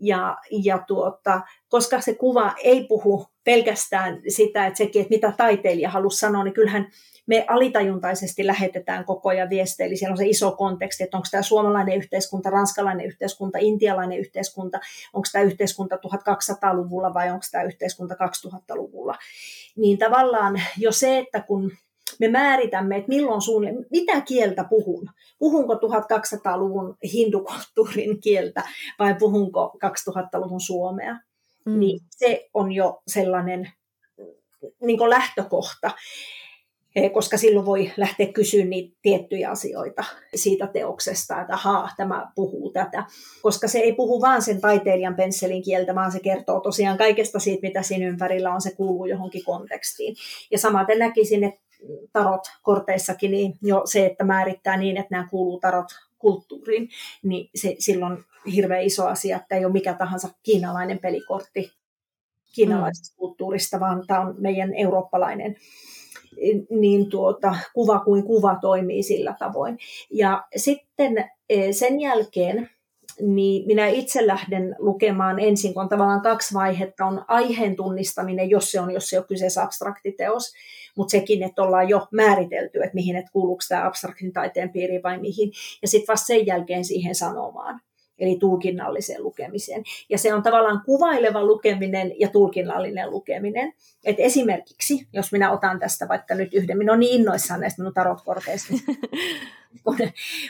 Ja, 0.01 0.37
ja 0.63 0.83
tuota, 0.87 1.41
koska 1.69 2.01
se 2.01 2.13
kuva 2.13 2.53
ei 2.63 2.83
puhu 2.87 3.27
pelkästään 3.43 4.21
sitä, 4.27 4.67
että 4.67 4.77
sekin, 4.77 5.01
että 5.01 5.13
mitä 5.13 5.33
taiteilija 5.37 5.89
halusi 5.89 6.17
sanoa, 6.17 6.43
niin 6.43 6.53
kyllähän 6.53 6.87
me 7.25 7.45
alitajuntaisesti 7.47 8.47
lähetetään 8.47 9.05
koko 9.05 9.29
ajan 9.29 9.49
viestejä, 9.49 9.87
eli 9.87 9.97
siellä 9.97 10.13
on 10.13 10.17
se 10.17 10.25
iso 10.25 10.51
konteksti, 10.51 11.03
että 11.03 11.17
onko 11.17 11.27
tämä 11.31 11.43
suomalainen 11.43 11.97
yhteiskunta, 11.97 12.49
ranskalainen 12.49 13.05
yhteiskunta, 13.05 13.57
intialainen 13.61 14.19
yhteiskunta, 14.19 14.79
onko 15.13 15.27
tämä 15.31 15.43
yhteiskunta 15.43 15.95
1200-luvulla 15.95 17.13
vai 17.13 17.31
onko 17.31 17.45
tämä 17.51 17.63
yhteiskunta 17.63 18.15
2000-luvulla. 18.15 19.15
Niin 19.75 19.97
tavallaan 19.97 20.61
jo 20.77 20.91
se, 20.91 21.17
että 21.17 21.39
kun 21.41 21.71
me 22.19 22.27
määritämme, 22.27 22.97
että 22.97 23.09
milloin 23.09 23.41
suunnilleen, 23.41 23.85
mitä 23.91 24.21
kieltä 24.21 24.63
puhun. 24.69 25.09
Puhunko 25.39 25.73
1200-luvun 25.73 26.97
hindukulttuurin 27.13 28.21
kieltä 28.21 28.63
vai 28.99 29.15
puhunko 29.19 29.77
2000-luvun 29.85 30.61
suomea. 30.61 31.13
Mm. 31.65 31.79
Niin 31.79 31.99
se 32.09 32.49
on 32.53 32.71
jo 32.71 33.01
sellainen 33.07 33.71
niin 34.81 35.09
lähtökohta. 35.09 35.91
Eh, 36.95 37.11
koska 37.13 37.37
silloin 37.37 37.65
voi 37.65 37.91
lähteä 37.97 38.27
kysyä 38.33 38.65
niitä 38.65 38.97
tiettyjä 39.01 39.49
asioita 39.49 40.03
siitä 40.35 40.67
teoksesta, 40.67 41.41
että 41.41 41.55
haa, 41.55 41.89
tämä 41.97 42.31
puhuu 42.35 42.71
tätä. 42.71 43.05
Koska 43.41 43.67
se 43.67 43.79
ei 43.79 43.93
puhu 43.93 44.21
vaan 44.21 44.41
sen 44.41 44.61
taiteilijan 44.61 45.15
pensselin 45.15 45.63
kieltä, 45.63 45.95
vaan 45.95 46.11
se 46.11 46.19
kertoo 46.19 46.59
tosiaan 46.59 46.97
kaikesta 46.97 47.39
siitä, 47.39 47.67
mitä 47.67 47.81
siinä 47.81 48.07
ympärillä 48.07 48.53
on, 48.53 48.61
se 48.61 48.75
kuuluu 48.75 49.05
johonkin 49.05 49.43
kontekstiin. 49.43 50.15
Ja 50.51 50.59
samaten 50.59 50.99
näkisin, 50.99 51.43
että 51.43 51.61
tarot 52.13 52.41
korteissakin, 52.61 53.31
niin 53.31 53.53
jo 53.61 53.81
se, 53.85 54.05
että 54.05 54.23
määrittää 54.23 54.77
niin, 54.77 54.97
että 54.97 55.15
nämä 55.15 55.27
kuuluu 55.29 55.59
tarot 55.59 55.87
kulttuuriin, 56.19 56.89
niin 57.23 57.49
se 57.55 57.75
silloin 57.79 58.23
hirveän 58.55 58.83
iso 58.83 59.07
asia, 59.07 59.37
että 59.37 59.55
ei 59.55 59.65
ole 59.65 59.73
mikä 59.73 59.93
tahansa 59.93 60.29
kiinalainen 60.43 60.99
pelikortti 60.99 61.71
kiinalaisesta 62.55 63.13
mm. 63.13 63.17
kulttuurista, 63.17 63.79
vaan 63.79 64.07
tämä 64.07 64.19
on 64.19 64.35
meidän 64.37 64.73
eurooppalainen 64.73 65.55
niin 66.69 67.09
tuota, 67.09 67.55
kuva 67.73 67.99
kuin 67.99 68.23
kuva 68.23 68.57
toimii 68.61 69.03
sillä 69.03 69.35
tavoin. 69.39 69.77
Ja 70.11 70.47
sitten 70.55 71.29
e, 71.49 71.73
sen 71.73 71.99
jälkeen 71.99 72.69
niin 73.21 73.67
minä 73.67 73.87
itse 73.87 74.27
lähden 74.27 74.75
lukemaan 74.79 75.39
ensin, 75.39 75.73
kun 75.73 75.83
on 75.83 75.89
tavallaan 75.89 76.21
kaksi 76.21 76.53
vaihetta, 76.53 77.05
on 77.05 77.25
aiheen 77.27 77.75
tunnistaminen, 77.75 78.49
jos 78.49 78.71
se 78.71 78.79
on, 78.79 78.91
jos 78.91 79.09
se 79.09 79.19
on 79.19 79.25
kyseessä 79.27 79.63
abstraktiteos, 79.63 80.53
mutta 80.95 81.11
sekin, 81.11 81.43
että 81.43 81.63
ollaan 81.63 81.89
jo 81.89 82.07
määritelty, 82.11 82.79
että 82.83 82.95
mihin, 82.95 83.15
että 83.15 83.31
kuuluuko 83.31 83.63
tämä 83.69 83.87
abstraktin 83.87 84.33
taiteen 84.33 84.69
piiriin 84.69 85.03
vai 85.03 85.19
mihin, 85.19 85.51
ja 85.81 85.87
sitten 85.87 86.13
vasta 86.13 86.27
sen 86.27 86.45
jälkeen 86.45 86.85
siihen 86.85 87.15
sanomaan 87.15 87.81
eli 88.21 88.37
tulkinnalliseen 88.39 89.23
lukemiseen. 89.23 89.83
Ja 90.09 90.17
se 90.17 90.33
on 90.33 90.43
tavallaan 90.43 90.81
kuvaileva 90.85 91.45
lukeminen 91.45 92.19
ja 92.19 92.29
tulkinnallinen 92.29 93.11
lukeminen. 93.11 93.73
Et 94.03 94.15
esimerkiksi, 94.19 95.07
jos 95.13 95.31
minä 95.31 95.51
otan 95.51 95.79
tästä 95.79 96.07
vaikka 96.07 96.35
nyt 96.35 96.53
yhden, 96.53 96.77
minä 96.77 96.91
olen 96.91 96.99
niin 96.99 97.21
innoissaan 97.21 97.59
näistä 97.59 97.81
minun 97.81 97.93
tarotkorteista, 97.93 98.73
kun, 99.83 99.97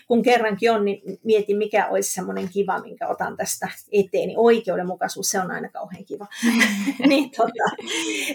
kun 0.08 0.22
kerrankin 0.22 0.72
on, 0.72 0.86
niin 0.86 1.20
mietin, 1.24 1.58
mikä 1.58 1.88
olisi 1.88 2.14
semmoinen 2.14 2.50
kiva, 2.50 2.80
minkä 2.80 3.08
otan 3.08 3.38
tästä 3.38 3.68
eteen. 3.92 4.28
Niin 4.28 4.40
oikeudenmukaisuus, 4.40 5.30
se 5.30 5.40
on 5.40 5.52
aina 5.52 5.70
kauhean 5.70 6.06
kiva. 6.06 6.28
niin, 7.08 7.32
tota, 7.32 7.84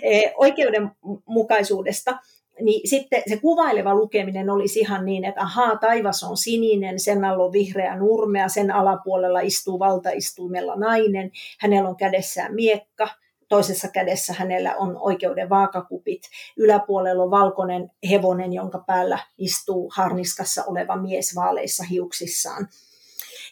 e, 0.02 0.32
oikeudenmukaisuudesta 0.36 2.18
niin 2.60 2.88
sitten 2.88 3.22
se 3.28 3.36
kuvaileva 3.36 3.94
lukeminen 3.94 4.50
olisi 4.50 4.80
ihan 4.80 5.04
niin, 5.04 5.24
että 5.24 5.40
ahaa, 5.40 5.76
taivas 5.76 6.22
on 6.22 6.36
sininen, 6.36 7.00
sen 7.00 7.24
alla 7.24 7.44
on 7.44 7.52
vihreä 7.52 7.96
nurmea, 7.96 8.48
sen 8.48 8.70
alapuolella 8.70 9.40
istuu 9.40 9.78
valtaistuimella 9.78 10.76
nainen, 10.76 11.30
hänellä 11.60 11.88
on 11.88 11.96
kädessään 11.96 12.54
miekka, 12.54 13.08
toisessa 13.48 13.88
kädessä 13.88 14.32
hänellä 14.32 14.76
on 14.76 14.96
oikeuden 15.00 15.48
vaakakupit, 15.48 16.22
yläpuolella 16.56 17.22
on 17.22 17.30
valkoinen 17.30 17.90
hevonen, 18.10 18.52
jonka 18.52 18.84
päällä 18.86 19.18
istuu 19.38 19.92
harniskassa 19.94 20.64
oleva 20.66 20.96
mies 20.96 21.34
vaaleissa 21.36 21.84
hiuksissaan. 21.84 22.68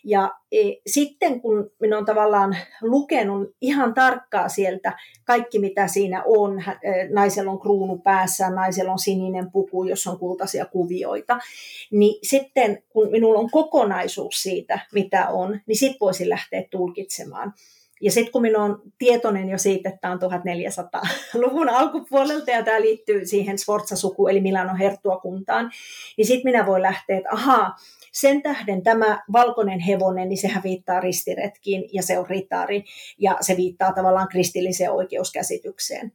Ja 0.04 0.34
e, 0.52 0.58
sitten 0.86 1.40
kun 1.40 1.70
minä 1.80 1.96
olen 1.96 2.06
tavallaan 2.06 2.56
lukenut 2.82 3.50
ihan 3.60 3.94
tarkkaa 3.94 4.48
sieltä 4.48 4.92
kaikki, 5.24 5.58
mitä 5.58 5.86
siinä 5.86 6.22
on, 6.26 6.60
e, 6.60 7.08
naisella 7.10 7.50
on 7.50 7.60
kruunu 7.60 7.98
päässä, 7.98 8.50
naisella 8.50 8.92
on 8.92 8.98
sininen 8.98 9.50
puku, 9.50 9.84
jos 9.84 10.06
on 10.06 10.18
kultaisia 10.18 10.66
kuvioita, 10.66 11.38
niin 11.90 12.18
sitten 12.22 12.82
kun 12.88 13.10
minulla 13.10 13.40
on 13.40 13.50
kokonaisuus 13.50 14.42
siitä, 14.42 14.78
mitä 14.94 15.28
on, 15.28 15.60
niin 15.66 15.76
sitten 15.76 16.00
voisin 16.00 16.28
lähteä 16.28 16.64
tulkitsemaan. 16.70 17.52
Ja 18.00 18.10
sitten 18.10 18.32
kun 18.32 18.42
minä 18.42 18.64
olen 18.64 18.76
tietoinen 18.98 19.48
jo 19.48 19.58
siitä, 19.58 19.88
että 19.88 20.00
tämä 20.00 20.12
on 20.12 20.20
1400-luvun 20.22 21.68
alkupuolelta 21.68 22.50
ja 22.50 22.64
tämä 22.64 22.80
liittyy 22.80 23.26
siihen 23.26 23.58
Sforza-suku 23.58 24.28
eli 24.28 24.40
Milano 24.40 24.74
herttuakuntaan, 24.78 25.70
niin 26.16 26.26
sitten 26.26 26.52
minä 26.52 26.66
voin 26.66 26.82
lähteä, 26.82 27.16
että 27.16 27.28
ahaa, 27.32 27.76
sen 28.14 28.42
tähden 28.42 28.82
tämä 28.82 29.22
valkoinen 29.32 29.80
hevonen, 29.80 30.28
niin 30.28 30.38
sehän 30.38 30.62
viittaa 30.62 31.00
ristiretkiin 31.00 31.88
ja 31.92 32.02
se 32.02 32.18
on 32.18 32.26
ritari 32.26 32.84
ja 33.18 33.36
se 33.40 33.56
viittaa 33.56 33.92
tavallaan 33.92 34.28
kristilliseen 34.28 34.92
oikeuskäsitykseen. 34.92 36.12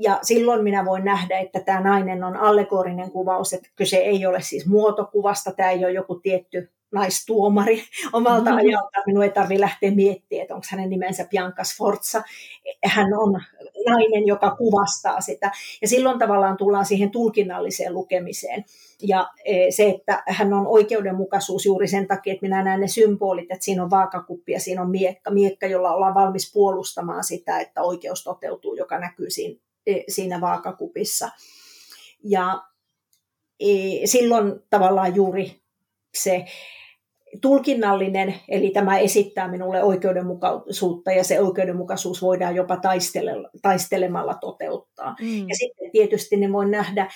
Ja 0.00 0.18
silloin 0.22 0.64
minä 0.64 0.84
voin 0.84 1.04
nähdä, 1.04 1.38
että 1.38 1.60
tämä 1.60 1.80
nainen 1.80 2.24
on 2.24 2.36
allegorinen 2.36 3.10
kuvaus, 3.10 3.52
että 3.52 3.68
kyse 3.76 3.96
ei 3.96 4.26
ole 4.26 4.42
siis 4.42 4.66
muotokuvasta, 4.66 5.52
tämä 5.52 5.70
ei 5.70 5.84
ole 5.84 5.92
joku 5.92 6.14
tietty 6.14 6.70
naistuomari 6.92 7.82
omalta 8.12 8.50
mm-hmm. 8.50 8.68
ajalta. 8.68 9.02
Minun 9.06 9.24
ei 9.24 9.30
tarvitse 9.30 9.60
lähteä 9.60 9.90
miettimään, 9.90 10.42
että 10.42 10.54
onko 10.54 10.66
hänen 10.70 10.90
nimensä 10.90 11.26
Bianca 11.30 11.64
Sforza. 11.64 12.22
Hän 12.84 13.14
on 13.14 13.40
nainen, 13.86 14.26
joka 14.26 14.56
kuvastaa 14.56 15.20
sitä. 15.20 15.50
Ja 15.82 15.88
silloin 15.88 16.18
tavallaan 16.18 16.56
tullaan 16.56 16.86
siihen 16.86 17.10
tulkinnalliseen 17.10 17.94
lukemiseen. 17.94 18.64
Ja 19.02 19.28
e, 19.44 19.70
se, 19.70 19.88
että 19.88 20.22
hän 20.28 20.52
on 20.52 20.66
oikeudenmukaisuus 20.66 21.66
juuri 21.66 21.88
sen 21.88 22.06
takia, 22.06 22.32
että 22.32 22.46
minä 22.46 22.62
näen 22.62 22.80
ne 22.80 22.88
symbolit, 22.88 23.50
että 23.50 23.64
siinä 23.64 23.82
on 23.82 23.90
vaakakuppi 23.90 24.52
ja 24.52 24.60
siinä 24.60 24.82
on 24.82 24.90
miekka, 24.90 25.30
miekka, 25.30 25.66
jolla 25.66 25.94
ollaan 25.94 26.14
valmis 26.14 26.52
puolustamaan 26.52 27.24
sitä, 27.24 27.60
että 27.60 27.82
oikeus 27.82 28.24
toteutuu, 28.24 28.74
joka 28.74 28.98
näkyy 28.98 29.30
siinä, 29.30 29.60
e, 29.86 29.94
siinä 30.08 30.40
vaakakupissa. 30.40 31.30
Ja 32.24 32.62
e, 33.60 33.66
silloin 34.04 34.52
tavallaan 34.70 35.14
juuri 35.14 35.65
se 36.22 36.44
tulkinnallinen, 37.40 38.34
eli 38.48 38.70
tämä 38.70 38.98
esittää 38.98 39.50
minulle 39.50 39.82
oikeudenmukaisuutta 39.82 41.12
ja 41.12 41.24
se 41.24 41.40
oikeudenmukaisuus 41.40 42.22
voidaan 42.22 42.54
jopa 42.54 42.80
taistelemalla 43.62 44.34
toteuttaa. 44.34 45.16
Mm. 45.20 45.48
Ja 45.48 45.54
sitten 45.54 45.90
tietysti 45.92 46.36
ne 46.36 46.52
voi 46.52 46.70
nähdä 46.70 47.10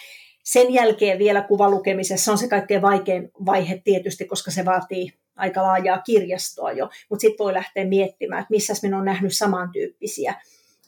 sen 0.44 0.74
jälkeen 0.74 1.18
vielä 1.18 1.42
kuvalukemisessa 1.42 2.32
on 2.32 2.38
se 2.38 2.48
kaikkein 2.48 2.82
vaikein 2.82 3.30
vaihe 3.46 3.80
tietysti, 3.84 4.24
koska 4.24 4.50
se 4.50 4.64
vaatii 4.64 5.12
aika 5.36 5.62
laajaa 5.62 5.98
kirjastoa 5.98 6.72
jo, 6.72 6.88
mutta 7.10 7.20
sitten 7.20 7.44
voi 7.44 7.54
lähteä 7.54 7.84
miettimään, 7.84 8.40
että 8.40 8.50
missä 8.50 8.72
minä 8.82 8.96
olen 8.96 9.04
nähnyt 9.04 9.36
samantyyppisiä. 9.36 10.34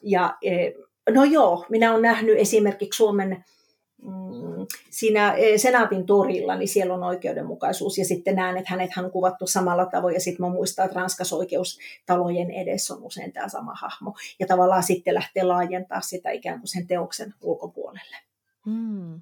Ja 0.02 0.36
e, 0.42 0.72
no 1.10 1.24
joo, 1.24 1.66
minä 1.68 1.90
olen 1.90 2.02
nähnyt 2.02 2.38
esimerkiksi 2.38 2.96
Suomen 2.96 3.44
siinä 4.90 5.32
e, 5.32 5.58
Senaatin 5.58 6.06
torilla, 6.06 6.56
niin 6.56 6.68
siellä 6.68 6.94
on 6.94 7.02
oikeudenmukaisuus, 7.02 7.98
ja 7.98 8.04
sitten 8.04 8.36
näen, 8.36 8.56
että 8.56 8.70
hänet 8.70 8.90
on 8.98 9.10
kuvattu 9.10 9.46
samalla 9.46 9.86
tavoin, 9.86 10.14
ja 10.14 10.20
sitten 10.20 10.46
mä 10.46 10.52
muistan, 10.52 10.84
että 10.84 11.00
Ranskassa 11.00 11.36
oikeustalojen 11.36 12.50
edessä 12.50 12.94
on 12.94 13.02
usein 13.02 13.32
tämä 13.32 13.48
sama 13.48 13.74
hahmo, 13.74 14.14
ja 14.38 14.46
tavallaan 14.46 14.82
sitten 14.82 15.14
lähtee 15.14 15.42
laajentaa 15.42 16.00
sitä 16.00 16.30
ikään 16.30 16.58
kuin 16.58 16.68
sen 16.68 16.86
teoksen 16.86 17.34
ulkopuolelle. 17.40 18.16
Mm. 18.66 19.20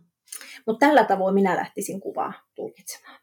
Mutta 0.67 0.87
tällä 0.87 1.05
tavoin 1.05 1.35
minä 1.35 1.57
lähtisin 1.57 2.01
kuvaa 2.01 2.33
tulkitsemaan. 2.55 3.21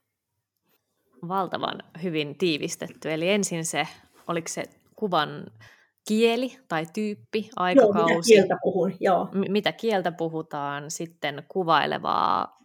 Valtavan 1.28 1.84
hyvin 2.04 2.38
tiivistetty. 2.38 3.14
Eli 3.14 3.30
ensin 3.30 3.66
se, 3.66 3.88
oliko 4.28 4.48
se 4.48 4.64
kuvan 4.96 5.46
kieli 6.08 6.58
tai 6.68 6.86
tyyppi, 6.94 7.50
aikakausi? 7.56 8.12
Joo, 8.12 8.18
mitä 8.18 8.28
kieltä 8.28 8.58
puhun, 8.64 8.94
joo. 9.00 9.30
M- 9.34 9.52
mitä 9.52 9.72
kieltä 9.72 10.12
puhutaan, 10.12 10.92
sitten 10.92 11.44
kuvailevaa, 11.48 12.58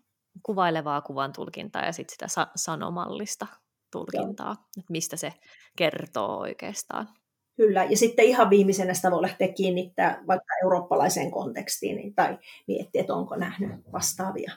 kuvailevaa 0.42 1.00
kuvan 1.00 1.32
tulkintaa 1.32 1.84
ja 1.84 1.92
sitten 1.92 2.12
sitä 2.12 2.28
sa- 2.28 2.50
sanomallista 2.56 3.46
tulkintaa, 3.92 4.52
että 4.52 4.92
mistä 4.92 5.16
se 5.16 5.32
kertoo 5.76 6.38
oikeastaan. 6.38 7.08
Kyllä, 7.56 7.84
ja 7.84 7.96
sitten 7.96 8.24
ihan 8.24 8.50
viimeisenä 8.50 8.94
sitä 8.94 9.10
voi 9.10 9.22
lähteä 9.22 9.52
kiinnittää 9.52 10.24
vaikka 10.26 10.54
eurooppalaiseen 10.64 11.30
kontekstiin 11.30 11.96
niin, 11.96 12.14
tai 12.14 12.38
miettiä, 12.68 13.00
että 13.00 13.14
onko 13.14 13.36
nähnyt 13.36 13.70
vastaavia 13.92 14.52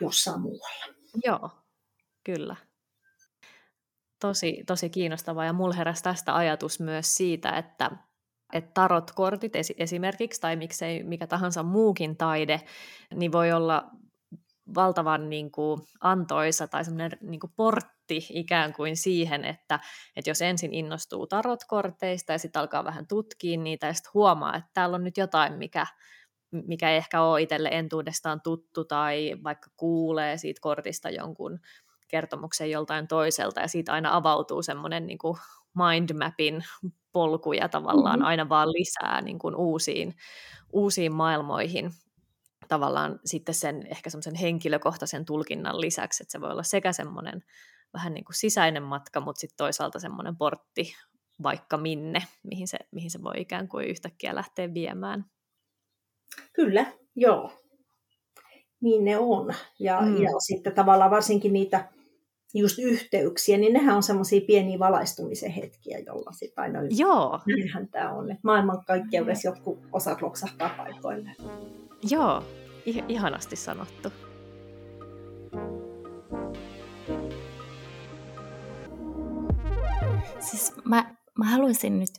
jossain 0.00 0.40
muualla. 0.40 0.94
Joo, 1.24 1.50
kyllä. 2.24 2.56
Tosi, 4.22 4.62
tosi 4.66 4.90
kiinnostavaa. 4.90 5.44
Ja 5.44 5.52
mulla 5.52 5.74
heräsi 5.74 6.02
tästä 6.02 6.36
ajatus 6.36 6.80
myös 6.80 7.14
siitä, 7.16 7.50
että, 7.50 7.90
että 8.52 8.70
tarot-kortit 8.74 9.52
esimerkiksi 9.78 10.40
tai 10.40 10.56
miksei 10.56 11.02
mikä 11.02 11.26
tahansa 11.26 11.62
muukin 11.62 12.16
taide, 12.16 12.60
niin 13.14 13.32
voi 13.32 13.52
olla 13.52 13.90
valtavan 14.74 15.30
niin 15.30 15.50
kuin, 15.50 15.80
antoisa 16.00 16.68
tai 16.68 16.84
semmoinen 16.84 17.18
niin 17.20 17.40
kuin, 17.40 17.52
portti 17.56 18.26
ikään 18.30 18.72
kuin 18.72 18.96
siihen, 18.96 19.44
että, 19.44 19.80
että 20.16 20.30
jos 20.30 20.42
ensin 20.42 20.74
innostuu 20.74 21.26
tarotkorteista 21.26 22.32
ja 22.32 22.38
sitten 22.38 22.60
alkaa 22.60 22.84
vähän 22.84 23.06
tutkia 23.06 23.58
niitä 23.58 23.86
ja 23.86 23.94
sitten 23.94 24.10
huomaa, 24.14 24.56
että 24.56 24.70
täällä 24.74 24.94
on 24.94 25.04
nyt 25.04 25.16
jotain, 25.16 25.52
mikä, 25.52 25.86
mikä 26.50 26.90
ei 26.90 26.96
ehkä 26.96 27.22
ole 27.22 27.42
itselle 27.42 27.68
entuudestaan 27.72 28.40
tuttu 28.40 28.84
tai 28.84 29.36
vaikka 29.44 29.70
kuulee 29.76 30.38
siitä 30.38 30.60
kortista 30.60 31.10
jonkun 31.10 31.60
kertomuksen 32.12 32.70
joltain 32.70 33.08
toiselta 33.08 33.60
ja 33.60 33.68
siitä 33.68 33.92
aina 33.92 34.16
avautuu 34.16 34.62
semmoinen 34.62 35.06
niin 35.06 35.18
kuin 35.18 35.36
mindmapin 35.74 36.64
polkuja 37.12 37.68
tavallaan 37.68 38.18
mm-hmm. 38.18 38.28
aina 38.28 38.48
vaan 38.48 38.68
lisää 38.68 39.20
niin 39.20 39.38
kuin 39.38 39.56
uusiin, 39.56 40.14
uusiin 40.72 41.14
maailmoihin 41.14 41.90
tavallaan 42.68 43.20
sitten 43.24 43.54
sen 43.54 43.86
ehkä 43.86 44.10
semmoisen 44.10 44.34
henkilökohtaisen 44.34 45.24
tulkinnan 45.24 45.80
lisäksi, 45.80 46.22
että 46.22 46.32
se 46.32 46.40
voi 46.40 46.50
olla 46.50 46.62
sekä 46.62 46.92
semmoinen 46.92 47.42
vähän 47.94 48.14
niin 48.14 48.24
kuin 48.24 48.36
sisäinen 48.36 48.82
matka, 48.82 49.20
mutta 49.20 49.40
sitten 49.40 49.56
toisaalta 49.56 49.98
semmoinen 49.98 50.36
portti 50.36 50.94
vaikka 51.42 51.76
minne, 51.76 52.22
mihin 52.42 52.68
se, 52.68 52.78
mihin 52.90 53.10
se 53.10 53.22
voi 53.22 53.34
ikään 53.36 53.68
kuin 53.68 53.86
yhtäkkiä 53.86 54.34
lähteä 54.34 54.74
viemään. 54.74 55.24
Kyllä, 56.52 56.92
joo. 57.16 57.52
Niin 58.80 59.04
ne 59.04 59.18
on. 59.18 59.54
Ja, 59.78 60.00
mm. 60.00 60.22
ja 60.22 60.30
sitten 60.46 60.74
tavallaan 60.74 61.10
varsinkin 61.10 61.52
niitä 61.52 61.91
just 62.54 62.78
yhteyksiä, 62.78 63.58
niin 63.58 63.72
nehän 63.72 63.96
on 63.96 64.02
semmoisia 64.02 64.40
pieniä 64.46 64.78
valaistumisen 64.78 65.50
hetkiä, 65.50 65.98
jolla 65.98 66.32
sitten 66.32 66.62
aina 66.62 66.78
Joo. 66.90 67.40
näinhän 67.46 67.88
tämä 67.88 68.12
on. 68.12 68.30
Että 68.30 68.40
maailmankaikkeudessa 68.42 69.48
jotkut 69.48 69.78
osat 69.92 70.22
loksahtaa 70.22 70.68
paikoille. 70.76 71.30
Joo, 72.10 72.44
I- 72.86 73.04
ihanasti 73.08 73.56
sanottu. 73.56 74.12
Siis 80.40 80.72
mä, 80.84 81.14
mä 81.38 81.44
haluaisin 81.44 81.98
nyt 81.98 82.10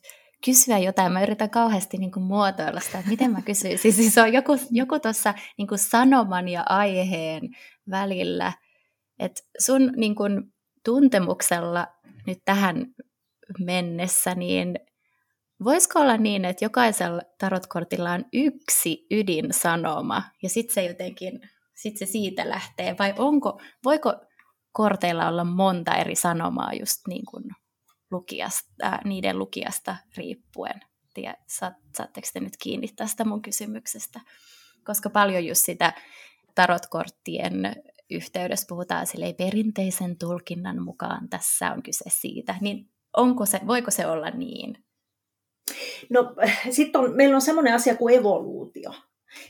kysyä 0.46 0.78
jotain. 0.78 1.12
Mä 1.12 1.24
yritän 1.24 1.50
kauheasti 1.50 1.98
niin 1.98 2.12
kuin 2.12 2.24
muotoilla 2.24 2.80
sitä, 2.80 2.98
että 3.00 3.12
miten 3.12 3.32
mä 3.32 3.42
kysyisin. 3.42 3.94
Siis 3.94 4.18
on 4.18 4.34
joku, 4.34 4.58
joku 4.72 5.00
tuossa 5.00 5.34
niin 5.58 5.68
sanoman 5.76 6.48
ja 6.48 6.64
aiheen 6.70 7.42
välillä, 7.90 8.54
että 9.26 9.42
sun 9.60 9.92
niin 9.96 10.16
kuin, 10.16 10.54
tuntemuksella 10.86 11.88
nyt 12.28 12.40
tähän 12.46 12.86
mennessä, 13.60 14.36
niin 14.36 14.80
voisiko 15.64 16.00
olla 16.00 16.18
niin, 16.18 16.46
että 16.46 16.66
jokaisella 16.66 17.22
tarotkortilla 17.38 18.12
on 18.12 18.26
yksi 18.34 19.06
ydinsanoma 19.12 20.24
ja 20.44 20.50
sitten 20.50 20.74
se 20.74 20.84
jotenkin, 20.86 21.42
sit 21.74 21.98
se 21.98 22.06
siitä 22.06 22.50
lähtee, 22.50 22.96
vai 23.00 23.14
onko, 23.18 23.62
voiko 23.84 24.14
korteilla 24.72 25.28
olla 25.28 25.44
monta 25.44 25.96
eri 25.96 26.16
sanomaa 26.16 26.74
just 26.80 26.98
niin 27.08 27.26
kuin 27.26 27.44
lukijasta, 28.12 29.00
niiden 29.06 29.40
lukijasta 29.40 29.96
riippuen. 30.18 30.82
Tiedä, 31.14 31.36
saatteko 31.48 32.28
te 32.34 32.40
nyt 32.40 32.58
kiinni 32.64 32.88
tästä 32.88 33.26
mun 33.26 33.42
kysymyksestä? 33.42 34.20
Koska 34.84 35.10
paljon 35.10 35.46
just 35.46 35.66
sitä 35.66 35.94
tarotkorttien 36.56 37.76
yhteydessä 38.14 38.66
puhutaan 38.70 39.08
silleen 39.08 39.36
perinteisen 39.36 40.18
tulkinnan 40.18 40.84
mukaan 40.84 41.30
tässä 41.30 41.72
on 41.72 41.84
kyse 41.84 42.06
siitä, 42.08 42.56
niin 42.62 42.90
onko 43.18 43.46
se, 43.46 43.60
voiko 43.68 43.92
se 43.92 44.08
olla 44.08 44.30
niin? 44.30 44.78
No 46.10 46.36
sitten 46.70 47.02
on, 47.02 47.16
meillä 47.16 47.36
on 47.36 47.42
semmoinen 47.42 47.74
asia 47.74 47.96
kuin 47.96 48.16
evoluutio 48.16 48.92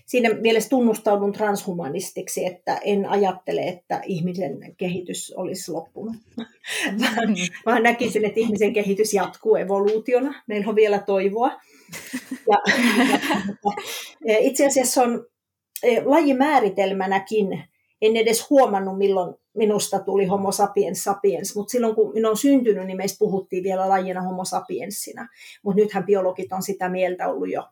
siinä 0.05 0.30
mielessä 0.30 0.70
tunnustaudun 0.70 1.32
transhumanistiksi, 1.32 2.45
että 2.45 2.78
en 2.84 3.09
ajattele, 3.09 3.61
että 3.61 4.01
ihmisen 4.05 4.76
kehitys 4.78 5.34
olisi 5.36 5.72
loppunut. 5.72 6.16
vaan, 7.01 7.30
mm. 7.30 7.36
vaan 7.66 7.84
näkisin, 7.84 8.26
että 8.26 8.39
ihmisen 8.39 8.74
kehitys 8.74 9.14
jatkuu 9.14 9.55
evoluutiona. 9.55 10.43
Meillä 10.47 10.70
on 10.70 10.76
vielä 10.76 10.99
toivoa. 10.99 11.51
Ja, 12.49 12.57
ja, 14.28 14.38
itse 14.39 14.66
asiassa 14.66 15.03
on 15.03 15.26
e, 15.84 16.01
lajimääritelmänäkin, 16.05 17.64
en 18.04 18.18
edes 18.18 18.49
huomannut, 18.49 18.97
milloin 18.97 19.36
minusta 19.54 19.99
tuli 19.99 20.26
homo 20.26 20.51
sapiens 20.51 21.04
sapiens, 21.04 21.56
mutta 21.56 21.72
silloin 21.72 21.95
kun 21.95 22.14
minä 22.14 22.28
olen 22.28 22.38
syntynyt, 22.38 22.86
niin 22.86 22.97
meistä 22.97 23.20
puhuttiin 23.20 23.64
vielä 23.64 23.89
lajina 23.89 24.22
homo 24.22 24.45
sapiensina. 24.45 25.28
Mutta 25.64 25.82
nythän 25.82 26.06
biologit 26.06 26.54
on 26.54 26.64
sitä 26.64 26.89
mieltä 26.89 27.28
ollut 27.28 27.51
jo 27.51 27.64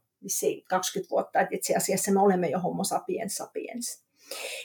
20 0.69 1.09
vuotta, 1.11 1.39
että 1.39 1.55
itse 1.55 1.75
asiassa 1.75 2.11
me 2.11 2.19
olemme 2.19 2.49
jo 2.49 2.59
homo 2.59 2.83
sapiens 2.83 3.37
sapiens. 3.37 4.03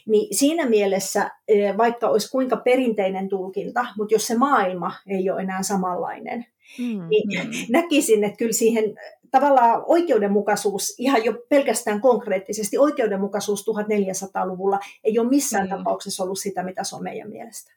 Niin 0.07 0.37
siinä 0.37 0.67
mielessä, 0.67 1.31
eh, 1.49 1.77
vaikka 1.77 2.09
olisi 2.09 2.31
kuinka 2.31 2.57
perinteinen 2.57 3.29
tulkinta, 3.29 3.87
mutta 3.99 4.15
jos 4.15 4.27
se 4.27 4.39
maailma 4.39 4.93
ei 5.07 5.31
ole 5.31 5.43
enää 5.43 5.63
samanlainen, 5.63 6.47
mm, 6.79 7.09
niin 7.09 7.47
mm. 7.47 7.51
näkisin, 7.69 8.25
että 8.25 8.37
kyllä 8.37 8.53
siihen 8.53 8.85
tavallaan 9.31 9.83
oikeudenmukaisuus, 9.87 10.95
ihan 10.99 11.25
jo 11.25 11.33
pelkästään 11.49 12.01
konkreettisesti, 12.01 12.79
oikeudenmukaisuus 12.79 13.65
1400-luvulla 13.71 14.79
ei 15.05 15.19
ole 15.19 15.29
missään 15.29 15.67
mm. 15.67 15.77
tapauksessa 15.77 16.25
ollut 16.25 16.39
sitä, 16.39 16.63
mitä 16.63 16.85
se 16.85 16.97
on 16.97 17.03
meidän 17.03 17.31
mielestä. 17.31 17.73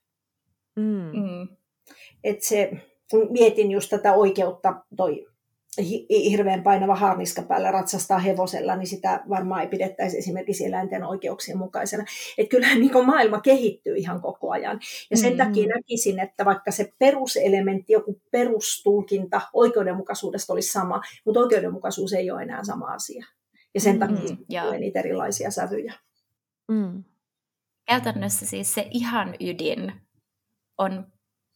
Mm. 0.76 1.12
mm. 1.14 1.48
Et 2.24 2.42
se, 2.42 2.72
kun 3.12 3.28
mietin 3.32 3.72
just 3.72 3.90
tätä 3.90 4.14
oikeutta, 4.14 4.76
toi 4.98 5.28
hirveän 6.10 6.64
painava 6.64 6.96
harniska 6.96 7.42
päällä 7.42 7.72
ratsastaa 7.72 8.20
hevosella, 8.20 8.76
niin 8.76 8.88
sitä 8.88 9.24
varmaan 9.30 9.62
ei 9.62 9.68
pidettäisi 9.68 10.18
esimerkiksi 10.18 10.66
eläinten 10.66 11.04
oikeuksien 11.04 11.58
mukaisena. 11.58 12.06
Että 12.38 12.50
kyllähän 12.52 12.80
niin 12.80 13.06
maailma 13.06 13.42
kehittyy 13.42 13.96
ihan 13.96 14.22
koko 14.22 14.52
ajan. 14.52 14.80
Ja 15.12 15.18
sen 15.18 15.34
mm-hmm. 15.34 15.48
takia 15.48 15.68
näkisin, 15.68 16.20
että 16.20 16.46
vaikka 16.46 16.72
se 16.72 16.94
peruselementti, 17.00 17.94
joku 17.94 18.22
perustulkinta 18.32 19.42
oikeudenmukaisuudesta 19.54 20.54
olisi 20.54 20.72
sama, 20.72 21.02
mutta 21.26 21.40
oikeudenmukaisuus 21.40 22.14
ei 22.14 22.32
ole 22.32 22.42
enää 22.42 22.64
sama 22.64 22.86
asia. 22.86 23.26
Ja 23.74 23.82
sen 23.82 24.00
takia 24.00 24.36
mm, 24.36 24.64
tulee 24.64 24.80
niitä 24.80 25.00
erilaisia 25.00 25.52
sävyjä. 25.52 25.94
Mm. 26.72 27.04
Käytännössä 27.86 28.46
siis 28.46 28.74
se 28.74 28.88
ihan 28.92 29.36
ydin 29.40 29.94
on 30.78 31.08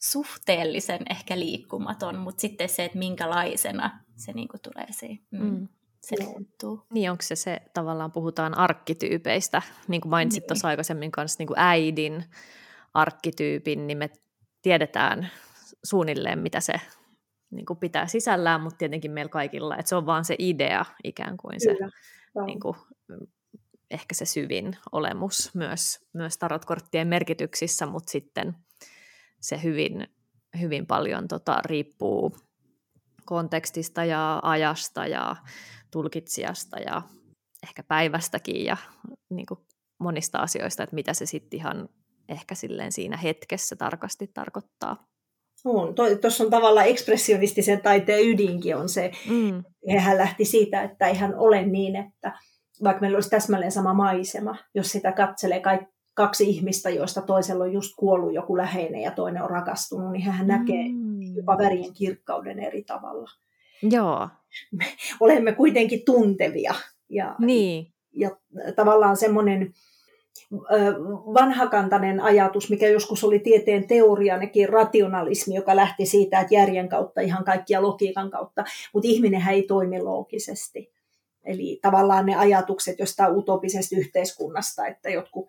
suhteellisen 0.02 1.00
ehkä 1.10 1.40
liikkumaton, 1.40 2.18
mutta 2.18 2.42
sitten 2.42 2.70
se, 2.70 2.86
että 2.86 2.98
minkälaisena 2.98 4.03
se 4.16 4.34
niin 4.34 4.48
kuin 4.48 4.62
tulee 4.62 4.88
siihen. 4.92 5.20
Mm. 5.32 5.44
Mm. 5.44 5.68
Se 6.02 6.16
Niin, 6.94 7.12
onko 7.12 7.22
se 7.22 7.36
se, 7.36 7.62
tavallaan 7.74 8.12
puhutaan 8.12 8.58
arkkityypeistä, 8.58 9.62
niin 9.88 10.02
kuin 10.02 10.10
mainitsit 10.10 10.42
niin. 10.42 10.48
tuossa 10.48 10.68
aikaisemmin 10.68 11.12
kanssa 11.12 11.36
niin 11.40 11.48
kuin 11.48 11.60
äidin 11.60 12.26
arkkityypin, 12.94 13.88
niin 13.88 13.98
me 13.98 14.10
tiedetään 14.62 15.32
suunnilleen, 15.84 16.40
mitä 16.40 16.60
se 16.60 16.74
niin 17.52 17.66
kuin 17.66 17.80
pitää 17.80 18.08
sisällään, 18.08 18.62
mutta 18.62 18.78
tietenkin 18.78 19.12
meillä 19.12 19.30
kaikilla, 19.30 19.78
että 19.78 19.90
se 19.90 19.96
on 19.96 20.06
vaan 20.06 20.26
se 20.26 20.36
idea 20.40 20.86
ikään 21.04 21.38
kuin 21.38 21.60
se, 21.60 21.76
niin 22.46 22.60
kuin, 22.60 22.76
ehkä 23.92 24.16
se 24.16 24.26
syvin 24.26 24.78
olemus 24.92 25.52
myös, 25.54 26.06
myös 26.14 26.38
tarotkorttien 26.38 27.08
merkityksissä, 27.08 27.86
mutta 27.86 28.12
sitten 28.12 28.56
se 29.40 29.64
hyvin, 29.64 30.08
hyvin 30.60 30.88
paljon 30.88 31.28
tota, 31.28 31.62
riippuu 31.66 32.38
kontekstista 33.26 34.06
ja 34.06 34.40
ajasta 34.44 35.08
ja 35.08 35.36
tulkitsijasta 35.92 36.80
ja 36.80 37.02
ehkä 37.64 37.84
päivästäkin 37.84 38.66
ja 38.66 38.78
niin 39.30 39.46
kuin 39.46 39.60
monista 40.00 40.38
asioista, 40.38 40.84
että 40.84 40.96
mitä 40.96 41.14
se 41.14 41.26
sitten 41.26 41.60
ihan 41.60 41.90
ehkä 42.30 42.56
silleen 42.56 42.92
siinä 42.92 43.18
hetkessä 43.18 43.76
tarkasti 43.76 44.28
tarkoittaa. 44.34 45.06
On. 45.66 45.96
Tuossa 46.22 46.44
on 46.44 46.50
tavallaan 46.50 46.88
ekspressionistisen 46.88 47.82
taiteen 47.82 48.30
ydinkin 48.30 48.76
on 48.76 48.90
se. 48.90 49.12
Mm. 49.30 49.64
Hän 50.00 50.18
lähti 50.18 50.46
siitä, 50.46 50.84
että 50.84 51.08
eihän 51.08 51.36
ole 51.36 51.66
niin, 51.66 51.96
että 51.96 52.40
vaikka 52.84 53.02
meillä 53.02 53.16
olisi 53.16 53.30
täsmälleen 53.30 53.72
sama 53.72 53.94
maisema, 53.94 54.56
jos 54.76 54.92
sitä 54.92 55.12
katselee 55.12 55.60
kaikki 55.60 55.93
kaksi 56.14 56.50
ihmistä, 56.50 56.90
joista 56.90 57.22
toisella 57.22 57.64
on 57.64 57.74
just 57.74 57.96
kuollut 57.96 58.34
joku 58.34 58.58
läheinen 58.58 59.02
ja 59.02 59.12
toinen 59.12 59.44
on 59.44 59.50
rakastunut, 59.50 60.12
niin 60.12 60.24
hän 60.24 60.48
näkee 60.48 60.90
mm. 60.90 61.36
jopa 61.36 61.58
värien 61.58 61.94
kirkkauden 61.94 62.60
eri 62.60 62.84
tavalla. 62.84 63.30
Joo. 63.82 64.30
Me 64.72 64.86
olemme 65.20 65.52
kuitenkin 65.52 66.02
tuntevia. 66.06 66.74
Ja, 67.10 67.36
niin. 67.40 67.94
ja 68.12 68.30
tavallaan 68.76 69.18
semmoinen 69.18 69.74
vanhakantainen 71.34 72.20
ajatus, 72.20 72.70
mikä 72.70 72.88
joskus 72.88 73.24
oli 73.24 73.40
tieteen 73.40 73.88
teoria, 73.88 74.38
nekin 74.38 74.70
rationalismi, 74.70 75.56
joka 75.56 75.76
lähti 75.76 76.06
siitä, 76.06 76.40
että 76.40 76.56
järjen 76.56 76.90
kautta 76.90 77.22
ihan 77.22 77.44
kaikkia 77.44 77.82
logiikan 77.82 78.32
kautta, 78.32 78.64
mutta 78.94 79.10
ihminen 79.10 79.48
ei 79.50 79.64
toimi 79.64 80.02
loogisesti. 80.02 80.94
Eli 81.44 81.80
tavallaan 81.82 82.26
ne 82.26 82.36
ajatukset 82.36 83.00
jostain 83.00 83.36
utopisesta 83.36 83.96
yhteiskunnasta, 83.96 84.88
että 84.88 85.10
jotkut 85.10 85.48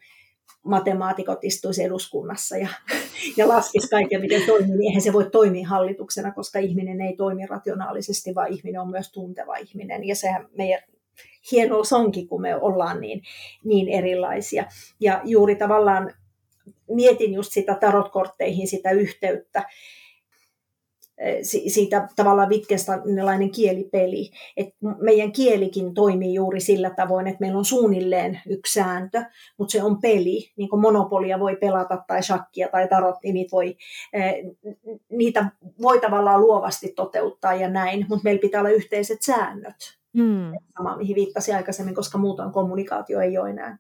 matemaatikot 0.65 1.45
istuisi 1.45 1.83
eduskunnassa 1.83 2.57
ja, 2.57 2.69
ja 3.37 3.49
laskisi 3.49 3.89
kaiken, 3.89 4.21
miten 4.21 4.43
toimii, 4.47 4.77
niin 4.77 4.89
eihän 4.89 5.03
se 5.03 5.13
voi 5.13 5.31
toimia 5.31 5.69
hallituksena, 5.69 6.33
koska 6.33 6.59
ihminen 6.59 7.01
ei 7.01 7.17
toimi 7.17 7.47
rationaalisesti, 7.47 8.35
vaan 8.35 8.53
ihminen 8.53 8.81
on 8.81 8.91
myös 8.91 9.13
tunteva 9.13 9.57
ihminen. 9.57 10.05
Ja 10.05 10.17
sehän 10.17 10.49
meidän 10.59 10.81
hienous 11.53 11.93
onkin, 11.93 12.29
kun 12.29 12.43
me 12.43 12.57
ollaan 12.57 13.01
niin, 13.01 13.23
niin 13.65 13.89
erilaisia. 13.89 14.65
Ja 15.01 15.21
juuri 15.25 15.57
tavallaan 15.57 16.15
mietin 16.89 17.35
just 17.35 17.53
sitä 17.53 17.75
tarotkortteihin, 17.81 18.69
sitä 18.69 18.91
yhteyttä, 18.91 19.65
siitä 21.69 22.09
tavallaan 22.17 22.49
Wittgensteinilainen 22.49 23.51
kielipeli. 23.51 24.31
että 24.57 24.75
meidän 25.01 25.33
kielikin 25.33 25.95
toimii 25.95 26.35
juuri 26.35 26.61
sillä 26.61 26.91
tavoin, 26.91 27.27
että 27.27 27.41
meillä 27.41 27.59
on 27.59 27.65
suunnilleen 27.65 28.41
yksi 28.49 28.73
sääntö, 28.73 29.23
mutta 29.59 29.73
se 29.73 29.83
on 29.83 30.01
peli. 30.01 30.53
Niin 30.57 30.69
kuin 30.69 30.81
monopolia 30.81 31.41
voi 31.41 31.57
pelata 31.57 32.05
tai 32.07 32.23
shakkia 32.23 32.69
tai 32.69 32.89
tarot, 32.89 33.17
niin 33.23 33.35
niitä 33.35 33.53
voi, 33.53 33.77
niitä 35.11 35.47
voi 35.83 36.01
tavallaan 36.01 36.41
luovasti 36.41 36.93
toteuttaa 36.97 37.55
ja 37.55 37.69
näin, 37.69 38.07
mutta 38.09 38.25
meillä 38.25 38.41
pitää 38.41 38.61
olla 38.61 38.71
yhteiset 38.71 39.23
säännöt. 39.23 39.77
Mm. 40.13 40.53
Sama, 40.77 40.97
mihin 40.97 41.17
viittasin 41.17 41.57
aikaisemmin, 41.57 41.95
koska 41.95 42.19
muutoin 42.19 42.53
kommunikaatio 42.53 43.21
ei 43.21 43.39
ole 43.39 43.51
enää, 43.51 43.79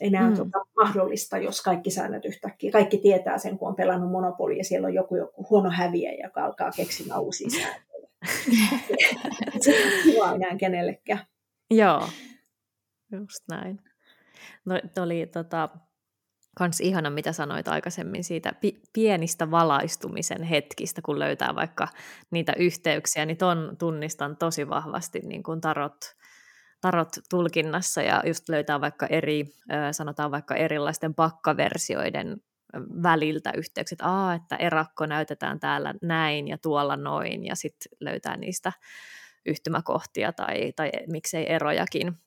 enää 0.00 0.30
mm. 0.30 0.36
tota, 0.36 0.58
mahdollista, 0.76 1.38
jos 1.38 1.62
kaikki 1.62 1.90
säännöt 1.90 2.24
yhtäkkiä. 2.24 2.72
Kaikki 2.72 2.98
tietää 2.98 3.38
sen, 3.38 3.58
kun 3.58 3.68
on 3.68 3.76
pelannut 3.76 4.10
Monopoli 4.10 4.58
ja 4.58 4.64
siellä 4.64 4.86
on 4.86 4.94
joku, 4.94 5.16
joku 5.16 5.46
huono 5.50 5.70
häviä, 5.70 6.12
joka 6.22 6.44
alkaa 6.44 6.70
keksimään 6.70 7.20
uusia 7.20 7.48
sääntöjä. 7.50 8.08
Se 9.64 9.70
ei 9.70 10.20
ole 10.20 10.34
enää 10.34 10.56
kenellekään. 10.56 11.26
Joo, 11.70 12.08
just 13.12 13.48
näin. 13.48 13.80
No, 14.64 14.74
oli 15.02 15.26
tota, 15.26 15.68
kans 16.58 16.80
ihana, 16.80 17.10
mitä 17.10 17.32
sanoit 17.32 17.68
aikaisemmin 17.68 18.24
siitä 18.24 18.52
pi- 18.60 18.80
pienistä 18.92 19.50
valaistumisen 19.50 20.42
hetkistä, 20.42 21.02
kun 21.02 21.18
löytää 21.18 21.54
vaikka 21.54 21.88
niitä 22.30 22.52
yhteyksiä, 22.58 23.26
niin 23.26 23.36
ton 23.36 23.76
tunnistan 23.78 24.36
tosi 24.36 24.68
vahvasti 24.68 25.18
niin 25.18 25.42
kuin 25.42 25.60
tarot, 25.60 26.16
tarot 26.80 27.08
tulkinnassa 27.30 28.02
ja 28.02 28.22
just 28.26 28.48
löytää 28.48 28.80
vaikka 28.80 29.06
eri, 29.06 29.54
sanotaan 29.92 30.30
vaikka 30.30 30.54
erilaisten 30.54 31.14
pakkaversioiden 31.14 32.40
väliltä 33.02 33.52
yhteykset, 33.56 33.98
Aa, 34.02 34.34
että 34.34 34.56
erakko 34.56 35.06
näytetään 35.06 35.60
täällä 35.60 35.94
näin 36.02 36.48
ja 36.48 36.58
tuolla 36.58 36.96
noin, 36.96 37.44
ja 37.44 37.54
sitten 37.54 37.92
löytää 38.00 38.36
niistä 38.36 38.72
yhtymäkohtia 39.46 40.32
tai, 40.32 40.72
tai 40.76 40.90
miksei 41.10 41.52
erojakin. 41.52 42.18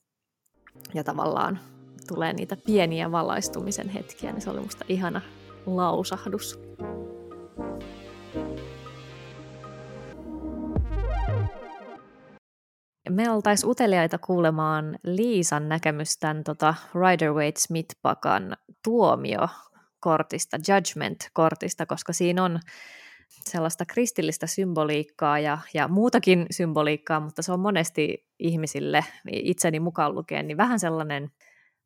Ja 0.94 1.04
tavallaan 1.04 1.60
tulee 2.08 2.34
niitä 2.34 2.58
pieniä 2.66 3.12
valaistumisen 3.12 3.90
hetkiä, 3.90 4.32
niin 4.32 4.42
se 4.42 4.50
oli 4.50 4.60
musta 4.60 4.86
ihana 4.88 5.22
lausahdus. 5.66 6.60
Me 13.12 13.30
oltaisiin 13.30 13.70
uteliaita 13.70 14.18
kuulemaan 14.18 15.00
Liisan 15.04 15.70
näkemystän 15.70 16.44
tota 16.44 16.76
Rider-Waite-Smith-pakan 16.96 18.58
tuomiokortista, 18.84 20.58
judgment-kortista, 20.58 21.86
koska 21.86 22.14
siinä 22.14 22.44
on 22.44 22.60
sellaista 23.50 23.86
kristillistä 23.86 24.48
symboliikkaa 24.48 25.40
ja, 25.40 25.58
ja 25.74 25.88
muutakin 25.88 26.46
symboliikkaa, 26.52 27.20
mutta 27.20 27.42
se 27.42 27.52
on 27.52 27.60
monesti 27.60 28.28
ihmisille, 28.40 29.06
itseni 29.32 29.80
mukaan 29.80 30.16
lukien, 30.16 30.48
niin 30.48 30.58
vähän 30.58 30.80
sellainen 30.80 31.32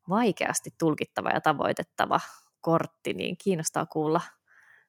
vaikeasti 0.08 0.70
tulkittava 0.78 1.30
ja 1.30 1.40
tavoitettava 1.40 2.20
kortti, 2.60 3.12
niin 3.14 3.36
kiinnostaa 3.44 3.86
kuulla 3.86 4.20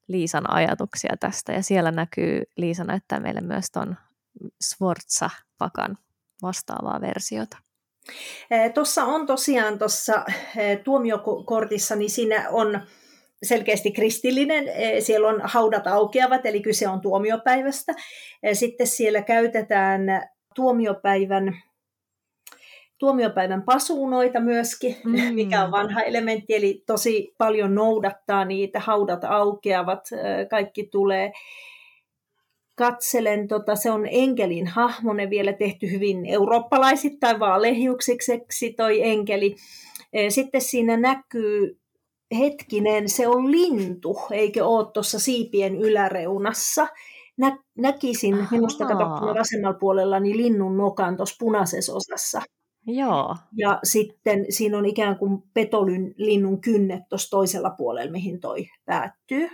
Liisan 0.08 0.50
ajatuksia 0.50 1.16
tästä. 1.20 1.54
Ja 1.54 1.64
siellä 1.64 1.92
näkyy, 1.92 2.42
Liisa 2.58 2.84
näyttää 2.84 3.20
meille 3.20 3.42
myös 3.42 3.72
tuon 3.72 3.96
Sforza-pakan 4.64 6.07
vastaavaa 6.42 7.02
versiota. 7.02 7.58
Tuossa 8.74 9.04
on 9.04 9.26
tosiaan 9.26 9.80
tuossa 9.80 10.26
tuomiokortissa, 10.84 11.96
niin 11.96 12.10
siinä 12.10 12.50
on 12.50 12.82
selkeästi 13.44 13.92
kristillinen. 13.92 14.66
Siellä 15.00 15.28
on 15.28 15.42
haudat 15.44 15.88
aukeavat, 15.88 16.46
eli 16.46 16.62
kyse 16.62 16.88
on 16.88 17.02
tuomiopäivästä. 17.02 17.94
Sitten 18.54 18.88
siellä 18.88 19.22
käytetään 19.22 20.02
tuomiopäivän 20.56 21.62
tuomiopäivän 23.00 23.64
pasuunoita 23.64 24.40
myöskin, 24.40 24.96
mm. 25.04 25.34
mikä 25.34 25.64
on 25.64 25.72
vanha 25.72 26.02
elementti, 26.02 26.56
eli 26.56 26.84
tosi 26.86 27.36
paljon 27.38 27.76
noudattaa 27.76 28.46
niitä, 28.46 28.80
haudat 28.80 29.24
aukeavat, 29.24 30.10
kaikki 30.50 30.84
tulee. 30.92 31.32
Katselen, 32.78 33.48
tota, 33.48 33.76
se 33.76 33.92
on 33.92 34.08
enkelin 34.12 34.68
hahmone 34.68 35.30
vielä 35.30 35.54
tehty 35.54 35.92
hyvin 35.92 36.26
eurooppalaisittain, 36.26 37.40
vaan 37.40 37.62
lehjuksikseksi 37.62 38.74
toi 38.74 39.04
enkeli. 39.04 39.56
Sitten 40.30 40.62
siinä 40.62 40.98
näkyy, 40.98 41.80
hetkinen, 42.38 43.10
se 43.10 43.28
on 43.28 43.52
lintu, 43.52 44.20
eikö 44.32 44.66
ole 44.66 44.92
tuossa 44.94 45.20
siipien 45.20 45.76
yläreunassa. 45.76 46.88
Nä, 47.38 47.58
näkisin, 47.78 48.34
Ahaa. 48.34 48.48
minusta 48.52 48.86
katsottu 48.86 49.26
vasemmalla 49.40 49.78
puolella, 49.80 50.20
niin 50.20 50.38
linnun 50.38 50.78
nokan 50.78 51.18
tuossa 51.18 51.36
punaisessa 51.40 51.94
osassa. 51.94 52.42
Joo. 52.88 53.36
Ja 53.58 53.80
sitten 53.84 54.46
siinä 54.50 54.78
on 54.78 54.86
ikään 54.86 55.18
kuin 55.18 55.44
petolinnun 55.54 56.62
kynnet 56.62 57.02
tuossa 57.10 57.30
toisella 57.30 57.70
puolella, 57.70 58.12
mihin 58.12 58.40
toi 58.40 58.66
päättyy. 58.86 59.50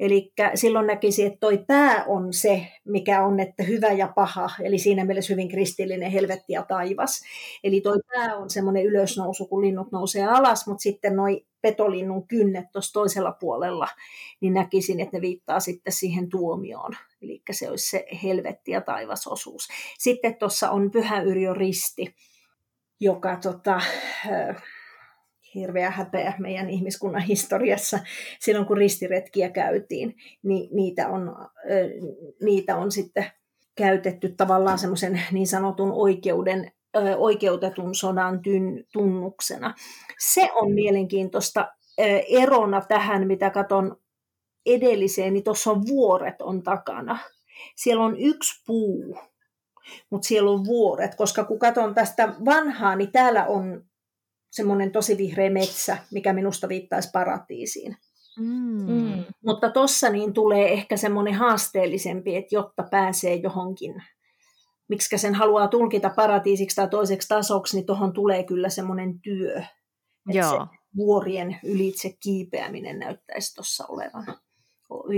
Eli 0.00 0.32
silloin 0.54 0.86
näkisi, 0.86 1.24
että 1.24 1.38
toi 1.40 1.58
pää 1.66 2.04
on 2.04 2.32
se, 2.32 2.66
mikä 2.84 3.24
on, 3.24 3.40
että 3.40 3.62
hyvä 3.62 3.88
ja 3.92 4.12
paha, 4.14 4.50
eli 4.62 4.78
siinä 4.78 5.04
mielessä 5.04 5.32
hyvin 5.32 5.48
kristillinen 5.48 6.10
helvetti 6.10 6.52
ja 6.52 6.62
taivas. 6.62 7.22
Eli 7.64 7.80
toi 7.80 7.98
pää 8.14 8.36
on 8.36 8.50
semmoinen 8.50 8.84
ylösnousu, 8.84 9.46
kun 9.46 9.60
linnut 9.60 9.92
nousee 9.92 10.24
alas, 10.24 10.66
mutta 10.66 10.82
sitten 10.82 11.16
noi 11.16 11.46
petolinnun 11.60 12.28
kynnet 12.28 12.64
tuossa 12.72 12.92
toisella 12.92 13.32
puolella, 13.32 13.88
niin 14.40 14.54
näkisin, 14.54 15.00
että 15.00 15.16
ne 15.16 15.20
viittaa 15.20 15.60
sitten 15.60 15.92
siihen 15.92 16.28
tuomioon. 16.28 16.92
Eli 17.22 17.42
se 17.50 17.70
olisi 17.70 17.90
se 17.90 18.06
helvetti 18.22 18.70
ja 18.70 18.80
taivasosuus. 18.80 19.68
Sitten 19.98 20.36
tuossa 20.36 20.70
on 20.70 20.90
Pyhä 20.90 21.20
Yrjö 21.20 21.54
risti, 21.54 22.14
joka 23.00 23.36
tota, 23.36 23.80
hirveä 25.54 25.90
häpeä 25.90 26.34
meidän 26.38 26.70
ihmiskunnan 26.70 27.22
historiassa 27.22 27.98
silloin, 28.40 28.66
kun 28.66 28.76
ristiretkiä 28.76 29.50
käytiin, 29.50 30.14
niin 30.42 30.68
niitä 30.76 31.08
on, 31.08 31.36
niitä 32.42 32.76
on 32.76 32.92
sitten 32.92 33.24
käytetty 33.76 34.34
tavallaan 34.36 34.78
semmoisen 34.78 35.22
niin 35.32 35.46
sanotun 35.46 35.92
oikeuden, 35.92 36.72
oikeutetun 37.16 37.94
sodan 37.94 38.40
tunnuksena. 38.92 39.74
Se 40.18 40.50
on 40.54 40.72
mielenkiintoista 40.72 41.68
erona 42.28 42.80
tähän, 42.88 43.26
mitä 43.26 43.50
katon 43.50 43.96
edelliseen, 44.66 45.32
niin 45.32 45.44
tuossa 45.44 45.70
on 45.70 45.86
vuoret 45.86 46.42
on 46.42 46.62
takana. 46.62 47.18
Siellä 47.76 48.04
on 48.04 48.16
yksi 48.18 48.62
puu, 48.66 49.18
mutta 50.10 50.28
siellä 50.28 50.50
on 50.50 50.64
vuoret, 50.64 51.14
koska 51.14 51.44
kun 51.44 51.58
katson 51.58 51.94
tästä 51.94 52.34
vanhaa, 52.44 52.96
niin 52.96 53.12
täällä 53.12 53.46
on 53.46 53.84
semmoinen 54.50 54.92
tosi 54.92 55.16
vihreä 55.16 55.50
metsä, 55.50 55.98
mikä 56.10 56.32
minusta 56.32 56.68
viittaisi 56.68 57.10
paratiisiin. 57.12 57.96
Mm. 58.38 58.92
Mm. 58.92 59.24
Mutta 59.46 59.70
tuossa 59.70 60.10
niin 60.10 60.32
tulee 60.32 60.72
ehkä 60.72 60.96
semmoinen 60.96 61.34
haasteellisempi, 61.34 62.36
että 62.36 62.54
jotta 62.54 62.82
pääsee 62.90 63.34
johonkin, 63.34 63.94
miksi 64.88 65.18
sen 65.18 65.34
haluaa 65.34 65.68
tulkita 65.68 66.10
paratiisiksi 66.10 66.76
tai 66.76 66.88
toiseksi 66.88 67.28
tasoksi, 67.28 67.76
niin 67.76 67.86
tuohon 67.86 68.12
tulee 68.12 68.44
kyllä 68.44 68.68
semmoinen 68.68 69.20
työ. 69.20 69.58
Että 70.28 70.38
Joo. 70.38 70.50
se 70.50 70.78
vuorien 70.96 71.60
ylitse 71.64 72.12
kiipeäminen 72.22 72.98
näyttäisi 72.98 73.54
tuossa 73.54 73.84
olevan. 73.88 74.26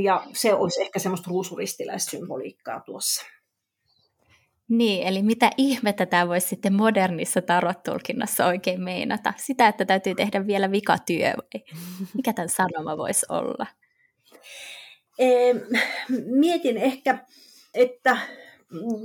Ja 0.03 0.27
se 0.33 0.55
olisi 0.55 0.83
ehkä 0.83 0.99
semmoista 0.99 1.31
ruusuristiläissymboliikkaa 1.31 2.81
tuossa. 2.81 3.27
Niin, 4.71 5.07
eli 5.07 5.23
mitä 5.23 5.51
ihmettä 5.57 6.07
tämä 6.07 6.29
voisi 6.29 6.49
sitten 6.49 6.73
modernissa 6.73 7.43
tarottulkinnassa 7.43 8.47
oikein 8.47 8.81
meinata? 8.81 9.33
Sitä, 9.37 9.69
että 9.69 9.85
täytyy 9.85 10.15
tehdä 10.15 10.47
vielä 10.47 10.71
vikatyö 10.71 11.33
vai 11.37 11.63
mikä 12.15 12.33
tämän 12.33 12.49
sanoma 12.49 12.97
voisi 12.97 13.27
olla? 13.29 13.67
Mietin 16.27 16.77
ehkä, 16.77 17.19
että 17.75 18.17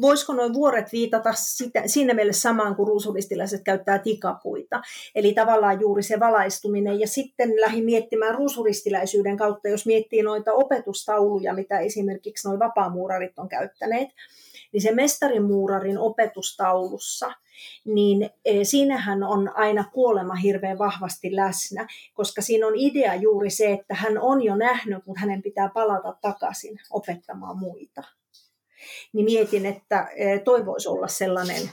voisiko 0.02 0.34
nuo 0.34 0.54
vuoret 0.54 0.92
viitata 0.92 1.34
sitä, 1.34 1.84
siinä 1.86 2.14
mielessä 2.14 2.42
samaan 2.42 2.76
kuin 2.76 2.88
ruusuristilaiset 2.88 3.62
käyttää 3.64 4.00
tikapuita. 4.00 4.82
Eli 5.16 5.34
tavallaan 5.34 5.82
juuri 5.82 6.04
se 6.04 6.20
valaistuminen. 6.20 7.00
Ja 7.00 7.08
sitten 7.08 7.62
lähdin 7.62 7.86
miettimään 7.86 8.36
ruusuristiläisyyden 8.36 9.38
kautta, 9.38 9.68
jos 9.68 9.86
miettii 9.86 10.22
noita 10.22 10.54
opetustauluja, 10.54 11.54
mitä 11.54 11.80
esimerkiksi 11.80 12.48
nuo 12.48 12.60
vapaamuurarit 12.60 13.40
on 13.40 13.50
käyttäneet, 13.50 14.10
niin 14.76 14.82
se 14.82 14.92
mestarimuurarin 14.92 15.98
opetustaulussa, 15.98 17.32
niin 17.86 18.30
e, 18.46 18.64
siinähän 18.64 19.24
on 19.24 19.52
aina 19.56 19.84
kuolema 19.94 20.36
hirveän 20.36 20.78
vahvasti 20.78 21.36
läsnä, 21.36 21.88
koska 22.14 22.42
siinä 22.42 22.68
on 22.68 22.74
idea 22.76 23.16
juuri 23.16 23.50
se, 23.50 23.72
että 23.72 23.96
hän 23.96 24.18
on 24.18 24.44
jo 24.44 24.56
nähnyt, 24.56 25.06
mutta 25.06 25.20
hänen 25.20 25.42
pitää 25.42 25.70
palata 25.74 26.18
takaisin 26.22 26.80
opettamaan 26.90 27.58
muita. 27.58 28.04
Niin 29.14 29.26
mietin, 29.26 29.66
että 29.66 30.08
e, 30.16 30.40
toi 30.40 30.66
voisi 30.66 30.90
olla 30.90 31.08
sellainen, 31.08 31.70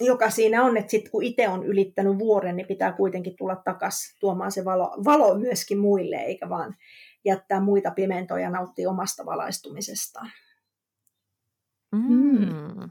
joka 0.00 0.30
siinä 0.30 0.64
on, 0.64 0.76
että 0.76 0.90
sitten 0.90 1.10
kun 1.10 1.22
itse 1.22 1.48
on 1.48 1.66
ylittänyt 1.66 2.18
vuoren, 2.18 2.56
niin 2.56 2.66
pitää 2.66 2.92
kuitenkin 2.92 3.36
tulla 3.36 3.56
takaisin 3.56 4.16
tuomaan 4.20 4.52
se 4.52 4.64
valo, 4.64 4.96
valo 5.04 5.34
myöskin 5.34 5.78
muille, 5.78 6.16
eikä 6.16 6.48
vaan 6.48 6.76
jättää 7.24 7.60
muita 7.60 7.90
pimentoja 7.90 8.50
nauttia 8.50 8.90
omasta 8.90 9.26
valaistumisestaan. 9.26 10.30
Mm. 11.92 12.38
mm. 12.38 12.90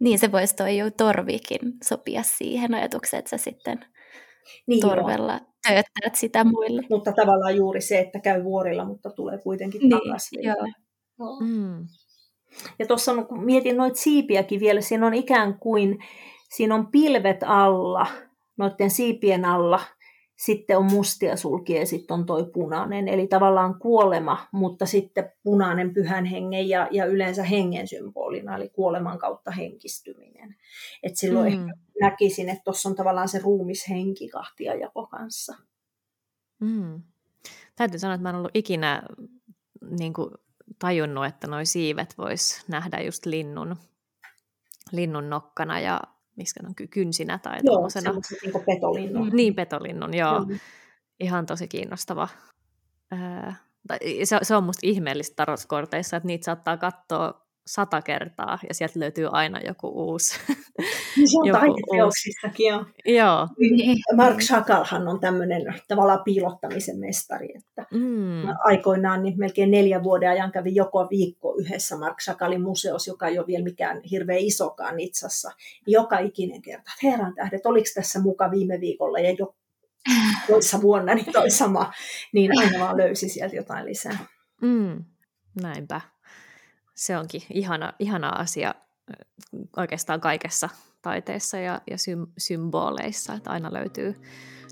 Niin 0.00 0.18
se 0.18 0.32
voisi 0.32 0.56
toi 0.56 0.78
jo 0.78 0.90
torvikin 0.90 1.60
sopia 1.84 2.22
siihen 2.22 2.74
ajatukseen, 2.74 3.18
että 3.18 3.30
sä 3.30 3.44
sitten 3.44 3.84
niin 4.66 4.80
torvella 4.80 5.40
tööttäät 5.68 6.14
sitä 6.14 6.44
muille. 6.44 6.82
Mutta 6.90 7.12
tavallaan 7.12 7.56
juuri 7.56 7.80
se, 7.80 7.98
että 7.98 8.20
käy 8.20 8.44
vuorilla, 8.44 8.84
mutta 8.84 9.10
tulee 9.10 9.38
kuitenkin 9.38 9.80
niin, 9.80 9.90
takaisin. 9.90 10.40
Joo. 10.42 11.40
Mm. 11.40 11.86
Ja 12.78 12.86
tuossa 12.86 13.22
kun 13.22 13.44
mietin 13.44 13.76
noita 13.76 13.96
siipiäkin 13.96 14.60
vielä, 14.60 14.80
siinä 14.80 15.06
on 15.06 15.14
ikään 15.14 15.58
kuin, 15.58 15.98
siinä 16.56 16.74
on 16.74 16.86
pilvet 16.86 17.38
alla, 17.42 18.06
noiden 18.56 18.90
siipien 18.90 19.44
alla, 19.44 19.80
sitten 20.36 20.78
on 20.78 20.92
mustia 20.92 21.36
sulkia 21.36 21.80
ja 21.80 21.86
sitten 21.86 22.14
on 22.14 22.26
toi 22.26 22.50
punainen, 22.52 23.08
eli 23.08 23.26
tavallaan 23.26 23.78
kuolema, 23.78 24.46
mutta 24.52 24.86
sitten 24.86 25.32
punainen 25.42 25.94
pyhän 25.94 26.24
hengen 26.24 26.68
ja, 26.68 26.88
ja 26.90 27.04
yleensä 27.04 27.42
hengen 27.42 27.88
symbolina, 27.88 28.56
eli 28.56 28.68
kuoleman 28.68 29.18
kautta 29.18 29.50
henkistyminen. 29.50 30.56
Et 31.02 31.16
silloin 31.16 31.52
mm. 31.52 31.60
ehkä 31.60 31.74
näkisin, 32.00 32.48
että 32.48 32.64
tuossa 32.64 32.88
on 32.88 32.94
tavallaan 32.94 33.28
se 33.28 33.38
ruumishenki 33.38 34.28
kahtia 34.28 34.74
jako 34.74 35.06
kanssa. 35.06 35.56
Mm. 36.60 37.02
Täytyy 37.76 37.98
sanoa, 37.98 38.14
että 38.14 38.22
mä 38.22 38.30
en 38.30 38.36
ollut 38.36 38.50
ikinä 38.54 39.02
niin 39.98 40.12
kuin, 40.12 40.30
tajunnut, 40.78 41.26
että 41.26 41.46
nuo 41.46 41.58
siivet 41.64 42.18
vois 42.18 42.64
nähdä 42.68 43.00
just 43.00 43.26
linnun, 43.26 43.76
linnun 44.92 45.30
nokkana 45.30 45.80
ja 45.80 46.00
miskä 46.36 46.60
on 46.66 46.74
kynsinä 46.90 47.38
tai 47.38 47.58
joo, 47.62 47.74
tuollaisena. 47.74 48.12
niin 48.12 48.64
petolinnun. 48.66 49.30
Niin, 49.32 49.54
petolinnun, 49.54 50.14
joo. 50.14 50.44
Mm. 50.44 50.58
Ihan 51.20 51.46
tosi 51.46 51.68
kiinnostava. 51.68 52.28
se, 54.24 54.38
se 54.42 54.56
on 54.56 54.64
musta 54.64 54.86
ihmeellistä 54.86 55.36
tarotkorteissa, 55.36 56.16
että 56.16 56.26
niitä 56.26 56.44
saattaa 56.44 56.76
katsoa 56.76 57.43
sata 57.66 58.02
kertaa 58.02 58.58
ja 58.68 58.74
sieltä 58.74 59.00
löytyy 59.00 59.28
aina 59.32 59.60
joku 59.60 59.88
uusi. 59.88 60.38
Niin 61.16 61.28
se 61.28 61.38
on 61.38 61.50
taideteoksistakin 61.60 62.66
jo. 62.66 62.84
Joo. 63.04 63.48
Niin. 63.58 63.98
Mark 64.16 64.38
Chagallhan 64.38 65.08
on 65.08 65.20
tämmöinen 65.20 65.62
tavallaan 65.88 66.24
piilottamisen 66.24 66.98
mestari. 66.98 67.48
Että 67.56 67.86
mm. 67.90 68.42
Aikoinaan 68.64 69.22
niin 69.22 69.38
melkein 69.38 69.70
neljän 69.70 70.02
vuoden 70.02 70.30
ajan 70.30 70.52
kävi 70.52 70.74
joko 70.74 71.06
viikko 71.10 71.54
yhdessä 71.58 71.98
Mark 71.98 72.18
Chagallin 72.18 72.62
museossa, 72.62 73.10
joka 73.10 73.28
ei 73.28 73.38
ole 73.38 73.46
vielä 73.46 73.64
mikään 73.64 74.00
hirveän 74.10 74.38
isokaan 74.38 74.96
Nitsassa. 74.96 75.50
Joka 75.86 76.18
ikinen 76.18 76.62
kerta, 76.62 76.90
että 76.94 77.06
herran 77.06 77.34
tähdet, 77.34 77.66
oliko 77.66 77.88
tässä 77.94 78.20
muka 78.20 78.50
viime 78.50 78.80
viikolla 78.80 79.18
ja 79.18 79.30
jo 79.38 79.54
toissa 80.48 80.82
vuonna 80.82 81.14
niin 81.14 81.32
toi 81.32 81.50
sama, 81.50 81.92
niin 82.32 82.58
aina 82.58 82.78
vaan 82.78 82.96
löysi 82.96 83.28
sieltä 83.28 83.56
jotain 83.56 83.84
lisää. 83.84 84.18
Mm. 84.62 85.04
Näinpä 85.62 86.00
se 86.94 87.18
onkin 87.18 87.42
ihana, 87.50 87.92
ihana 87.98 88.28
asia 88.28 88.74
oikeastaan 89.76 90.20
kaikessa 90.20 90.68
taiteessa 91.02 91.56
ja, 91.56 91.80
ja 91.90 91.98
sym, 91.98 92.26
symboleissa, 92.38 93.34
että 93.34 93.50
aina 93.50 93.72
löytyy, 93.72 94.22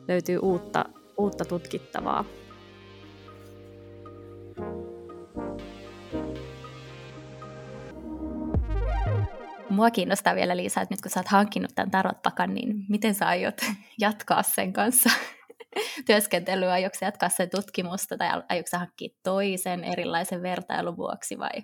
löytyy 0.08 0.38
uutta, 0.38 0.84
uutta 1.18 1.44
tutkittavaa. 1.44 2.24
Mua 9.70 9.90
kiinnostaa 9.90 10.34
vielä 10.34 10.56
Liisa, 10.56 10.80
että 10.80 10.94
nyt 10.94 11.00
kun 11.00 11.10
sä 11.10 11.20
oot 11.20 11.28
hankkinut 11.28 11.70
tämän 11.74 11.90
tarotpakan, 11.90 12.54
niin 12.54 12.84
miten 12.88 13.14
sä 13.14 13.26
aiot 13.26 13.60
jatkaa 14.00 14.42
sen 14.42 14.72
kanssa 14.72 15.10
työskentelyä? 16.06 16.72
Aiotko 16.72 17.04
jatkaa 17.04 17.28
sen 17.28 17.50
tutkimusta 17.50 18.16
tai 18.16 18.42
aiotko 18.48 18.78
hankkia 18.78 19.08
toisen 19.22 19.84
erilaisen 19.84 20.42
vertailun 20.42 20.96
vuoksi 20.96 21.38
vai 21.38 21.62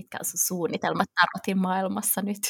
mitkä 0.00 0.18
on 0.20 0.24
sun 0.24 0.40
suunnitelmat 0.46 1.08
tarotin 1.20 1.58
maailmassa 1.58 2.22
nyt? 2.22 2.40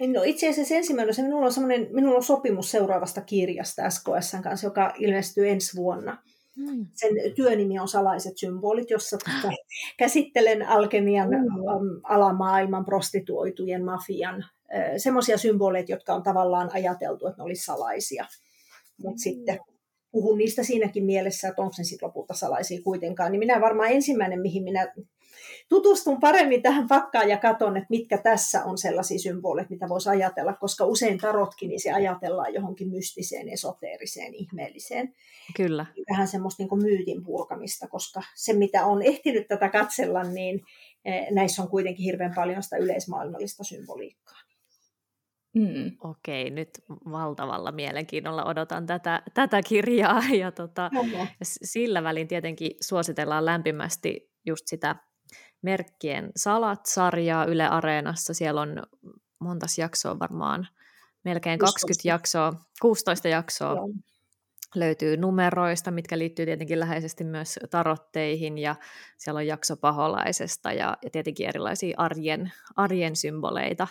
No 0.00 0.22
itse 0.22 0.48
asiassa 0.48 0.74
ensimmäinen, 0.74 1.14
se 1.14 1.22
minulla 1.22 1.46
on, 1.46 1.68
minulla 1.92 2.16
on 2.16 2.22
sopimus 2.22 2.70
seuraavasta 2.70 3.20
kirjasta 3.20 3.90
SKSn 3.90 4.42
kanssa, 4.42 4.66
joka 4.66 4.94
ilmestyy 4.98 5.48
ensi 5.48 5.76
vuonna. 5.76 6.22
Hmm. 6.56 6.86
Sen 6.92 7.10
työnimi 7.36 7.78
on 7.78 7.88
Salaiset 7.88 8.38
symbolit, 8.38 8.90
jossa 8.90 9.18
käsittelen 9.98 10.68
alkemian 10.68 11.28
hmm. 11.28 12.00
alamaailman, 12.02 12.84
prostituoitujen, 12.84 13.84
mafian, 13.84 14.44
semmoisia 14.96 15.38
symboleita, 15.38 15.92
jotka 15.92 16.14
on 16.14 16.22
tavallaan 16.22 16.70
ajateltu, 16.72 17.26
että 17.26 17.42
ne 17.42 17.44
olisi 17.44 17.64
salaisia. 17.64 18.26
Mutta 18.96 19.10
hmm. 19.10 19.18
sitten 19.18 19.58
puhun 20.12 20.38
niistä 20.38 20.62
siinäkin 20.62 21.04
mielessä, 21.04 21.48
että 21.48 21.62
onko 21.62 21.72
se 21.72 21.84
sitten 21.84 22.06
lopulta 22.06 22.34
salaisia 22.34 22.82
kuitenkaan. 22.82 23.32
Niin 23.32 23.38
minä 23.38 23.60
varmaan 23.60 23.90
ensimmäinen, 23.90 24.40
mihin 24.40 24.64
minä 24.64 24.92
tutustun 25.70 26.20
paremmin 26.20 26.62
tähän 26.62 26.88
pakkaan 26.88 27.28
ja 27.28 27.38
katon, 27.38 27.76
että 27.76 27.86
mitkä 27.90 28.18
tässä 28.18 28.64
on 28.64 28.78
sellaisia 28.78 29.18
symboleja, 29.18 29.66
mitä 29.70 29.88
voisi 29.88 30.08
ajatella, 30.08 30.52
koska 30.52 30.84
usein 30.84 31.18
tarotkin, 31.18 31.68
niin 31.68 31.80
se 31.80 31.92
ajatellaan 31.92 32.54
johonkin 32.54 32.90
mystiseen, 32.90 33.48
esoteeriseen, 33.48 34.34
ihmeelliseen. 34.34 35.14
Kyllä. 35.56 35.86
Vähän 36.10 36.28
semmoista 36.28 36.62
niin 36.62 36.82
myytin 36.82 37.24
purkamista, 37.24 37.88
koska 37.88 38.22
se 38.34 38.52
mitä 38.52 38.86
on 38.86 39.02
ehtinyt 39.02 39.48
tätä 39.48 39.68
katsella, 39.68 40.22
niin 40.22 40.60
eh, 41.04 41.26
näissä 41.30 41.62
on 41.62 41.68
kuitenkin 41.68 42.04
hirveän 42.04 42.34
paljon 42.34 42.62
sitä 42.62 42.76
yleismaailmallista 42.76 43.64
symboliikkaa. 43.64 44.38
Mm. 45.54 45.96
Okei, 46.04 46.50
nyt 46.50 46.70
valtavalla 47.10 47.72
mielenkiinnolla 47.72 48.44
odotan 48.44 48.86
tätä, 48.86 49.22
tätä 49.34 49.62
kirjaa 49.62 50.22
ja 50.38 50.52
tota, 50.52 50.90
sillä 51.42 52.02
välin 52.02 52.28
tietenkin 52.28 52.70
suositellaan 52.80 53.44
lämpimästi 53.44 54.30
just 54.46 54.62
sitä 54.66 54.96
Merkkien 55.62 56.32
salat-sarjaa 56.36 57.44
Yle 57.44 57.66
Areenassa. 57.66 58.34
Siellä 58.34 58.60
on 58.60 58.82
montas 59.38 59.78
jaksoa 59.78 60.18
varmaan, 60.18 60.68
melkein 61.24 61.58
20 61.58 61.80
16. 61.80 62.08
jaksoa, 62.08 62.52
16 62.82 63.28
jaksoa. 63.28 63.70
Joo. 63.70 63.88
Löytyy 64.74 65.16
numeroista, 65.16 65.90
mitkä 65.90 66.18
liittyy 66.18 66.46
tietenkin 66.46 66.80
läheisesti 66.80 67.24
myös 67.24 67.58
tarotteihin, 67.70 68.58
ja 68.58 68.76
siellä 69.18 69.38
on 69.38 69.46
jakso 69.46 69.76
paholaisesta 69.76 70.72
ja, 70.72 70.96
ja 71.02 71.10
tietenkin 71.10 71.48
erilaisia 71.48 71.94
arjen, 71.98 72.52
arjen 72.76 73.16
symboleita 73.16 73.88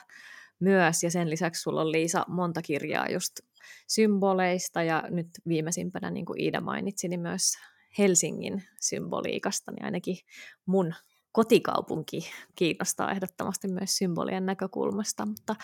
myös, 0.59 1.03
ja 1.03 1.11
sen 1.11 1.29
lisäksi 1.29 1.61
sulla 1.61 1.81
on 1.81 1.91
Liisa 1.91 2.25
monta 2.27 2.61
kirjaa 2.61 3.09
just 3.09 3.39
symboleista, 3.87 4.83
ja 4.83 5.03
nyt 5.09 5.27
viimeisimpänä, 5.47 6.11
niin 6.11 6.25
kuin 6.25 6.41
Iida 6.41 6.61
mainitsi, 6.61 7.07
niin 7.07 7.19
myös 7.19 7.51
Helsingin 7.97 8.63
symboliikasta, 8.81 9.71
niin 9.71 9.85
ainakin 9.85 10.17
mun 10.65 10.93
kotikaupunki 11.31 12.31
kiinnostaa 12.55 13.11
ehdottomasti 13.11 13.67
myös 13.67 13.97
symbolien 13.97 14.45
näkökulmasta, 14.45 15.25
mutta 15.25 15.55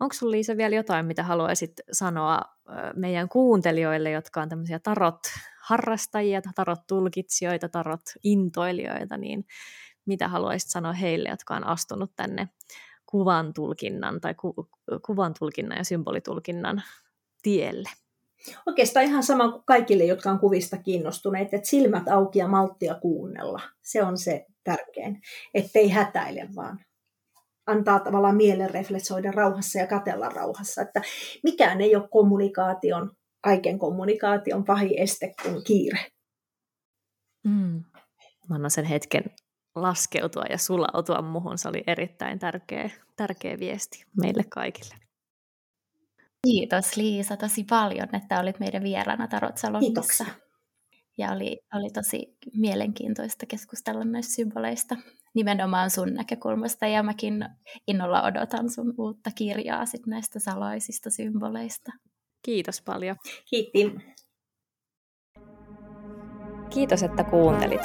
onko 0.00 0.12
sinulla 0.12 0.32
Liisa 0.32 0.56
vielä 0.56 0.76
jotain, 0.76 1.06
mitä 1.06 1.22
haluaisit 1.22 1.72
sanoa 1.92 2.40
meidän 2.96 3.28
kuuntelijoille, 3.28 4.10
jotka 4.10 4.42
on 4.42 4.48
tämmöisiä 4.48 4.78
tarot-harrastajia, 4.78 6.40
tarot-tulkitsijoita, 6.54 7.68
tarot-intoilijoita, 7.68 9.16
niin 9.16 9.46
mitä 10.06 10.28
haluaisit 10.28 10.70
sanoa 10.70 10.92
heille, 10.92 11.28
jotka 11.28 11.56
on 11.56 11.66
astunut 11.66 12.12
tänne 12.16 12.48
kuvan 13.06 13.52
tulkinnan 13.52 14.20
tai 14.20 14.34
ku, 14.34 14.54
kuvan 15.06 15.34
tulkinnan 15.38 15.78
ja 15.78 15.84
symbolitulkinnan 15.84 16.82
tielle? 17.42 17.88
Oikeastaan 18.66 19.06
ihan 19.06 19.22
sama 19.22 19.52
kuin 19.52 19.62
kaikille, 19.66 20.04
jotka 20.04 20.30
on 20.30 20.38
kuvista 20.38 20.76
kiinnostuneet, 20.76 21.54
että 21.54 21.68
silmät 21.68 22.08
auki 22.08 22.38
ja 22.38 22.48
malttia 22.48 22.94
kuunnella. 22.94 23.60
Se 23.82 24.02
on 24.02 24.18
se 24.18 24.46
tärkein, 24.64 25.20
ettei 25.54 25.88
hätäile 25.88 26.48
vaan 26.56 26.80
antaa 27.66 28.00
tavallaan 28.00 28.36
mielen 28.36 28.70
refleksoida 28.70 29.30
rauhassa 29.30 29.78
ja 29.78 29.86
katella 29.86 30.28
rauhassa. 30.28 30.82
Että 30.82 31.02
mikään 31.42 31.80
ei 31.80 31.96
ole 31.96 32.08
kommunikaation, 32.08 33.10
kaiken 33.40 33.78
kommunikaation 33.78 34.64
pahin 34.64 34.98
este 34.98 35.34
kuin 35.42 35.64
kiire. 35.64 36.06
Mm. 37.44 37.84
Mä 38.48 38.54
annan 38.54 38.70
sen 38.70 38.84
hetken 38.84 39.24
laskeutua 39.74 40.44
ja 40.50 40.58
sulautua 40.58 41.22
muhun. 41.22 41.58
Se 41.58 41.68
oli 41.68 41.84
erittäin 41.86 42.38
tärkeä, 42.38 42.90
tärkeä 43.16 43.58
viesti 43.58 44.04
meille 44.22 44.44
kaikille. 44.48 45.05
Kiitos 46.46 46.96
Liisa 46.96 47.36
tosi 47.36 47.64
paljon, 47.64 48.08
että 48.12 48.40
olit 48.40 48.60
meidän 48.60 48.82
vieraana 48.82 49.28
Tarot 49.28 49.58
Salonissa. 49.58 50.24
Ja 51.18 51.32
oli, 51.32 51.60
oli 51.74 51.90
tosi 51.90 52.36
mielenkiintoista 52.54 53.46
keskustella 53.46 54.04
näistä 54.04 54.34
symboleista 54.34 54.96
nimenomaan 55.34 55.90
sun 55.90 56.14
näkökulmasta. 56.14 56.86
Ja 56.86 57.02
mäkin 57.02 57.48
innolla 57.88 58.22
odotan 58.22 58.70
sun 58.70 58.94
uutta 58.98 59.30
kirjaa 59.34 59.86
sit 59.86 60.06
näistä 60.06 60.38
salaisista 60.38 61.10
symboleista. 61.10 61.92
Kiitos 62.44 62.82
paljon. 62.82 63.16
Kiitti. 63.50 63.94
Kiitos, 66.70 67.02
että 67.02 67.24
kuuntelit. 67.24 67.82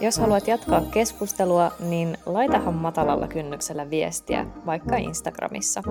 Jos 0.00 0.18
haluat 0.18 0.48
jatkaa 0.48 0.80
keskustelua, 0.80 1.72
niin 1.80 2.18
laitahan 2.26 2.74
matalalla 2.74 3.28
kynnyksellä 3.28 3.90
viestiä, 3.90 4.46
vaikka 4.66 4.96
Instagramissa. 4.96 5.82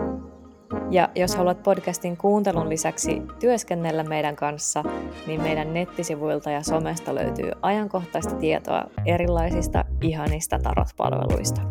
Ja 0.91 1.09
jos 1.15 1.35
haluat 1.35 1.63
podcastin 1.63 2.17
kuuntelun 2.17 2.69
lisäksi 2.69 3.21
työskennellä 3.39 4.03
meidän 4.03 4.35
kanssa, 4.35 4.83
niin 5.27 5.41
meidän 5.41 5.73
nettisivuilta 5.73 6.51
ja 6.51 6.63
somesta 6.63 7.15
löytyy 7.15 7.51
ajankohtaista 7.61 8.35
tietoa 8.35 8.83
erilaisista 9.05 9.85
ihanista 10.01 10.59
tarot-palveluista. 10.59 11.61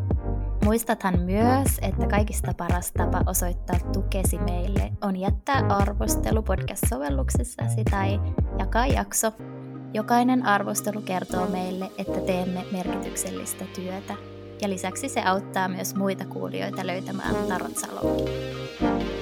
Muistathan 0.64 1.20
myös, 1.20 1.68
että 1.82 2.06
kaikista 2.06 2.54
paras 2.56 2.92
tapa 2.92 3.20
osoittaa 3.26 3.78
tukesi 3.92 4.38
meille 4.38 4.92
on 5.02 5.16
jättää 5.16 5.66
arvostelu 5.68 6.42
podcast-sovelluksessasi 6.42 7.84
tai 7.90 8.20
jakaa 8.58 8.86
jakso. 8.86 9.32
Jokainen 9.94 10.46
arvostelu 10.46 11.00
kertoo 11.00 11.46
meille, 11.46 11.90
että 11.98 12.20
teemme 12.20 12.64
merkityksellistä 12.72 13.64
työtä 13.74 14.35
Ja 14.60 14.68
lisäksi 14.68 15.08
se 15.08 15.20
auttaa 15.20 15.68
myös 15.68 15.94
muita 15.94 16.24
kuulijoita 16.24 16.86
löytämään 16.86 17.34
Tarot 17.48 17.76
Salonkin. 17.76 19.15